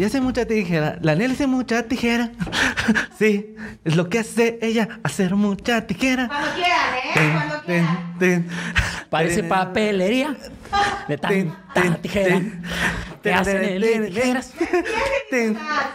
Y 0.00 0.04
hace 0.04 0.18
mucha 0.22 0.46
tijera. 0.46 0.96
La 1.02 1.14
Nelly 1.14 1.34
hace 1.34 1.46
mucha 1.46 1.82
tijera. 1.82 2.30
sí, 3.18 3.54
es 3.84 3.96
lo 3.96 4.08
que 4.08 4.20
hace 4.20 4.58
ella, 4.62 4.88
hacer 5.02 5.34
mucha 5.34 5.86
tijera. 5.86 6.26
Cuando 6.26 6.54
quieran, 6.54 6.94
¿eh? 6.94 7.32
Cuando 7.34 7.62
quieran. 8.18 8.48
Parece 9.10 9.42
papelería 9.42 10.34
de 11.06 11.18
tin, 11.18 11.52
tanta 11.74 11.82
tin, 11.82 11.94
tijera 11.96 12.40
que 13.22 13.34
hacen 13.34 13.62
el 13.62 13.82
Tin, 13.82 14.06
tijeras. 14.06 14.52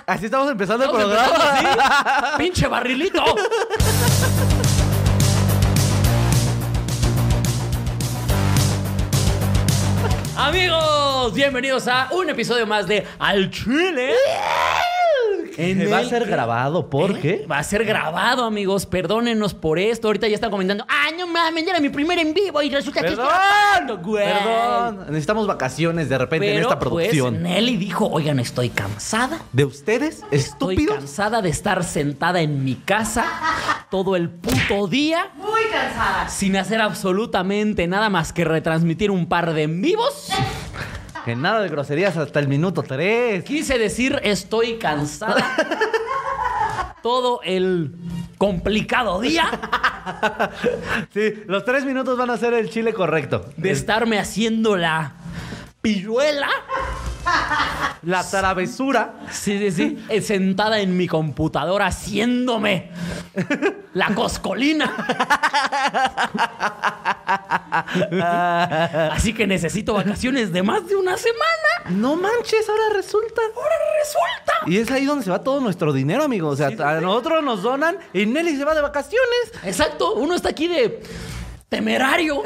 Así 0.06 0.26
estamos 0.26 0.52
empezando 0.52 0.84
el 0.84 0.92
Estamos 0.92 1.06
programa. 1.06 1.58
empezando 1.58 2.28
así. 2.28 2.38
¡Pinche 2.38 2.68
barrilito! 2.68 3.24
Amigos, 10.38 11.15
bienvenidos 11.34 11.88
a 11.88 12.10
un 12.12 12.30
episodio 12.30 12.66
más 12.68 12.88
de 12.88 13.06
Al 13.20 13.50
Chile. 13.50 14.14
En 15.58 15.90
Va 15.92 15.98
a 15.98 16.02
el 16.02 16.10
ser 16.10 16.24
que- 16.26 16.30
grabado, 16.32 16.90
¿por 16.90 17.12
¿Eh? 17.12 17.20
qué? 17.22 17.46
Va 17.50 17.60
a 17.60 17.64
ser 17.64 17.86
grabado, 17.86 18.44
amigos. 18.44 18.86
Perdónenos 18.86 19.54
por 19.54 19.80
esto. 19.80 20.08
Ahorita 20.10 20.28
ya 20.28 20.36
están 20.36 20.52
comentando. 20.52 20.86
¡Ah, 20.90 21.12
no 21.18 21.28
mames! 21.28 21.64
Ya 21.64 21.72
era 21.72 21.80
mi 21.80 21.88
primer 21.88 22.20
en 22.20 22.34
vivo 22.34 22.62
y 22.62 22.70
resulta 22.70 23.00
que 23.02 23.08
estoy 23.08 23.24
grabando, 23.26 23.98
güey". 24.00 24.26
perdón. 24.28 25.06
Necesitamos 25.08 25.48
vacaciones 25.48 26.10
de 26.10 26.18
repente 26.18 26.54
en 26.54 26.62
esta 26.62 26.78
pues, 26.78 26.90
producción. 27.08 27.42
Nelly 27.44 27.78
dijo, 27.78 28.06
oigan, 28.08 28.40
estoy 28.40 28.70
cansada. 28.70 29.40
¿De 29.54 29.64
ustedes, 29.64 30.24
Estoy 30.32 30.76
estúpidos? 30.76 30.98
cansada 30.98 31.42
de 31.42 31.50
estar 31.50 31.86
sentada 31.86 32.42
en 32.42 32.66
mi 32.66 32.76
casa 32.76 33.26
todo 33.90 34.18
el 34.18 34.30
puto 34.30 34.88
día 34.88 35.30
Muy 35.38 35.62
cansada. 35.72 36.28
sin 36.28 36.58
hacer 36.58 36.82
absolutamente 36.82 37.88
nada 37.88 38.10
más 38.10 38.34
que 38.34 38.44
retransmitir 38.44 39.10
un 39.10 39.28
par 39.28 39.54
de 39.54 39.64
en 39.64 39.82
vivos. 39.82 40.30
Que 41.26 41.36
nada 41.36 41.62
de 41.62 41.70
groserías 41.70 42.16
hasta 42.18 42.40
el 42.40 42.48
minuto 42.48 42.84
3. 42.84 43.44
Quise 43.44 43.80
decir 43.80 44.20
estoy 44.24 44.78
cansada 44.78 45.44
todo 47.02 47.40
el 47.44 47.96
complicado 48.38 49.22
día 49.22 49.50
Sí, 51.14 51.34
los 51.48 51.64
tres 51.66 51.86
minutos 51.86 52.18
van 52.18 52.30
a 52.30 52.38
ser 52.38 52.54
el 52.54 52.70
chile 52.70 52.94
correcto. 52.94 53.50
de 53.58 53.72
estarme 53.72 54.20
haciendo 54.20 54.76
la 54.78 55.14
pilluela. 55.82 56.50
La 58.04 58.24
travesura. 58.30 59.16
Sí, 59.32 59.58
sí, 59.58 59.72
sí. 59.72 60.06
eh, 60.10 60.22
Sentada 60.22 60.80
en 60.80 60.96
mi 60.96 61.08
computadora 61.08 61.88
haciéndome 61.88 62.92
la 63.94 64.14
coscolina. 64.14 64.94
Así 69.12 69.34
que 69.34 69.48
necesito 69.48 69.94
vacaciones 69.94 70.52
de 70.54 70.64
más 70.64 70.88
de 70.88 70.96
una 70.96 71.18
semana. 71.18 71.90
No 71.90 72.16
manches, 72.16 72.68
ahora 72.70 72.84
resulta. 72.94 73.42
Ahora 73.56 73.76
resulta. 74.04 74.54
Y 74.68 74.78
es 74.78 74.92
ahí 74.92 75.06
donde 75.06 75.24
se 75.26 75.32
va 75.32 75.44
todo 75.44 75.60
nuestro 75.62 75.94
dinero, 75.94 76.24
amigo. 76.24 76.50
O 76.50 76.56
sea, 76.56 76.68
a 76.68 77.02
nosotros 77.02 77.44
nos 77.44 77.62
donan 77.64 77.98
y 78.14 78.26
Nelly 78.26 78.58
se 78.58 78.66
va 78.66 78.76
de 78.76 78.82
vacaciones. 78.82 79.52
Exacto, 79.64 80.14
uno 80.16 80.36
está 80.36 80.50
aquí 80.50 80.68
de 80.68 81.02
temerario. 81.70 82.42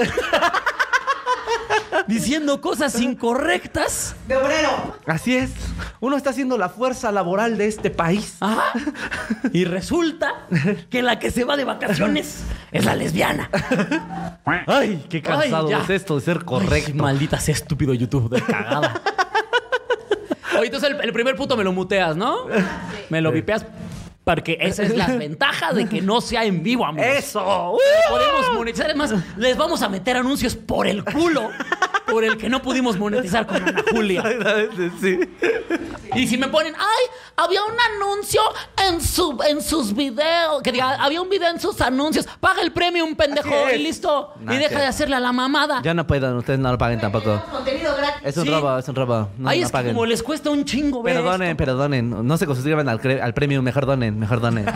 Diciendo 2.10 2.60
cosas 2.60 3.00
incorrectas. 3.00 4.16
De 4.28 4.36
obrero. 4.36 4.98
Así 5.06 5.36
es. 5.36 5.52
Uno 6.00 6.18
está 6.18 6.32
haciendo 6.32 6.58
la 6.58 6.70
fuerza 6.70 7.12
laboral 7.12 7.58
de 7.58 7.68
este 7.68 7.92
país. 7.92 8.38
Ajá. 8.40 8.74
Y 9.54 9.66
resulta 9.66 10.48
que 10.90 11.04
la 11.04 11.20
que 11.20 11.30
se 11.30 11.44
va 11.44 11.56
de 11.56 11.66
vacaciones 11.66 12.44
es 12.72 12.86
la 12.86 12.96
lesbiana. 12.96 13.50
Ay, 14.66 15.06
qué 15.10 15.22
cansado 15.22 15.68
Ay, 15.68 15.82
es 15.84 15.90
esto 15.90 16.16
de 16.16 16.22
ser 16.22 16.44
correcto. 16.44 16.92
Ay, 16.92 16.94
maldita 16.94 17.40
sea 17.40 17.54
estúpido 17.54 17.94
YouTube 17.94 18.30
de 18.30 18.42
cagada. 18.42 19.02
Oye, 20.58 20.66
entonces 20.66 20.90
el, 20.90 21.00
el 21.02 21.14
primer 21.14 21.36
puto 21.36 21.56
me 21.56 21.64
lo 21.64 21.72
muteas, 21.72 22.18
¿no? 22.18 22.48
Me 23.10 23.22
lo 23.22 23.32
vipeas. 23.32 23.66
Porque 24.30 24.60
esa 24.62 24.84
es 24.84 24.96
la 24.96 25.08
ventaja 25.18 25.74
de 25.74 25.88
que 25.88 26.02
no 26.02 26.22
sea 26.22 26.46
en 26.46 26.62
vivo, 26.62 26.86
amigos. 26.86 27.10
¡Eso! 27.18 27.78
Podemos 28.10 28.54
monetizar. 28.54 28.86
Además, 28.86 29.12
les 29.38 29.58
vamos 29.58 29.82
a 29.82 29.90
meter 29.90 30.18
anuncios 30.18 30.56
por 30.56 30.86
el 30.86 31.04
culo 31.04 31.50
por 32.06 32.24
el 32.24 32.38
que 32.38 32.48
no 32.48 32.62
pudimos 32.62 32.98
monetizar 33.00 33.48
con 33.48 33.58
Ana 33.58 33.84
Julia. 33.90 34.24
Sí. 35.02 35.20
Y 36.16 36.28
si 36.28 36.38
me 36.38 36.48
ponen, 36.48 36.76
ay, 36.78 37.06
había 37.44 37.62
un 37.64 37.74
anuncio 38.04 38.42
en, 38.88 39.02
su, 39.02 39.38
en 39.48 39.62
sus 39.62 39.94
videos, 39.96 40.62
que 40.64 40.72
diga, 40.72 40.96
había 41.04 41.22
un 41.22 41.30
video 41.30 41.50
en 41.50 41.60
sus 41.60 41.80
anuncios, 41.82 42.28
paga 42.40 42.62
el 42.62 42.72
premium, 42.72 43.16
pendejo, 43.16 43.50
Así 43.50 43.74
es. 43.76 43.80
y 43.80 43.84
listo. 43.84 44.34
Nah, 44.42 44.54
y 44.54 44.58
deja 44.58 44.80
de 44.80 44.86
hacerle 44.86 45.16
a 45.16 45.20
la 45.20 45.32
mamada. 45.32 45.82
Ya 45.84 45.94
no 45.94 46.06
puedan, 46.08 46.36
ustedes 46.38 46.60
no 46.60 46.72
lo 46.72 46.78
paguen 46.78 47.00
tampoco. 47.00 47.26
Tenemos 47.32 47.50
contenido 47.50 47.96
gratis. 47.96 48.22
Es 48.24 48.38
un 48.38 48.44
Sí. 48.46 48.50
robo, 48.50 48.78
es 48.78 48.88
un 48.88 48.96
robo. 48.96 49.30
No, 49.38 49.50
ay, 49.50 49.60
no 49.62 49.66
es 49.66 49.72
que 49.72 49.88
como 49.88 50.06
les 50.06 50.24
cuesta 50.24 50.50
un 50.50 50.66
chingo 50.66 51.02
ver 51.04 51.16
Perdonen, 51.16 51.50
esto. 51.50 51.58
perdonen. 51.58 52.28
No 52.28 52.38
se 52.38 52.46
suscriban 52.46 52.88
al, 52.90 53.00
al 53.22 53.34
premio. 53.34 53.62
Mejor 53.62 53.86
donen, 53.86 54.18
mejor 54.20 54.40
donen. 54.42 54.66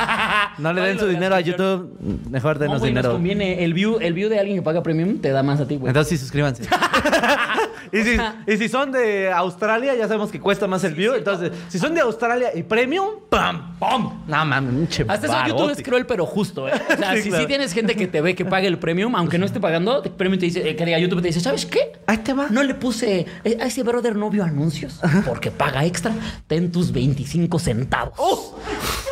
No 0.60 0.72
le 0.72 0.82
den 0.82 1.00
su 1.00 1.08
dinero 1.08 1.34
a. 1.36 1.40
YouTube. 1.42 1.98
Mejor 2.30 2.56
No, 2.58 2.60
denos 2.62 2.80
güey, 2.80 2.94
nos 2.94 3.02
dinero. 3.02 3.12
conviene. 3.14 3.64
El 3.64 3.74
view, 3.74 3.98
el 4.00 4.14
view 4.14 4.30
de 4.30 4.40
alguien 4.40 4.58
que 4.58 4.62
paga 4.62 4.84
premium 4.84 5.18
te 5.20 5.32
da 5.32 5.42
más 5.44 5.60
a 5.60 5.68
ti, 5.68 5.78
güey. 5.78 5.90
Entonces 5.90 6.10
sí, 6.12 6.24
suscríbanse. 6.24 6.64
y, 7.92 8.02
si, 8.04 8.18
y 8.48 8.58
si 8.58 8.70
son 8.70 8.92
de 8.92 9.32
Australia, 9.32 9.96
ya 9.96 10.08
sabemos 10.08 10.32
que 10.32 10.40
cuesta 10.40 10.68
más 10.68 10.84
el 10.84 10.96
view. 10.96 11.14
Entonces, 11.14 11.52
si 11.68 11.80
son 11.80 11.94
de 11.94 12.02
Australia 12.02 12.50
y 12.54 12.64
premium, 12.64 13.08
¡pam! 13.30 13.78
¡pam! 13.80 14.24
No 14.28 14.46
mames, 14.46 15.00
Hasta 15.08 15.28
eso 15.28 15.48
YouTube 15.48 15.72
es 15.72 15.84
cruel, 15.84 16.06
pero 16.06 16.26
justo, 16.26 16.68
¿eh? 16.68 16.74
O 16.74 16.98
sea, 16.98 17.14
Sí, 17.16 17.24
si 17.24 17.30
claro. 17.30 17.44
sí 17.44 17.48
tienes 17.48 17.74
gente 17.74 17.96
que 17.96 18.08
te 18.08 18.22
ve 18.22 18.36
que 18.36 18.46
pague 18.46 18.68
el 18.68 18.80
premium, 18.80 19.16
aunque 19.16 19.38
no 19.38 19.46
esté 19.46 19.60
pagando, 19.60 20.04
el 20.04 20.12
premium 20.12 20.40
te 20.40 20.46
dice, 20.46 20.68
eh, 20.68 20.76
que 20.76 20.86
diga 20.86 20.98
YouTube 21.00 21.22
te 21.22 21.28
dice, 21.28 21.40
¿sabes 21.40 21.66
qué? 21.66 21.94
Ahí 22.08 22.18
te 22.18 22.34
va. 22.34 22.48
No 22.50 22.64
le 22.64 22.74
puse 22.76 23.26
eh, 23.44 23.58
a 23.62 23.66
ese 23.66 23.84
brother 23.84 24.16
no 24.16 24.30
vio 24.30 24.44
anuncios 24.44 25.00
porque 25.26 25.52
paga 25.52 25.86
extra. 25.86 26.14
Ten 26.48 26.72
tus 26.72 26.92
25 26.92 27.60
centavos. 27.60 28.14
¡Oh! 28.18 28.58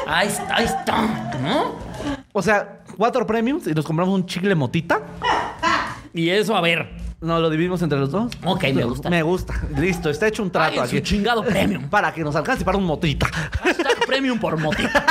Ahí 0.07 0.27
está, 0.27 0.55
ahí 0.55 0.65
está, 0.65 1.39
¿no? 1.41 1.75
O 2.33 2.41
sea, 2.41 2.83
cuatro 2.97 3.25
premiums 3.27 3.67
y 3.67 3.73
nos 3.73 3.85
compramos 3.85 4.13
un 4.15 4.25
chicle 4.25 4.55
motita. 4.55 5.01
Y 6.13 6.29
eso, 6.29 6.55
a 6.55 6.61
ver. 6.61 7.10
¿No 7.21 7.39
lo 7.39 7.49
dividimos 7.51 7.81
entre 7.83 7.99
los 7.99 8.09
dos? 8.11 8.31
Ok, 8.43 8.63
me 8.73 8.83
gusta. 8.83 9.09
Me 9.09 9.21
gusta. 9.21 9.53
Listo, 9.77 10.09
está 10.09 10.27
hecho 10.27 10.41
un 10.41 10.49
trato 10.51 10.75
su 10.77 10.81
aquí. 10.81 11.01
chingado 11.01 11.43
premium. 11.43 11.87
Para 11.89 12.11
que 12.13 12.23
nos 12.23 12.35
alcance 12.35 12.65
para 12.65 12.77
un 12.79 12.83
motita. 12.83 13.27
Hashtag 13.27 14.05
premium 14.07 14.39
por 14.39 14.57
motita. 14.57 15.05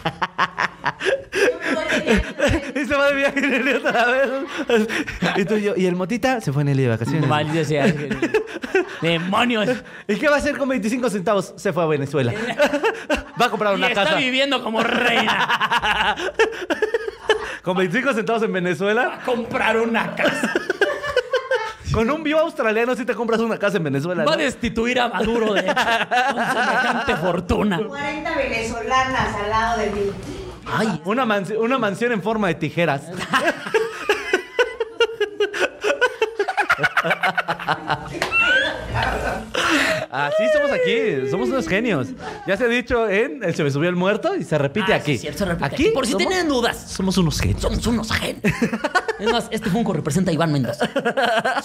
y 2.74 2.84
se 2.86 2.94
va 2.94 3.10
de 3.10 3.16
viaje 3.16 3.40
Nelly 3.40 3.72
otra 3.74 4.06
vez. 4.06 4.30
y 5.36 5.44
tú 5.44 5.54
y 5.56 5.62
yo. 5.62 5.74
Y 5.76 5.84
el 5.86 5.94
motita 5.94 6.40
se 6.40 6.52
fue 6.54 6.64
Nelly 6.64 6.84
de 6.84 6.88
vacaciones. 6.88 7.28
Maldita 7.28 7.64
sea. 7.64 7.92
Demonios. 9.02 9.68
¿Y 10.08 10.16
qué 10.16 10.26
va 10.28 10.36
a 10.36 10.38
hacer 10.38 10.56
con 10.56 10.68
25 10.70 11.10
centavos? 11.10 11.52
Se 11.56 11.72
fue 11.74 11.82
a 11.82 11.86
Venezuela. 11.86 12.32
Va 13.40 13.46
a 13.46 13.50
comprar 13.50 13.74
Y 13.74 13.76
una 13.76 13.88
está 13.88 14.04
casa. 14.04 14.16
viviendo 14.16 14.62
como 14.62 14.82
reina. 14.82 16.16
Con 17.62 17.76
25 17.76 18.14
centavos 18.14 18.42
en 18.42 18.52
Venezuela. 18.54 19.18
A 19.20 19.24
comprar 19.24 19.76
una 19.76 20.14
casa. 20.16 20.50
Con 21.92 22.10
un 22.10 22.22
view 22.22 22.38
australiano 22.38 22.94
si 22.94 23.04
te 23.04 23.14
compras 23.14 23.40
una 23.40 23.58
casa 23.58 23.76
en 23.78 23.84
Venezuela. 23.84 24.24
Va 24.24 24.32
a 24.34 24.36
¿no? 24.36 24.42
destituir 24.42 25.00
a 25.00 25.08
Maduro 25.08 25.54
de 25.54 25.64
con 25.64 25.74
semejante 25.74 27.16
fortuna. 27.16 27.78
40 27.86 28.36
venezolanas 28.36 29.34
al 29.42 29.50
lado 29.50 29.80
de 29.80 29.90
mí. 29.90 30.00
Ay, 30.72 31.00
Una, 31.04 31.24
mansi- 31.26 31.58
una 31.58 31.78
mansión 31.78 32.12
en 32.12 32.22
forma 32.22 32.46
de 32.48 32.54
tijeras. 32.54 33.02
Así 40.10 40.42
somos 40.52 40.70
aquí, 40.72 41.30
somos 41.30 41.48
unos 41.48 41.68
genios. 41.68 42.08
Ya 42.46 42.56
se 42.56 42.64
ha 42.64 42.68
dicho 42.68 43.08
en 43.08 43.42
el 43.44 43.54
Se 43.54 43.62
me 43.62 43.70
subió 43.70 43.88
el 43.88 43.96
muerto 43.96 44.34
y 44.34 44.44
se 44.44 44.58
repite 44.58 44.92
Ah, 44.92 44.96
aquí. 44.96 45.12
sí, 45.12 45.18
cierto, 45.18 45.38
se 45.40 45.44
repite 45.46 45.66
aquí. 45.66 45.82
aquí. 45.86 45.94
Por 45.94 46.06
si 46.06 46.12
somos- 46.12 46.26
tienen 46.26 46.48
dudas. 46.48 46.76
Somos 46.90 47.16
unos 47.18 47.40
genios. 47.40 47.62
Somos 47.62 47.86
unos 47.86 48.10
genios. 48.12 48.42
Es 49.18 49.30
más, 49.32 49.48
este 49.50 49.70
Funko 49.70 49.92
representa 49.92 50.30
a 50.30 50.34
Iván 50.34 50.52
Mendoza. 50.52 50.88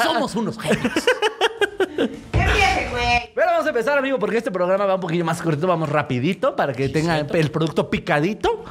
Somos 0.03 0.35
unos 0.35 0.59
genios. 0.59 0.93
Güey. 1.95 3.31
Pero 3.33 3.47
vamos 3.47 3.65
a 3.65 3.69
empezar, 3.69 3.97
amigo, 3.97 4.17
porque 4.19 4.37
este 4.37 4.51
programa 4.51 4.85
va 4.85 4.95
un 4.95 5.01
poquillo 5.01 5.25
más 5.25 5.41
cortito, 5.41 5.67
vamos 5.67 5.89
rapidito 5.89 6.55
para 6.55 6.73
que 6.73 6.87
tenga 6.89 7.15
cierto. 7.15 7.35
el 7.35 7.51
producto 7.51 7.89
picadito. 7.89 8.63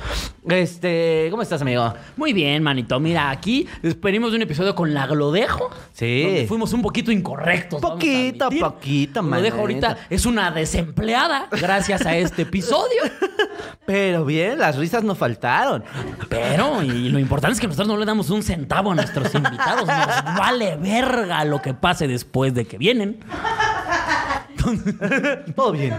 Este, 0.49 1.29
¿cómo 1.31 1.43
estás, 1.43 1.61
amigo? 1.63 1.93
Muy 2.17 2.33
bien, 2.33 2.63
manito. 2.63 2.99
Mira, 3.01 3.31
aquí 3.31 3.67
venimos 4.01 4.31
de 4.31 4.37
un 4.37 4.43
episodio 4.43 4.75
con 4.75 4.95
la 4.95 5.07
Glodejo. 5.07 5.71
Sí. 5.93 6.23
Donde 6.23 6.47
fuimos 6.47 6.73
un 6.73 6.83
poquito 6.83 7.11
incorrectos. 7.13 7.81
Poquito, 7.81 8.49
poquito, 8.49 9.23
Glodejo 9.23 9.57
manito. 9.59 9.61
ahorita 9.61 9.99
es 10.09 10.27
una 10.27 10.51
desempleada 10.51 11.49
gracias 11.51 12.07
a 12.07 12.17
este 12.17 12.43
episodio. 12.43 13.03
Pero 13.87 14.25
bien, 14.25 14.59
las 14.59 14.77
risas 14.77 15.05
no 15.05 15.15
faltaron. 15.15 15.85
Pero, 16.29 16.83
y 16.83 17.11
lo 17.11 17.19
importante 17.19 17.55
es 17.55 17.61
que 17.61 17.67
nosotros 17.67 17.89
no 17.89 17.97
le 17.99 18.07
damos 18.07 18.31
un 18.31 18.43
centavo 18.43 18.93
a 18.93 18.95
nuestros 18.95 19.35
invitados. 19.35 19.87
Nos 19.87 20.39
vale 20.39 20.77
verga 20.77 21.45
lo 21.45 21.61
que 21.61 21.75
pase 21.75 22.09
después 22.09 22.55
de 22.55 22.67
que 22.67 22.79
vienen. 22.79 23.14
Todo 25.57 25.73
bien. 25.73 25.95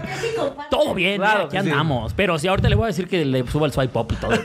Todo 0.70 0.94
bien, 0.94 1.20
Claro 1.20 1.50
sí. 1.50 1.56
andamos. 1.56 2.12
Pero 2.14 2.38
si 2.38 2.48
ahorita 2.48 2.68
le 2.68 2.74
voy 2.74 2.84
a 2.84 2.86
decir 2.88 3.08
que 3.08 3.24
le 3.24 3.46
suba 3.46 3.66
el 3.66 3.72
swipe 3.72 3.98
up 3.98 4.08
y 4.12 4.16
todo. 4.16 4.32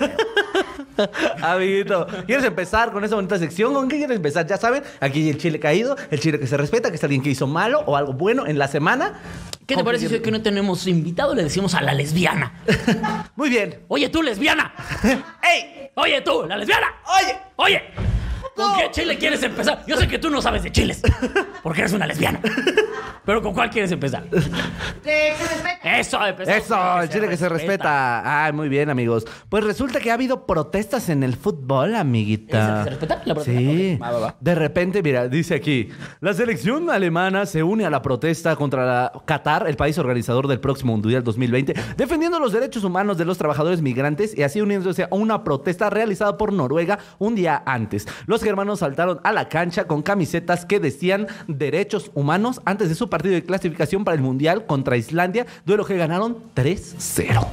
Amiguito, 1.42 2.06
¿quieres 2.28 2.46
empezar 2.46 2.92
con 2.92 3.04
esa 3.04 3.16
bonita 3.16 3.40
sección? 3.40 3.74
¿Con 3.74 3.90
qué 3.90 3.98
quieres 3.98 4.18
empezar? 4.18 4.46
Ya 4.46 4.58
saben, 4.58 4.84
aquí 5.00 5.30
el 5.30 5.38
chile 5.40 5.60
caído, 5.60 5.96
el 6.12 6.20
chile 6.20 6.40
que 6.40 6.46
se 6.46 6.58
respeta, 6.58 6.90
que 6.92 6.98
es 6.98 7.04
alguien 7.04 7.24
que 7.24 7.30
hizo 7.30 7.48
malo 7.48 7.80
o 7.88 7.98
algo 7.98 8.14
bueno 8.14 8.46
en 8.46 8.60
la 8.60 8.68
semana. 8.68 9.20
¿Qué 9.62 9.74
te 9.74 9.76
¿Con 9.76 9.86
parece 9.86 10.10
si 10.10 10.16
hoy 10.16 10.22
que 10.22 10.32
no 10.32 10.42
tenemos 10.42 10.86
invitado 10.86 11.34
le 11.34 11.44
decimos 11.44 11.74
a 11.74 11.82
la 11.82 11.94
lesbiana? 11.94 12.54
Muy 13.36 13.50
bien. 13.50 13.80
Oye, 13.88 14.10
tú, 14.10 14.22
lesbiana. 14.22 14.74
¡Ey! 15.42 15.90
Oye, 15.96 16.22
tú, 16.22 16.46
la 16.48 16.58
lesbiana. 16.58 16.88
¡Oye! 17.20 17.36
Oye, 17.56 17.82
¿con 18.56 18.78
qué 18.78 18.92
chile 18.92 19.18
quieres 19.18 19.42
empezar? 19.44 19.84
Yo 19.88 19.98
sé 19.98 20.08
que 20.08 20.20
tú 20.20 20.30
no 20.30 20.42
sabes 20.42 20.64
de 20.64 20.72
chiles, 20.72 21.02
porque 21.64 21.82
eres 21.82 21.94
una 21.94 22.08
lesbiana. 22.08 22.40
Pero 23.26 23.42
¿con 23.42 23.54
cuál 23.54 23.70
quieres 23.70 23.92
empezar? 23.92 24.28
De 24.30 24.40
que 24.40 25.36
se 25.38 25.48
respete. 25.48 26.00
Eso, 26.00 26.26
empezamos 26.26 26.64
Eso, 26.64 27.02
el 27.02 27.10
chile 27.10 27.28
que 27.30 27.38
se 27.38 27.50
respeta. 27.50 28.46
Ay, 28.46 28.52
muy 28.52 28.68
bien, 28.68 28.90
amigos. 28.90 29.26
Pues 29.48 29.64
resulta 29.64 30.00
que 30.00 30.10
ha 30.10 30.16
habido 30.16 30.46
protestas 30.48 31.10
en 31.10 31.22
el 31.24 31.36
fútbol, 31.36 31.96
amiguita. 31.96 32.58
¿Es 32.58 32.68
el 32.70 32.76
que 32.78 32.84
se 32.84 32.90
respeta? 32.90 33.22
¿La 33.26 33.36
protesta? 33.36 33.60
Sí. 33.62 33.94
Ok, 33.96 34.02
va, 34.02 34.12
va, 34.12 34.20
va. 34.20 34.36
De 34.40 34.56
repente, 34.56 35.04
mira, 35.04 35.28
dice 35.28 35.56
aquí, 35.56 35.90
la 36.20 36.34
selección 36.34 36.90
alemana 36.90 37.46
se 37.46 37.62
une 37.62 37.86
a 37.86 37.90
la 37.90 38.02
protesta 38.02 38.56
contra 38.56 38.86
la 38.86 39.12
Qatar, 39.26 39.68
el 39.68 39.76
país 39.76 39.98
organizador 39.98 40.48
del 40.48 40.60
próximo 40.60 40.94
Mundial 40.94 41.24
2020, 41.24 41.74
defendiendo 41.98 42.40
los 42.40 42.52
derechos 42.52 42.84
humanos 42.84 43.18
de 43.18 43.26
los 43.26 43.38
trabajadores 43.38 43.82
migrantes 43.82 44.38
y 44.38 44.44
así 44.44 44.62
uniéndose 44.62 45.04
a 45.04 45.08
una 45.12 45.44
protesta 45.44 45.90
realizada 45.90 46.38
por 46.38 46.52
Noruega 46.52 47.00
un 47.20 47.36
día 47.36 47.62
antes. 47.66 48.08
Los 48.26 48.41
germanos 48.42 48.80
saltaron 48.80 49.20
a 49.24 49.32
la 49.32 49.50
cancha 49.50 49.86
con 49.86 50.02
camisetas 50.02 50.66
que 50.66 50.80
decían 50.80 51.28
derechos 51.48 52.12
humanos 52.14 52.62
antes 52.66 52.90
de 52.90 52.96
su 52.96 53.10
partido 53.10 53.36
de 53.36 53.44
clasificación 53.44 54.04
para 54.04 54.16
el 54.16 54.22
Mundial 54.22 54.66
contra 54.66 54.98
Islandia, 54.98 55.46
duelo 55.66 55.86
que 55.86 55.98
ganaron 55.98 56.38
3-0. 56.56 57.48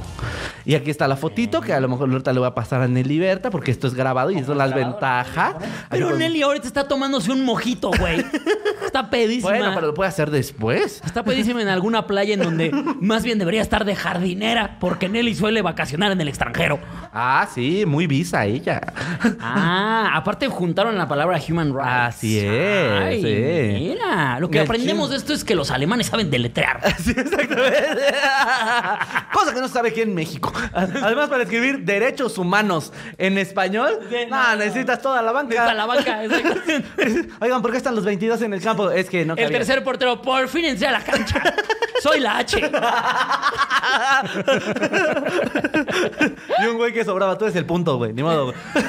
Y 0.65 0.75
aquí 0.75 0.91
está 0.91 1.07
la 1.07 1.15
fotito 1.15 1.61
que 1.61 1.73
a 1.73 1.79
lo 1.79 1.87
mejor 1.87 2.09
ahorita 2.09 2.33
le 2.33 2.39
voy 2.39 2.47
a 2.47 2.53
pasar 2.53 2.81
a 2.81 2.87
Nelly 2.87 3.19
Berta 3.19 3.49
porque 3.49 3.71
esto 3.71 3.87
es 3.87 3.93
grabado 3.93 4.31
y 4.31 4.37
eso 4.37 4.51
es 4.51 4.57
las 4.57 4.73
ventajas. 4.73 5.55
Pero 5.89 6.15
Nelly 6.15 6.41
ahorita 6.41 6.67
está 6.67 6.87
tomándose 6.87 7.31
un 7.31 7.43
mojito, 7.43 7.91
güey. 7.97 8.25
Está 8.85 9.09
pedísima. 9.11 9.51
Bueno, 9.51 9.71
pero 9.75 9.87
lo 9.87 9.93
puede 9.93 10.09
hacer 10.09 10.31
después. 10.31 11.01
Está 11.05 11.23
pedísima 11.23 11.61
en 11.61 11.67
alguna 11.67 12.07
playa 12.07 12.33
en 12.33 12.39
donde 12.39 12.71
más 13.01 13.23
bien 13.23 13.37
debería 13.37 13.61
estar 13.61 13.85
de 13.85 13.95
jardinera, 13.95 14.77
porque 14.79 15.07
Nelly 15.07 15.35
suele 15.35 15.61
vacacionar 15.61 16.11
en 16.11 16.19
el 16.21 16.27
extranjero. 16.27 16.79
Ah, 17.11 17.47
sí, 17.53 17.85
muy 17.87 18.05
visa 18.07 18.45
ella. 18.45 18.81
Ah, 19.41 20.11
aparte 20.13 20.47
juntaron 20.47 20.95
la 20.97 21.07
palabra 21.07 21.39
human 21.47 21.73
rights. 21.73 22.15
Así 22.17 22.39
es, 22.39 23.01
Ay, 23.01 23.21
sí. 23.23 23.79
Mira, 23.89 24.39
lo 24.39 24.49
que 24.49 24.59
aprendemos 24.59 25.09
de 25.09 25.17
esto 25.17 25.33
es 25.33 25.43
que 25.43 25.55
los 25.55 25.71
alemanes 25.71 26.07
saben 26.07 26.29
deletrear. 26.29 26.79
Sí, 26.99 27.11
exactamente. 27.17 28.03
Cosa 29.33 29.53
que 29.53 29.61
no 29.61 29.67
se 29.67 29.73
sabe 29.73 29.89
aquí 29.89 30.01
en 30.01 30.13
México. 30.13 30.51
Además, 30.73 31.29
para 31.29 31.43
escribir 31.43 31.79
derechos 31.85 32.37
humanos 32.37 32.91
en 33.17 33.37
español, 33.37 33.99
no, 34.11 34.29
nada. 34.29 34.55
necesitas 34.57 35.01
toda 35.01 35.21
la 35.21 35.31
banca. 35.31 35.55
Está 35.55 35.73
la 35.73 35.85
banca. 35.85 36.23
exacto. 36.25 37.35
Oigan, 37.39 37.61
¿por 37.61 37.71
qué 37.71 37.77
están 37.77 37.95
los 37.95 38.05
22 38.05 38.41
en 38.43 38.53
el 38.53 38.61
campo? 38.61 38.91
Es 38.91 39.09
que 39.09 39.25
no 39.25 39.33
El 39.33 39.43
cabía. 39.45 39.57
tercer 39.57 39.83
portero, 39.83 40.21
por 40.21 40.47
fin 40.49 40.65
entré 40.65 40.87
a 40.87 40.91
la 40.91 41.01
cancha. 41.01 41.41
Soy 42.01 42.19
la 42.19 42.37
H. 42.37 42.71
Y 46.59 46.65
un 46.67 46.77
güey 46.77 46.93
que 46.93 46.98
sobraba. 47.05 47.37
Tú 47.37 47.45
eres 47.45 47.55
el 47.55 47.65
punto, 47.65 47.97
güey. 47.97 48.13
Ni 48.13 48.23
modo, 48.23 48.45
güey. 48.45 48.57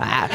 ah, 0.00 0.28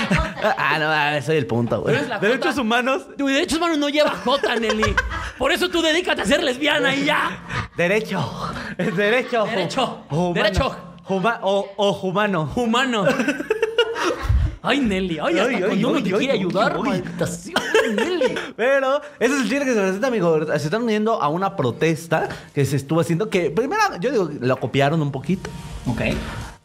ah, 0.57 0.79
no, 0.79 0.85
ah, 0.89 1.21
soy 1.21 1.37
el 1.37 1.47
punto, 1.47 1.81
güey. 1.81 1.95
Derechos 2.21 2.57
humanos. 2.57 3.03
Tu 3.17 3.27
derechos 3.27 3.57
humanos 3.57 3.77
no 3.77 3.89
lleva 3.89 4.11
J, 4.11 4.55
Nelly. 4.59 4.95
Por 5.37 5.51
eso 5.51 5.69
tú 5.69 5.81
dedícate 5.81 6.21
a 6.21 6.25
ser 6.25 6.43
lesbiana 6.43 6.93
y 6.95 7.05
ya. 7.05 7.69
Derecho. 7.75 8.53
Es 8.77 8.95
derecho. 8.95 9.45
Derecho. 9.45 10.05
Humano. 10.09 10.33
Derecho. 10.33 10.75
Huma- 11.07 11.39
o, 11.43 11.67
o 11.77 11.89
humano. 12.01 12.51
Humano. 12.55 13.05
Ay, 14.65 14.79
Nelly. 14.79 15.19
Ay, 15.19 15.39
Ay, 15.39 15.63
ay, 15.63 15.83
uno 15.83 15.97
ay, 15.97 16.03
te 16.03 16.09
ay, 16.09 16.15
quiere 16.17 16.33
ay, 16.33 16.39
ayudar, 16.39 16.77
sea, 17.27 17.53
Nelly. 17.95 18.35
Pero 18.55 19.01
ese 19.19 19.35
es 19.35 19.41
el 19.41 19.49
chile 19.49 19.65
que 19.65 19.73
se 19.73 19.79
presenta, 19.79 20.07
amigo. 20.07 20.45
Se 20.45 20.55
están 20.65 20.83
uniendo 20.83 21.21
a 21.21 21.29
una 21.29 21.55
protesta 21.55 22.29
que 22.53 22.65
se 22.65 22.75
estuvo 22.75 22.99
haciendo 22.99 23.29
que, 23.29 23.51
primero, 23.51 23.81
yo 23.99 24.11
digo, 24.11 24.29
lo 24.39 24.59
copiaron 24.59 25.01
un 25.01 25.11
poquito. 25.11 25.49
Ok. 25.87 26.01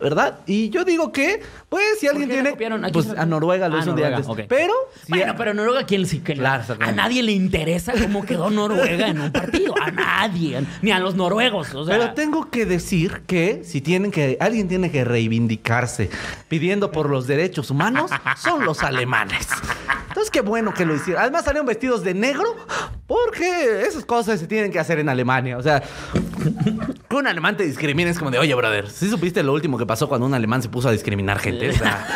¿Verdad? 0.00 0.38
Y 0.46 0.70
yo 0.70 0.84
digo 0.84 1.12
que, 1.12 1.42
pues, 1.68 1.98
si 2.00 2.06
alguien 2.08 2.28
tiene. 2.30 2.50
copiaron? 2.50 2.84
¿A 2.84 2.88
Pues 2.88 3.10
a 3.10 3.26
Noruega 3.26 3.68
lo 3.68 3.76
Ah, 3.76 3.80
hizo 3.80 3.90
un 3.90 3.96
día 3.96 4.10
Noruega, 4.10 4.30
antes. 4.30 4.46
Pero. 4.48 4.72
si 5.04 5.12
bueno, 5.12 5.32
a- 5.32 5.36
pero 5.36 5.52
Noruega, 5.54 5.84
¿quién 5.84 6.06
sí 6.06 6.20
que 6.20 6.34
Claro, 6.34 6.64
A 6.80 6.92
nadie 6.92 7.22
le 7.22 7.32
interesa 7.32 7.92
cómo 8.00 8.24
quedó 8.24 8.48
Noruega 8.50 9.08
en 9.08 9.20
un 9.20 9.30
partido. 9.32 9.74
A 9.80 9.90
nadie. 9.90 10.64
Ni 10.82 10.90
a 10.90 10.98
los 10.98 11.14
noruegos. 11.14 11.74
O 11.74 11.84
sea, 11.84 11.98
Pero 11.98 12.14
tengo 12.14 12.50
que 12.50 12.64
decir 12.66 13.22
que 13.26 13.62
si 13.64 13.80
tienen 13.80 14.10
que. 14.10 14.38
Alguien 14.40 14.68
tiene 14.68 14.90
que 14.90 15.04
reivindicarse 15.04 16.08
pidiendo 16.48 16.90
por 16.90 17.10
los 17.10 17.26
derechos 17.26 17.70
humanos, 17.70 18.10
son 18.38 18.64
los 18.64 18.82
alemanes. 18.82 19.46
Entonces, 20.08 20.30
qué 20.30 20.40
bueno 20.40 20.72
que 20.74 20.84
lo 20.86 20.94
hicieron. 20.94 21.22
Además, 21.22 21.44
salieron 21.44 21.66
vestidos 21.66 22.02
de 22.02 22.14
negro 22.14 22.56
porque 23.06 23.82
esas 23.86 24.04
cosas 24.04 24.40
se 24.40 24.46
tienen 24.46 24.72
que 24.72 24.78
hacer 24.78 24.98
en 24.98 25.08
Alemania. 25.08 25.56
O 25.58 25.62
sea, 25.62 25.82
que 27.08 27.16
un 27.16 27.26
alemán 27.26 27.56
te 27.56 27.64
discrimine 27.64 28.10
es 28.10 28.18
como 28.18 28.30
de, 28.30 28.38
oye, 28.38 28.54
brother, 28.54 28.90
¿sí 28.90 29.08
supiste 29.08 29.42
lo 29.42 29.52
último 29.52 29.78
que 29.78 29.86
pasó 29.86 30.08
cuando 30.08 30.26
un 30.26 30.34
alemán 30.34 30.62
se 30.62 30.68
puso 30.68 30.88
a 30.88 30.92
discriminar 30.92 31.38
gente? 31.38 31.70
O 31.70 31.72
sea, 31.72 32.06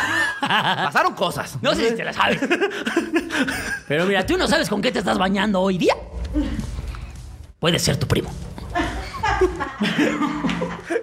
pasaron 0.41 1.13
cosas. 1.13 1.57
No 1.61 1.75
sé 1.75 1.89
si 1.89 1.95
te 1.95 2.03
la 2.03 2.13
sabes. 2.13 2.41
Pero 3.87 4.05
mira, 4.05 4.25
tú 4.25 4.37
no 4.37 4.47
sabes 4.47 4.69
con 4.69 4.81
qué 4.81 4.91
te 4.91 4.99
estás 4.99 5.17
bañando 5.17 5.61
hoy 5.61 5.77
día. 5.77 5.95
Puede 7.59 7.79
ser 7.79 7.97
tu 7.97 8.07
primo. 8.07 8.31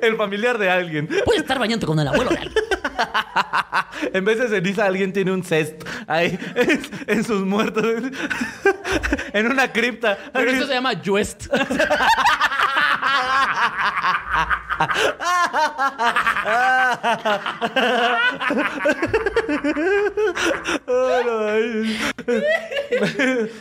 El 0.01 0.17
familiar 0.17 0.59
de 0.59 0.71
alguien. 0.71 1.09
Puede 1.25 1.41
estar 1.41 1.59
bañando 1.59 1.87
con 1.87 1.99
el 1.99 2.09
abuelo 2.09 2.31
de 2.31 2.39
alguien. 2.39 2.65
En 4.13 4.25
vez 4.25 4.39
de 4.39 4.49
ceniza, 4.49 4.85
alguien 4.85 5.13
tiene 5.13 5.31
un 5.31 5.45
cest 5.45 5.85
ahí 6.09 6.37
en, 6.57 6.83
en 7.07 7.25
sus 7.25 7.45
muertos. 7.45 7.85
En 9.33 9.47
una 9.47 9.71
cripta. 9.73 10.19
Pero 10.33 10.51
eso 10.51 10.67
se 10.67 10.75
llama 10.75 10.93
Juest. 11.05 11.47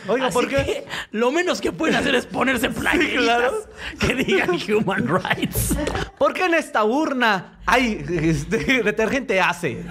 Oiga, 0.08 0.26
Así 0.26 0.34
¿por 0.34 0.48
qué? 0.48 0.56
que 0.56 0.86
lo 1.12 1.30
menos 1.30 1.60
que 1.60 1.72
pueden 1.72 1.96
hacer 1.96 2.14
es 2.14 2.26
ponerse 2.26 2.70
playeritas 2.70 3.24
claro. 3.24 3.68
que 3.98 4.14
digan 4.14 4.50
Human 4.68 5.06
Rights. 5.08 5.76
¿Por 6.18 6.34
qué 6.34 6.44
en 6.46 6.54
esta 6.54 6.84
urna 6.84 7.58
hay 7.66 8.04
este, 8.08 8.82
detergente 8.82 9.40
hace? 9.40 9.84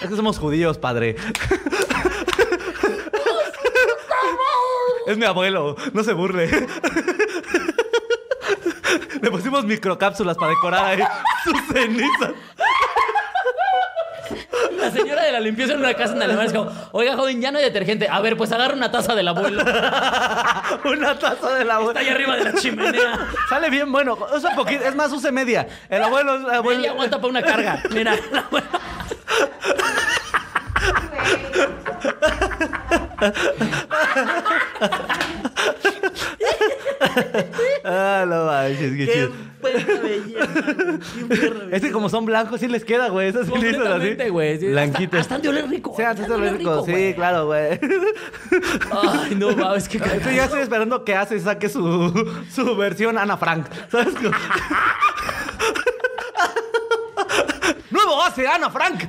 Es 0.00 0.08
que 0.08 0.16
somos 0.16 0.38
judíos, 0.38 0.78
padre. 0.78 1.16
Es 5.06 5.16
mi 5.16 5.24
abuelo, 5.24 5.76
no 5.92 6.02
se 6.02 6.12
burle. 6.12 6.48
Le 9.20 9.30
pusimos 9.30 9.64
microcápsulas 9.64 10.36
para 10.36 10.50
decorar 10.50 10.84
ahí 10.84 11.02
sus 11.44 11.60
cenizas. 11.72 12.32
La 14.78 14.90
señora 14.90 15.22
de 15.24 15.32
la 15.32 15.40
limpieza 15.40 15.72
en 15.72 15.80
una 15.80 15.94
casa 15.94 16.14
en 16.14 16.22
Alemania 16.22 16.46
es 16.48 16.52
como, 16.52 16.70
oiga, 16.92 17.16
joven, 17.16 17.40
ya 17.40 17.50
no 17.50 17.58
hay 17.58 17.64
detergente. 17.64 18.08
A 18.08 18.20
ver, 18.20 18.36
pues 18.36 18.52
agarra 18.52 18.74
una 18.74 18.90
taza 18.90 19.14
del 19.14 19.28
abuelo. 19.28 19.60
Está 19.60 20.78
Una 20.84 21.18
taza 21.18 21.54
del 21.54 21.70
abuelo. 21.70 21.98
ahí 21.98 22.08
arriba 22.08 22.36
de 22.36 22.44
la 22.44 22.52
chimenea. 22.54 23.28
Sale 23.48 23.70
bien 23.70 23.90
bueno. 23.90 24.16
Usa 24.34 24.54
poquito. 24.54 24.84
Es 24.84 24.94
más, 24.94 25.12
use 25.12 25.32
media. 25.32 25.66
El 25.88 26.02
abuelo 26.02 26.36
es 26.36 26.44
el 26.44 26.50
abuelo. 26.50 26.80
Ella 26.80 26.90
aguanta 26.92 27.16
para 27.18 27.28
una 27.28 27.42
carga. 27.42 27.82
Mira, 27.90 28.14
el 28.14 28.38
abuelo. 28.38 28.66
Ah, 37.84 38.24
no 38.26 38.44
manches, 38.68 38.92
qué 38.92 39.06
Qué 39.06 39.12
chido. 39.12 39.30
belleza. 40.02 40.98
Qué 41.18 41.24
perra 41.24 41.60
Es 41.76 41.82
que 41.82 41.90
como 41.90 42.08
son 42.08 42.24
blancos, 42.26 42.60
sí 42.60 42.68
les 42.68 42.84
queda, 42.84 43.08
güey. 43.08 43.28
Esas 43.28 43.48
así. 43.48 44.30
Güey. 44.30 44.60
sí. 44.60 44.68
Blanquitas. 44.68 45.20
Hasta, 45.20 45.34
hasta 45.36 45.42
de 45.42 45.48
oler 45.48 45.68
rico. 45.68 45.94
Sí, 45.96 46.02
hasta 46.02 46.10
antes 46.22 46.28
de 46.28 46.34
de 46.34 46.40
oler 46.40 46.52
lo 46.52 46.58
rico. 46.58 46.84
Sí, 46.86 46.92
güey. 46.92 47.14
claro, 47.14 47.46
güey. 47.46 47.80
Ay, 48.92 49.34
no, 49.34 49.56
va, 49.56 49.76
es 49.76 49.88
que 49.88 49.98
Yo 49.98 50.30
ya 50.30 50.44
estoy 50.44 50.60
esperando 50.60 51.04
que 51.04 51.14
hace 51.14 51.38
saque 51.40 51.68
su, 51.68 52.32
su 52.54 52.76
versión 52.76 53.18
Ana 53.18 53.36
Frank. 53.36 53.66
¿Sabes? 53.90 54.14
Como- 54.14 54.30
Nuevo 57.90 58.22
hace 58.22 58.46
Ana 58.46 58.70
Frank. 58.70 59.04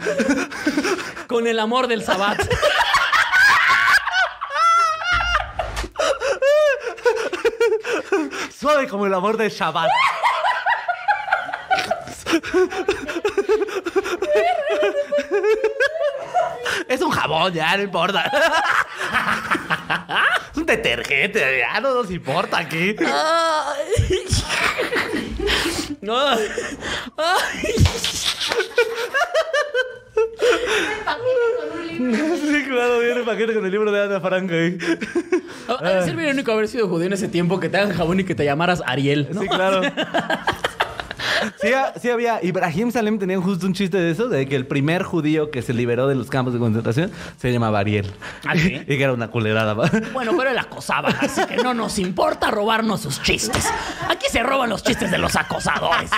Con 1.27 1.45
el 1.47 1.59
amor 1.59 1.87
del 1.87 2.03
Sabbat. 2.03 2.39
Suave 8.59 8.87
como 8.87 9.05
el 9.05 9.13
amor 9.13 9.37
de 9.37 9.49
Shabbat. 9.49 9.91
Es 16.87 17.01
un 17.01 17.11
jabón, 17.11 17.53
ya 17.53 17.77
no 17.77 17.83
importa. 17.83 18.31
Es 20.51 20.57
un 20.57 20.65
detergente, 20.65 21.59
ya 21.59 21.79
no 21.79 21.93
nos 21.93 22.09
importa 22.09 22.57
aquí. 22.57 22.95
Ay. 27.17 27.75
Ay. 31.05 31.15
Ay. 31.15 31.69
con 31.69 31.79
un 31.79 31.87
libro. 31.87 32.35
Sí, 32.37 32.63
claro, 32.67 32.99
viene 32.99 33.19
el 33.19 33.25
paquete 33.25 33.53
con 33.53 33.65
el 33.65 33.71
libro 33.71 33.91
de 33.91 34.03
Ana 34.03 34.19
Frank 34.21 34.51
ahí. 34.51 34.77
Ha 35.67 35.89
de 35.89 36.03
ser 36.05 36.15
bien 36.15 36.31
único 36.31 36.51
haber 36.51 36.67
sido 36.67 36.87
judío 36.87 37.07
en 37.07 37.13
ese 37.13 37.27
tiempo 37.27 37.59
que 37.59 37.69
te 37.69 37.77
hagan 37.77 37.93
jabón 37.95 38.19
y 38.19 38.23
que 38.23 38.35
te 38.35 38.45
llamaras 38.45 38.81
Ariel. 38.85 39.27
¿no? 39.31 39.41
Sí, 39.41 39.47
claro. 39.47 39.81
Sí, 41.61 41.69
sí 42.01 42.09
había. 42.09 42.39
Ibrahim 42.43 42.91
Salem 42.91 43.19
tenía 43.19 43.39
justo 43.39 43.65
un 43.65 43.73
chiste 43.73 43.97
de 43.97 44.11
eso, 44.11 44.27
de 44.27 44.47
que 44.47 44.55
el 44.55 44.67
primer 44.67 45.03
judío 45.03 45.51
que 45.51 45.61
se 45.61 45.73
liberó 45.73 46.07
de 46.07 46.15
los 46.15 46.29
campos 46.29 46.53
de 46.53 46.59
concentración 46.59 47.11
se 47.37 47.51
llamaba 47.51 47.79
Ariel. 47.79 48.11
¿Ah, 48.45 48.55
sí? 48.55 48.81
Y 48.87 48.97
que 48.97 49.03
era 49.03 49.13
una 49.13 49.29
culerada. 49.29 49.73
Bueno, 50.13 50.33
pero 50.37 50.49
él 50.49 50.57
acosaba, 50.57 51.09
así 51.09 51.45
que 51.45 51.57
no 51.57 51.73
nos 51.73 51.99
importa 51.99 52.51
robarnos 52.51 53.01
sus 53.01 53.21
chistes. 53.21 53.67
Aquí 54.09 54.25
se 54.29 54.43
roban 54.43 54.69
los 54.69 54.83
chistes 54.83 55.11
de 55.11 55.17
los 55.17 55.35
acosadores. 55.35 56.09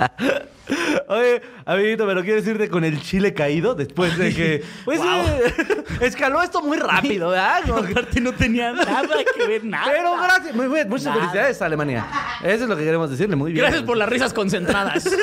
Oye, 1.08 1.42
amiguito, 1.66 2.06
pero 2.06 2.22
quiero 2.22 2.36
decirte 2.36 2.68
con 2.68 2.84
el 2.84 3.00
chile 3.02 3.34
caído 3.34 3.74
después 3.74 4.16
de 4.16 4.32
que. 4.34 4.64
Pues 4.84 5.00
Wow. 5.00 5.06
eh, 5.08 5.84
escaló 6.02 6.40
esto 6.42 6.62
muy 6.62 6.78
rápido, 6.78 7.30
¿verdad? 7.30 7.62
Que- 7.64 7.72
Aparte 7.72 8.20
no 8.20 8.32
tenía 8.32 8.72
nada 8.72 9.08
que 9.36 9.46
ver, 9.46 9.64
nada. 9.64 9.90
Pero 9.90 10.16
gracias. 10.16 10.54
Muy 10.54 10.68
bien, 10.68 10.88
muchas 10.88 11.06
Nada. 11.06 11.18
felicidades, 11.20 11.60
Alemania. 11.62 12.06
Eso 12.44 12.64
es 12.64 12.68
lo 12.68 12.76
que 12.76 12.84
queremos 12.84 13.10
decirle. 13.10 13.34
Muy 13.34 13.52
bien. 13.52 13.64
Gracias 13.64 13.82
por 13.84 13.96
las 13.96 14.08
risas 14.08 14.32
concentradas. 14.32 15.08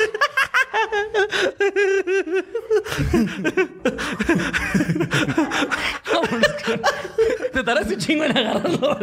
Te 7.52 7.62
tardaste 7.64 7.94
un 7.94 8.00
chingo 8.00 8.24
en 8.24 8.36
agarrarlo. 8.36 8.98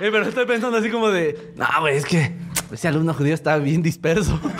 Eh, 0.00 0.08
pero 0.10 0.22
estoy 0.22 0.46
pensando 0.46 0.78
así 0.78 0.90
como 0.90 1.10
de. 1.10 1.52
No, 1.56 1.66
güey, 1.80 1.96
es 1.96 2.04
que 2.06 2.32
ese 2.72 2.88
alumno 2.88 3.14
judío 3.14 3.34
está 3.34 3.56
bien 3.58 3.82
disperso. 3.82 4.38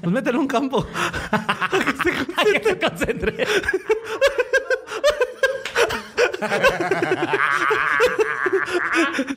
Pues 0.00 0.12
mételo 0.12 0.38
en 0.38 0.42
un 0.42 0.48
campo. 0.48 0.86
Ay, 2.36 2.60
que 2.60 2.68
se 2.70 2.78
concentre. 2.78 3.46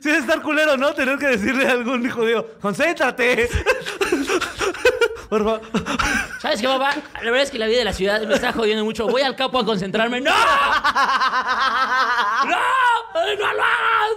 Sí, 0.00 0.10
es 0.10 0.18
estar 0.18 0.40
culero, 0.40 0.76
¿no? 0.76 0.94
Tener 0.94 1.18
que 1.18 1.26
decirle 1.26 1.66
a 1.66 1.72
algún 1.72 2.08
judío, 2.08 2.46
concéntrate. 2.60 3.48
Por 5.34 5.42
favor. 5.42 5.62
¿Sabes 6.40 6.60
qué, 6.60 6.68
papá? 6.68 6.94
La 7.14 7.22
verdad 7.22 7.42
es 7.42 7.50
que 7.50 7.58
la 7.58 7.66
vida 7.66 7.78
de 7.78 7.84
la 7.84 7.92
ciudad 7.92 8.22
me 8.22 8.34
está 8.34 8.52
jodiendo 8.52 8.84
mucho. 8.84 9.08
Voy 9.08 9.22
al 9.22 9.34
campo 9.34 9.58
a 9.58 9.64
concentrarme. 9.64 10.20
¡No! 10.20 10.30
¡No! 10.30 10.36
¡No 13.14 13.52
lo 13.52 13.64
hagas! 13.64 14.14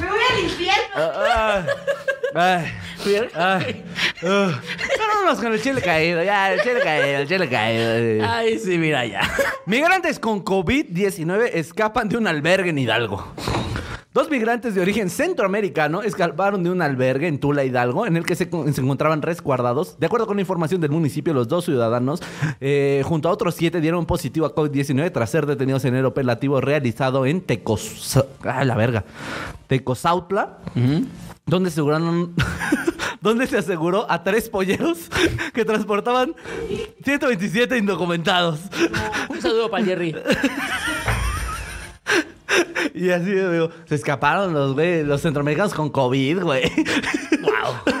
Me 0.00 0.06
voy 0.06 0.20
al 0.30 0.38
infierno. 0.44 0.94
Ay, 2.36 2.72
ay, 3.04 3.28
ay. 3.34 3.84
Uh. 4.22 4.52
Vámonos 4.96 5.40
con 5.40 5.52
el 5.52 5.60
chile 5.60 5.82
caído, 5.82 6.22
ya, 6.22 6.52
el 6.52 6.60
chile 6.60 6.78
caído, 6.84 7.18
el 7.18 7.26
chile 7.26 7.48
caído. 7.48 8.24
Ay, 8.30 8.60
sí, 8.60 8.78
mira 8.78 9.04
ya. 9.06 9.28
Migrantes 9.64 10.20
con 10.20 10.44
COVID-19 10.44 11.50
escapan 11.52 12.08
de 12.08 12.16
un 12.16 12.28
albergue 12.28 12.70
en 12.70 12.78
Hidalgo. 12.78 13.26
Dos 14.16 14.30
migrantes 14.30 14.74
de 14.74 14.80
origen 14.80 15.10
centroamericano 15.10 16.00
escaparon 16.00 16.64
de 16.64 16.70
un 16.70 16.80
albergue 16.80 17.28
en 17.28 17.38
Tula, 17.38 17.64
Hidalgo, 17.64 18.06
en 18.06 18.16
el 18.16 18.24
que 18.24 18.34
se, 18.34 18.48
se 18.48 18.80
encontraban 18.80 19.20
resguardados. 19.20 19.98
De 19.98 20.06
acuerdo 20.06 20.26
con 20.26 20.38
la 20.38 20.40
información 20.40 20.80
del 20.80 20.90
municipio, 20.90 21.34
los 21.34 21.48
dos 21.48 21.66
ciudadanos, 21.66 22.22
eh, 22.62 23.02
junto 23.04 23.28
a 23.28 23.32
otros 23.32 23.54
siete, 23.56 23.78
dieron 23.82 24.06
positivo 24.06 24.46
a 24.46 24.54
COVID-19 24.54 25.12
tras 25.12 25.28
ser 25.28 25.44
detenidos 25.44 25.84
en 25.84 25.96
el 25.96 26.06
operativo 26.06 26.62
realizado 26.62 27.26
en 27.26 27.42
Tecos... 27.42 28.18
Ah, 28.42 28.64
la 28.64 28.74
verga. 28.74 29.04
Tecozautla, 29.66 30.60
donde 31.44 31.68
aseguraron... 31.68 32.32
donde 33.20 33.46
se 33.46 33.58
aseguró 33.58 34.10
a 34.10 34.24
tres 34.24 34.48
polleros 34.48 35.10
que 35.52 35.66
transportaban 35.66 36.34
127 37.04 37.76
indocumentados. 37.76 38.60
Un 39.28 39.42
saludo 39.42 39.70
para 39.70 39.84
Jerry. 39.84 40.16
Y 42.94 43.10
así, 43.10 43.30
digo, 43.32 43.70
se 43.84 43.94
escaparon 43.94 44.54
los, 44.54 44.74
güey, 44.74 45.02
los 45.04 45.20
centroamericanos 45.20 45.74
con 45.74 45.90
COVID, 45.90 46.42
güey. 46.42 46.72
Wow. 47.42 47.94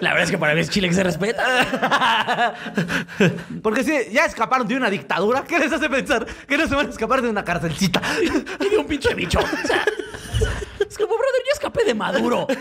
La 0.00 0.10
verdad 0.10 0.24
es 0.24 0.30
que 0.30 0.38
para 0.38 0.54
mí 0.54 0.60
es 0.60 0.70
Chile 0.70 0.88
que 0.88 0.94
se 0.94 1.02
respeta. 1.02 2.54
Porque 3.62 3.82
si 3.84 3.92
ya 4.12 4.24
escaparon 4.24 4.66
de 4.66 4.76
una 4.76 4.90
dictadura, 4.90 5.44
¿qué 5.44 5.58
les 5.58 5.72
hace 5.72 5.88
pensar 5.88 6.26
que 6.46 6.56
no 6.56 6.66
se 6.66 6.74
van 6.74 6.86
a 6.86 6.90
escapar 6.90 7.22
de 7.22 7.28
una 7.28 7.44
carcelcita? 7.44 8.02
Y 8.20 8.68
de 8.68 8.78
un 8.78 8.86
pinche 8.86 9.14
bicho. 9.14 9.38
O 9.38 9.66
sea, 9.66 9.84
es 10.88 10.98
como, 10.98 11.08
brother, 11.08 11.42
yo 11.44 11.52
escapé 11.52 11.84
de 11.84 11.94
Maduro. 11.94 12.46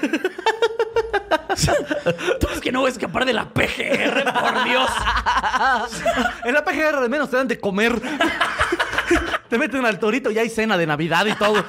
Tú 2.39 2.47
es 2.53 2.59
que 2.61 2.71
no 2.71 2.81
voy 2.81 2.89
a 2.89 2.91
escapar 2.91 3.25
de 3.25 3.33
la 3.33 3.45
PGR, 3.49 4.23
por 4.33 4.63
Dios. 4.63 4.89
En 6.43 6.53
la 6.53 6.63
PGR 6.63 7.01
de 7.01 7.09
menos 7.09 7.29
te 7.29 7.37
dan 7.37 7.47
de 7.47 7.59
comer. 7.59 7.99
Te 9.49 9.59
meten 9.59 9.85
al 9.85 9.99
torito 9.99 10.31
y 10.31 10.39
hay 10.39 10.49
cena 10.49 10.75
de 10.75 10.87
Navidad 10.87 11.23
y 11.27 11.33
todo. 11.35 11.63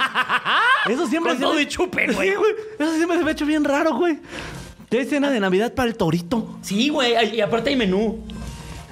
Eso 0.88 1.06
siempre 1.06 1.32
Con 1.32 1.38
se 1.38 1.44
todo 1.44 1.54
me- 1.54 1.62
y 1.62 1.66
chupe, 1.66 2.06
güey. 2.10 2.30
Sí, 2.30 2.34
güey. 2.34 2.52
Eso 2.78 2.94
siempre 2.94 3.18
se 3.18 3.22
me 3.24 3.30
ha 3.30 3.32
hecho 3.32 3.44
bien 3.46 3.64
raro, 3.64 3.94
güey. 3.94 4.18
Hay 4.90 5.04
cena 5.04 5.28
de 5.30 5.38
Navidad 5.40 5.74
para 5.74 5.86
el 5.88 5.96
torito. 5.96 6.58
Sí, 6.62 6.88
güey. 6.88 7.36
Y 7.36 7.40
aparte 7.42 7.68
hay 7.70 7.76
menú. 7.76 8.24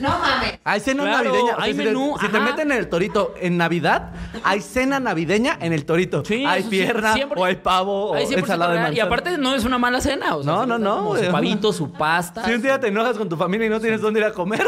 No 0.00 0.08
mames. 0.10 0.58
Hay 0.64 0.80
cena 0.80 1.04
Claro, 1.04 1.24
navideña. 1.30 1.52
O 1.52 1.56
sea, 1.56 1.64
hay 1.64 1.72
si 1.72 1.78
te- 1.78 1.84
menú, 1.84 2.14
Si 2.20 2.28
te 2.28 2.36
ajá. 2.36 2.46
meten 2.46 2.72
en 2.72 2.78
el 2.78 2.88
torito 2.88 3.34
en 3.40 3.56
Navidad, 3.56 4.12
hay 4.42 4.60
cena 4.60 4.98
navideña 5.00 5.56
en 5.60 5.72
el 5.72 5.84
torito. 5.84 6.24
Sí, 6.24 6.44
hay 6.44 6.60
eso 6.60 6.70
sí, 6.70 6.76
pierna, 6.78 7.14
100%. 7.14 7.32
o 7.36 7.44
hay 7.44 7.56
pavo, 7.56 8.10
o 8.10 8.14
Hay 8.14 8.26
100% 8.26 8.38
ensalada 8.38 8.70
de 8.72 8.78
real. 8.78 8.88
manzana. 8.90 8.96
Y 8.96 9.00
aparte 9.06 9.38
no 9.38 9.54
es 9.54 9.64
una 9.64 9.78
mala 9.78 10.00
cena. 10.00 10.34
O 10.36 10.42
sea, 10.42 10.52
No, 10.52 10.62
sí 10.62 10.68
no, 10.68 10.78
no, 10.78 10.94
como 10.96 11.08
güey. 11.10 11.24
Su 11.26 11.30
pavito, 11.32 11.72
su 11.72 11.92
pasta. 11.92 12.44
Si 12.44 12.52
un 12.52 12.62
día 12.62 12.80
te 12.80 12.88
enojas 12.88 13.16
con 13.16 13.28
tu 13.28 13.36
familia 13.36 13.66
y 13.66 13.70
no 13.70 13.80
tienes 13.80 14.00
dónde 14.00 14.20
ir 14.20 14.26
a 14.26 14.32
comer, 14.32 14.66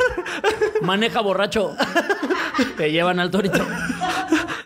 Maneja 0.83 1.21
borracho. 1.21 1.75
Te 2.76 2.90
llevan 2.90 3.18
al 3.21 3.30
torito. 3.30 3.59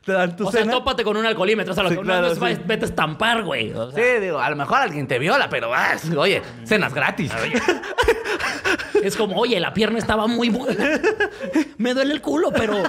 te 0.05 0.13
dan 0.13 0.35
tu 0.37 0.49
O 0.49 0.53
sea, 0.53 0.61
cena. 0.63 0.73
tópate 0.73 1.05
con 1.05 1.17
un 1.17 1.27
alcoholímetro. 1.27 1.73
O 1.73 1.75
sea, 1.75 1.85
lo 1.85 1.91
Sí, 1.91 1.97
que 1.97 2.03
claro, 2.03 2.27
no 2.35 2.47
es 2.47 2.57
sí. 2.57 2.63
vete 2.67 2.85
a 2.85 2.89
estampar, 2.89 3.43
güey. 3.43 3.73
O 3.73 3.91
sea, 3.91 4.03
Sí, 4.03 4.21
digo, 4.21 4.39
a 4.41 4.49
lo 4.51 4.57
mejor 4.57 4.79
alguien 4.79 5.07
te 5.07 5.19
viola, 5.19 5.49
pero 5.51 5.73
ah, 5.75 5.95
oye, 6.17 6.43
cenas 6.65 6.93
gratis. 6.95 7.31
Es 9.03 9.17
como, 9.17 9.37
oye, 9.39 9.59
la 9.61 9.73
pierna 9.73 9.99
estaba 9.99 10.27
muy 10.27 10.51
buena. 10.51 11.01
Me 11.79 11.95
duele 11.95 12.13
el 12.15 12.21
culo, 12.21 12.51
pero 12.53 12.83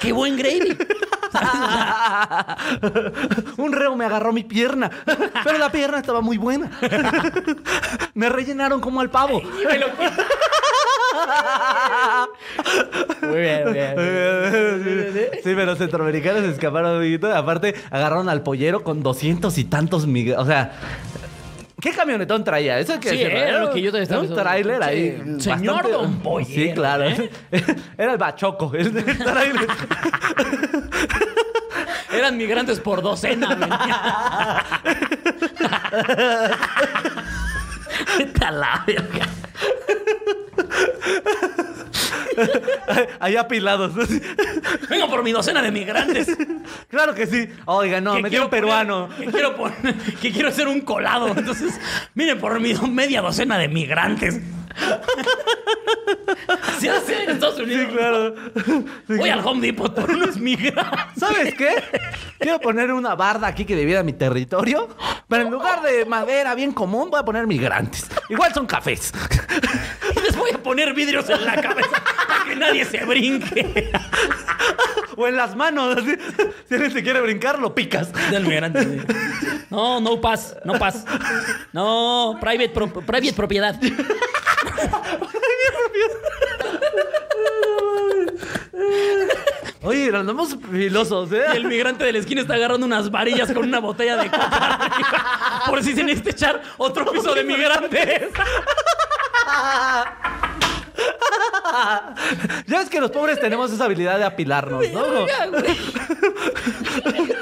qué 0.00 0.12
buen 0.12 0.36
gravy. 0.36 0.76
Sea, 1.32 2.56
Un 3.58 3.72
reo 3.72 3.96
me 3.96 4.04
agarró 4.04 4.32
mi 4.32 4.44
pierna, 4.44 4.90
pero 5.44 5.58
la 5.58 5.70
pierna 5.70 5.98
estaba 5.98 6.20
muy 6.20 6.38
buena. 6.38 6.70
Me 8.14 8.28
rellenaron 8.28 8.80
como 8.80 9.00
al 9.00 9.10
pavo. 9.10 9.40
y 9.42 9.66
me 9.66 9.78
lo- 9.78 9.86
Muy 13.22 13.40
bien, 13.40 13.64
muy 13.64 13.72
bien. 13.72 13.94
Sí, 15.34 15.40
pero 15.54 15.66
los 15.66 15.78
centroamericanos 15.78 16.42
se 16.42 16.50
escaparon, 16.50 16.96
amiguito. 16.96 17.34
Aparte, 17.34 17.74
agarraron 17.90 18.28
al 18.28 18.42
pollero 18.42 18.82
con 18.84 19.02
doscientos 19.02 19.58
y 19.58 19.64
tantos 19.64 20.06
migrantes. 20.06 20.44
O 20.44 20.46
sea, 20.46 20.72
¿qué 21.80 21.90
camionetón 21.92 22.44
traía? 22.44 22.78
Eso 22.78 22.98
que 23.00 23.10
Sí, 23.10 23.16
decirlo, 23.18 23.38
era 23.38 23.58
lo 23.60 23.70
que 23.72 23.80
yo 23.82 23.92
te 23.92 24.02
estaba 24.02 24.22
Un 24.22 24.34
tráiler 24.34 24.82
ahí. 24.82 25.22
Sí. 25.38 25.44
Señor 25.44 25.90
Don 25.90 26.20
Pollero, 26.20 26.50
Sí, 26.70 26.72
claro. 26.74 27.04
¿eh? 27.04 27.30
Era 27.98 28.12
el 28.12 28.18
bachoco. 28.18 28.72
El, 28.74 28.96
el 28.96 29.18
tráiler. 29.18 29.66
Eran 32.12 32.36
migrantes 32.36 32.78
por 32.78 33.02
docena. 33.02 33.56
Vete 38.18 38.50
la 38.52 38.84
verga. 38.86 39.26
Ahí 43.20 43.36
apilados. 43.36 43.92
Vengo 44.88 45.08
por 45.08 45.22
mi 45.22 45.32
docena 45.32 45.62
de 45.62 45.70
migrantes. 45.70 46.28
Claro 46.88 47.14
que 47.14 47.26
sí. 47.26 47.48
Oiga, 47.66 48.00
no, 48.00 48.16
que 48.16 48.22
me 48.22 48.28
quiero 48.28 48.50
peruano. 48.50 49.08
poner- 49.08 49.24
que, 49.26 49.32
quiero 49.32 49.56
poner- 49.56 49.94
que 50.20 50.32
quiero 50.32 50.48
hacer 50.48 50.68
un 50.68 50.80
colado. 50.80 51.28
Entonces, 51.36 51.78
miren 52.14 52.38
por 52.40 52.58
mi 52.60 52.74
media 52.74 53.20
docena 53.22 53.58
de 53.58 53.68
migrantes. 53.68 54.40
Así 56.76 56.88
hace 56.88 57.24
en 57.24 57.30
Estados 57.30 57.58
Unidos. 57.60 57.86
Sí, 57.88 57.96
claro. 57.96 58.34
Voy 59.08 59.30
al 59.30 59.46
Home 59.46 59.66
Depot 59.66 59.94
por 59.94 60.10
unos 60.10 60.36
migrantes. 60.36 60.90
¿Sabes 61.18 61.54
qué? 61.54 61.82
Quiero 62.38 62.60
poner 62.60 62.92
una 62.92 63.14
barda 63.14 63.46
aquí 63.46 63.64
que 63.64 63.76
divida 63.76 64.02
mi 64.02 64.12
territorio, 64.12 64.88
pero 65.28 65.44
en 65.44 65.50
lugar 65.50 65.82
de 65.82 66.04
madera 66.04 66.54
bien 66.54 66.72
común, 66.72 67.10
voy 67.10 67.20
a 67.20 67.24
poner 67.24 67.46
migrantes. 67.46 68.06
Igual 68.28 68.52
son 68.52 68.66
cafés. 68.66 69.12
Y 70.16 70.20
les 70.20 70.36
voy 70.36 70.50
a 70.52 70.58
poner 70.62 70.92
vidrios 70.94 71.28
en 71.30 71.44
la 71.44 71.60
cabeza 71.60 72.02
para 72.28 72.44
que 72.44 72.56
nadie 72.56 72.84
se 72.84 73.04
brinque. 73.04 73.90
O 75.16 75.26
en 75.28 75.36
las 75.36 75.54
manos. 75.56 75.96
así. 75.96 76.16
Si 76.68 76.74
alguien 76.74 76.92
se 76.92 77.02
quiere 77.02 77.20
brincar, 77.20 77.58
lo 77.58 77.74
picas. 77.74 78.10
Del 78.30 78.46
migrante. 78.46 78.82
sí. 78.82 79.00
No, 79.70 80.00
no 80.00 80.20
pass, 80.20 80.56
no 80.64 80.74
pass. 80.78 81.04
No, 81.72 82.36
private, 82.40 82.68
pro- 82.70 82.92
private 82.92 83.32
propiedad. 83.32 83.78
Oye, 89.82 90.16
andamos 90.16 90.56
filosos, 90.70 91.30
¿eh? 91.32 91.44
Y 91.52 91.56
el 91.56 91.66
migrante 91.66 92.04
de 92.04 92.12
la 92.12 92.18
esquina 92.18 92.40
está 92.40 92.54
agarrando 92.54 92.86
unas 92.86 93.10
varillas 93.10 93.52
con 93.52 93.64
una 93.64 93.80
botella 93.80 94.16
de 94.16 94.30
coca 94.30 95.62
por 95.68 95.82
si 95.82 95.94
se 95.94 96.02
necesita 96.02 96.30
echar 96.30 96.62
otro 96.78 97.04
piso 97.10 97.34
de 97.34 97.44
migrantes. 97.44 98.30
Ya 102.66 102.78
ves 102.78 102.88
que 102.88 103.00
los 103.00 103.10
pobres 103.10 103.40
tenemos 103.40 103.72
esa 103.72 103.84
habilidad 103.84 104.18
de 104.18 104.24
apilarnos, 104.24 104.88
¿no? 104.90 105.02
Verga, 105.02 105.46
güey. 105.50 105.64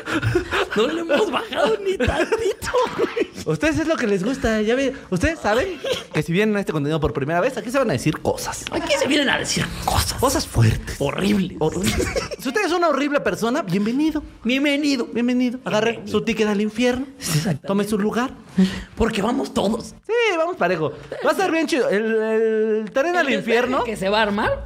No 0.76 0.86
le 0.86 1.00
hemos 1.02 1.30
bajado 1.30 1.76
ni 1.84 1.98
tantito, 1.98 2.70
güey. 2.96 3.30
Ustedes 3.44 3.80
es 3.80 3.86
lo 3.86 3.96
que 3.96 4.06
les 4.06 4.24
gusta, 4.24 4.62
ya 4.62 4.74
ve. 4.74 4.94
Ustedes 5.10 5.38
saben 5.38 5.78
que 6.14 6.22
si 6.22 6.32
vienen 6.32 6.56
a 6.56 6.60
este 6.60 6.72
contenido 6.72 6.98
por 6.98 7.12
primera 7.12 7.40
vez, 7.40 7.56
aquí 7.58 7.70
se 7.70 7.78
van 7.78 7.90
a 7.90 7.92
decir 7.92 8.18
cosas. 8.20 8.64
Aquí 8.70 8.94
se 8.98 9.06
vienen 9.06 9.28
a 9.28 9.38
decir 9.38 9.66
cosas 9.84 10.14
Cosas 10.14 10.46
fuertes. 10.46 10.96
horribles. 10.98 11.58
Horribles. 11.60 11.94
si 12.38 12.48
usted 12.48 12.64
es 12.64 12.72
una 12.72 12.88
horrible 12.88 13.20
persona, 13.20 13.60
bienvenido. 13.62 14.22
Bienvenido. 14.44 15.06
Bienvenido. 15.12 15.58
Agarre 15.64 15.90
Bienvenido. 15.92 16.18
su 16.18 16.24
ticket 16.24 16.48
al 16.48 16.60
infierno. 16.60 17.06
Tome 17.66 17.84
su 17.84 17.98
lugar. 17.98 18.30
Porque 18.96 19.20
vamos 19.20 19.52
todos. 19.52 19.94
Sí, 20.06 20.36
vamos 20.38 20.56
parejo. 20.56 20.92
Va 21.26 21.32
a 21.32 21.34
ser 21.34 21.50
bien 21.50 21.66
chido. 21.66 21.88
El, 21.90 22.04
el 22.84 22.90
tren 22.92 23.16
al 23.16 23.28
infierno. 23.30 23.82
Que 23.84 23.96
se 23.96 24.08
va 24.08 24.21
a 24.22 24.26
armar. 24.26 24.64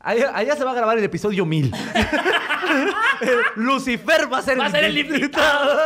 Allá, 0.00 0.32
allá 0.34 0.56
se 0.56 0.64
va 0.64 0.72
a 0.72 0.74
grabar 0.74 0.98
el 0.98 1.04
episodio 1.04 1.46
1000. 1.46 1.72
Lucifer 3.56 4.32
va 4.32 4.38
a 4.38 4.42
ser 4.42 4.58
Va 4.58 4.66
a 4.66 4.70
ser 4.70 4.84
el 4.84 4.98
invitado. 4.98 5.80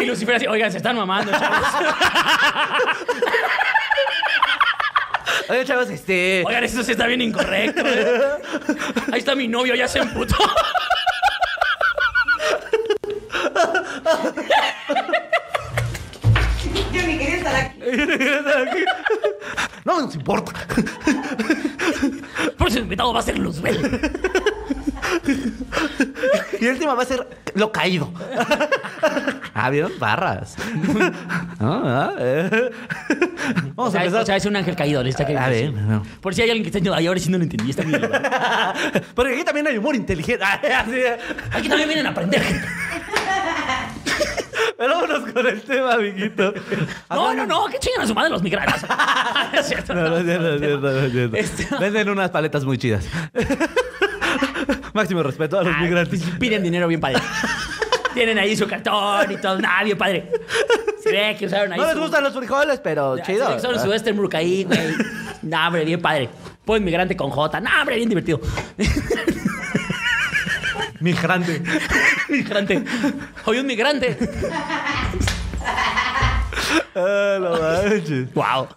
Y 0.00 0.06
Lucifer 0.06 0.36
así, 0.36 0.46
oigan, 0.46 0.70
se 0.72 0.78
están 0.78 0.96
mamando, 0.96 1.32
chavos. 1.32 1.68
Oye, 5.48 5.64
chavos, 5.64 5.90
este. 5.90 6.42
Oigan, 6.46 6.64
esto 6.64 6.82
sí 6.82 6.92
está 6.92 7.06
bien 7.06 7.20
incorrecto. 7.20 7.82
¿eh? 7.84 8.28
Ahí 9.12 9.18
está 9.18 9.34
mi 9.34 9.46
novio, 9.46 9.74
ya 9.74 9.88
se 9.88 9.98
emputó. 9.98 10.36
Yo 17.04 17.10
ni 17.10 17.18
quería 17.18 17.36
estar 17.36 17.54
aquí. 17.56 18.84
No 19.84 20.00
nos 20.00 20.14
importa. 20.14 20.52
El 22.42 22.52
próximo 22.52 22.84
invitado 22.84 23.12
va 23.12 23.20
a 23.20 23.22
ser 23.22 23.38
Luzbel. 23.38 24.00
Y 26.60 26.66
el 26.66 26.78
tema 26.78 26.94
va 26.94 27.02
a 27.02 27.06
ser 27.06 27.26
lo 27.54 27.70
caído. 27.70 28.10
ah, 29.54 29.68
¿vieron? 29.70 29.92
Barras. 29.98 30.56
Ah, 31.60 32.10
ah, 32.10 32.12
eh. 32.18 32.70
Vamos 33.74 33.88
O 33.88 33.90
sea, 33.92 34.00
a 34.00 34.04
empezar. 34.04 34.22
o 34.22 34.26
sea, 34.26 34.36
es 34.36 34.46
un 34.46 34.56
ángel 34.56 34.74
caído. 34.76 35.02
le 35.02 35.10
está 35.10 35.24
A 35.24 35.26
queriendo 35.26 35.50
ver, 35.50 35.72
decir. 35.72 35.82
no. 35.88 36.02
Por 36.20 36.34
si 36.34 36.42
hay 36.42 36.50
alguien 36.50 36.64
que 36.64 36.68
está 36.70 36.78
diciendo, 36.78 36.96
ay, 36.96 37.06
ahora 37.06 37.20
sí 37.20 37.28
no 37.30 37.36
lo 37.38 37.44
entendí. 37.44 37.70
Está 37.70 37.82
bien 37.82 37.96
elevado". 37.96 38.24
Porque 39.14 39.34
aquí 39.34 39.44
también 39.44 39.66
hay 39.66 39.76
humor 39.76 39.94
inteligente. 39.94 40.42
Ah, 40.44 40.58
así. 40.86 41.00
Aquí 41.52 41.68
también 41.68 41.88
vienen 41.88 42.06
a 42.06 42.10
aprender. 42.10 42.40
gente. 42.42 42.66
Pero 44.76 45.13
con 45.32 45.46
el 45.46 45.60
tema, 45.62 45.94
amiguito. 45.94 46.52
No, 47.10 47.34
no, 47.34 47.46
no, 47.46 47.66
que 47.66 47.78
chingan 47.78 48.02
a 48.02 48.06
su 48.06 48.14
madre 48.14 48.30
los 48.30 48.42
migrantes. 48.42 48.82
es 49.58 49.66
cierto. 49.66 49.94
No, 49.94 50.08
no 50.08 50.16
es 50.18 50.24
cierto, 50.24 50.42
no 50.42 50.54
es 50.54 50.60
cierto, 50.60 50.90
no 50.90 50.98
es 51.00 51.12
cierto. 51.12 51.36
Este- 51.36 51.76
Venden 51.78 52.08
unas 52.10 52.30
paletas 52.30 52.64
muy 52.64 52.78
chidas. 52.78 53.06
Máximo 54.92 55.22
respeto 55.22 55.58
a 55.58 55.64
los 55.64 55.74
Ah, 55.74 55.80
migrantes. 55.80 56.20
Piden 56.38 56.62
dinero 56.62 56.86
bien 56.88 57.00
padre. 57.00 57.18
Tienen 58.14 58.38
ahí 58.38 58.56
su 58.56 58.66
cartón 58.66 59.30
y 59.32 59.36
todo. 59.36 59.58
Nada, 59.58 59.82
bien 59.82 59.98
padre. 59.98 60.30
Se 61.02 61.10
ve 61.10 61.36
que 61.38 61.46
usaron 61.46 61.72
ahí 61.72 61.78
No 61.80 61.86
les 61.86 61.98
gustan 61.98 62.22
los 62.22 62.32
frijoles, 62.34 62.80
pero 62.80 63.16
Ya, 63.16 63.24
chido. 63.24 63.46
se 63.46 63.52
que 63.52 63.58
usaron 63.58 63.80
su 63.82 63.88
Western 63.90 64.28
ahí, 64.34 64.64
güey. 64.64 64.78
Nah, 65.42 65.66
hombre, 65.66 65.84
bien 65.84 66.00
padre. 66.00 66.28
Pues 66.64 66.80
migrante 66.80 67.16
con 67.16 67.30
J. 67.30 67.60
Nah, 67.60 67.80
hombre, 67.80 67.96
bien 67.96 68.08
divertido. 68.08 68.40
Migrante. 71.04 71.62
migrante. 72.30 72.82
Hoy 73.44 73.58
un 73.58 73.66
migrante. 73.66 74.16
Ah, 76.96 77.38
no 77.40 77.50
manches. 77.50 78.32
Wow. 78.32 78.68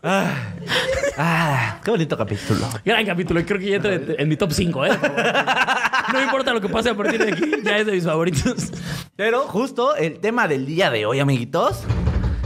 Ah, 1.17 1.79
qué 1.83 1.91
bonito 1.91 2.17
capítulo. 2.17 2.67
Gran 2.83 3.05
capítulo. 3.05 3.43
Creo 3.45 3.59
que 3.59 3.69
ya 3.69 3.75
entra 3.75 3.93
en, 3.93 4.15
en 4.17 4.27
mi 4.27 4.35
top 4.35 4.51
5, 4.51 4.85
¿eh? 4.85 4.99
No 6.11 6.21
importa 6.21 6.51
lo 6.51 6.59
que 6.59 6.67
pase 6.67 6.89
a 6.89 6.95
partir 6.95 7.23
de 7.23 7.31
aquí, 7.31 7.51
ya 7.63 7.77
es 7.77 7.85
de 7.85 7.91
mis 7.91 8.03
favoritos. 8.03 8.71
Pero 9.15 9.43
justo 9.47 9.95
el 9.95 10.19
tema 10.19 10.47
del 10.47 10.65
día 10.65 10.89
de 10.89 11.05
hoy, 11.05 11.19
amiguitos, 11.19 11.83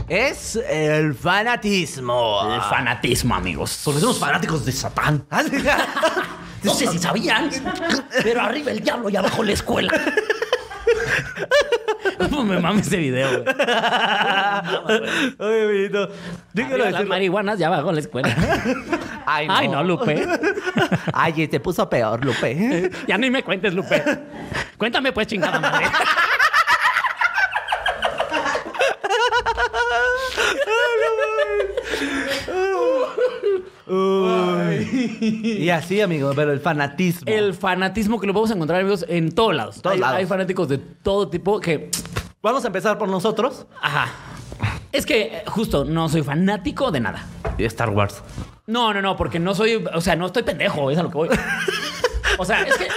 es 0.08 0.56
el 0.56 1.14
fanatismo. 1.14 2.54
El 2.54 2.60
fanatismo, 2.62 3.34
amigos. 3.34 3.80
Porque 3.84 4.00
somos 4.00 4.18
fanáticos 4.18 4.64
de 4.64 4.72
Satán. 4.72 5.26
No 6.62 6.74
sé 6.74 6.86
si 6.86 6.98
sabían, 6.98 7.50
pero 8.22 8.40
arriba 8.42 8.70
el 8.70 8.80
diablo 8.80 9.08
y 9.10 9.16
abajo 9.16 9.42
la 9.42 9.52
escuela. 9.52 9.92
¿Cómo 12.18 12.44
me 12.44 12.58
mames 12.58 12.86
ese 12.86 12.96
video, 12.98 13.42
güey? 13.42 13.54
Oye, 15.38 15.64
amiguito. 15.64 16.08
Yo 16.08 16.64
quiero 16.66 16.74
Arriba 16.74 16.76
las 16.76 16.92
decirlo. 16.92 17.08
marihuanas 17.08 17.60
y 17.60 17.64
abajo 17.64 17.92
la 17.92 18.00
escuela. 18.00 18.28
Ay, 19.26 19.46
Ay, 19.50 19.68
no, 19.68 19.82
Lupe. 19.82 20.26
Ay, 21.12 21.48
te 21.48 21.60
puso 21.60 21.88
peor, 21.88 22.24
Lupe. 22.24 22.90
Ya 23.06 23.18
ni 23.18 23.30
me 23.30 23.42
cuentes, 23.42 23.74
Lupe. 23.74 24.02
Cuéntame, 24.76 25.12
pues, 25.12 25.26
chingada 25.26 25.58
madre. 25.58 25.86
Y 35.06 35.68
así, 35.70 36.00
amigo, 36.00 36.32
pero 36.34 36.52
el 36.52 36.60
fanatismo. 36.60 37.22
El 37.26 37.54
fanatismo 37.54 38.20
que 38.20 38.26
lo 38.26 38.32
podemos 38.32 38.50
encontrar, 38.54 38.80
amigos, 38.80 39.04
en 39.08 39.32
todos 39.34 39.54
lados. 39.54 39.82
Todos 39.82 39.94
hay, 39.94 40.00
lados. 40.00 40.16
hay 40.18 40.26
fanáticos 40.26 40.68
de 40.68 40.78
todo 40.78 41.28
tipo 41.28 41.60
que. 41.60 41.90
Vamos 42.42 42.64
a 42.64 42.66
empezar 42.68 42.98
por 42.98 43.08
nosotros. 43.08 43.66
Ajá. 43.80 44.08
Es 44.92 45.06
que, 45.06 45.42
justo, 45.46 45.84
no 45.84 46.08
soy 46.08 46.22
fanático 46.22 46.90
de 46.90 47.00
nada. 47.00 47.24
Y 47.58 47.64
Star 47.64 47.90
Wars. 47.90 48.22
No, 48.66 48.92
no, 48.92 49.00
no, 49.02 49.16
porque 49.16 49.38
no 49.38 49.54
soy. 49.54 49.82
O 49.94 50.00
sea, 50.00 50.16
no 50.16 50.26
estoy 50.26 50.42
pendejo, 50.42 50.90
es 50.90 50.98
a 50.98 51.02
lo 51.02 51.10
que 51.10 51.16
voy. 51.18 51.28
O 52.38 52.44
sea, 52.46 52.62
es 52.62 52.76
que. 52.78 52.88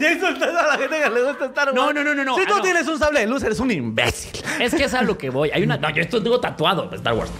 Ya 0.00 0.12
insultando 0.12 0.58
a 0.58 0.66
la 0.66 0.76
gente 0.76 1.00
que 1.02 1.08
le 1.10 1.22
gusta 1.22 1.44
Star 1.46 1.66
Wars. 1.68 1.76
No, 1.76 1.92
no, 1.92 2.02
no, 2.02 2.14
no, 2.16 2.24
no. 2.24 2.34
Si 2.34 2.42
Ah, 2.42 2.46
tú 2.48 2.56
no. 2.56 2.62
tienes 2.62 2.86
un 2.88 2.98
sable 2.98 3.20
de 3.20 3.26
luz, 3.26 3.44
eres 3.44 3.60
un 3.60 3.70
imbécil. 3.70 4.42
Es 4.60 4.74
que 4.74 4.84
es 4.84 4.94
a 4.94 5.02
lo 5.02 5.16
que 5.16 5.30
voy. 5.30 5.50
Hay 5.54 5.62
una. 5.62 5.76
No, 5.76 5.88
yo 5.90 6.02
esto 6.02 6.20
tengo 6.22 6.40
tatuado 6.40 6.88
de 6.88 6.96
Star 6.96 7.14
Wars. 7.14 7.30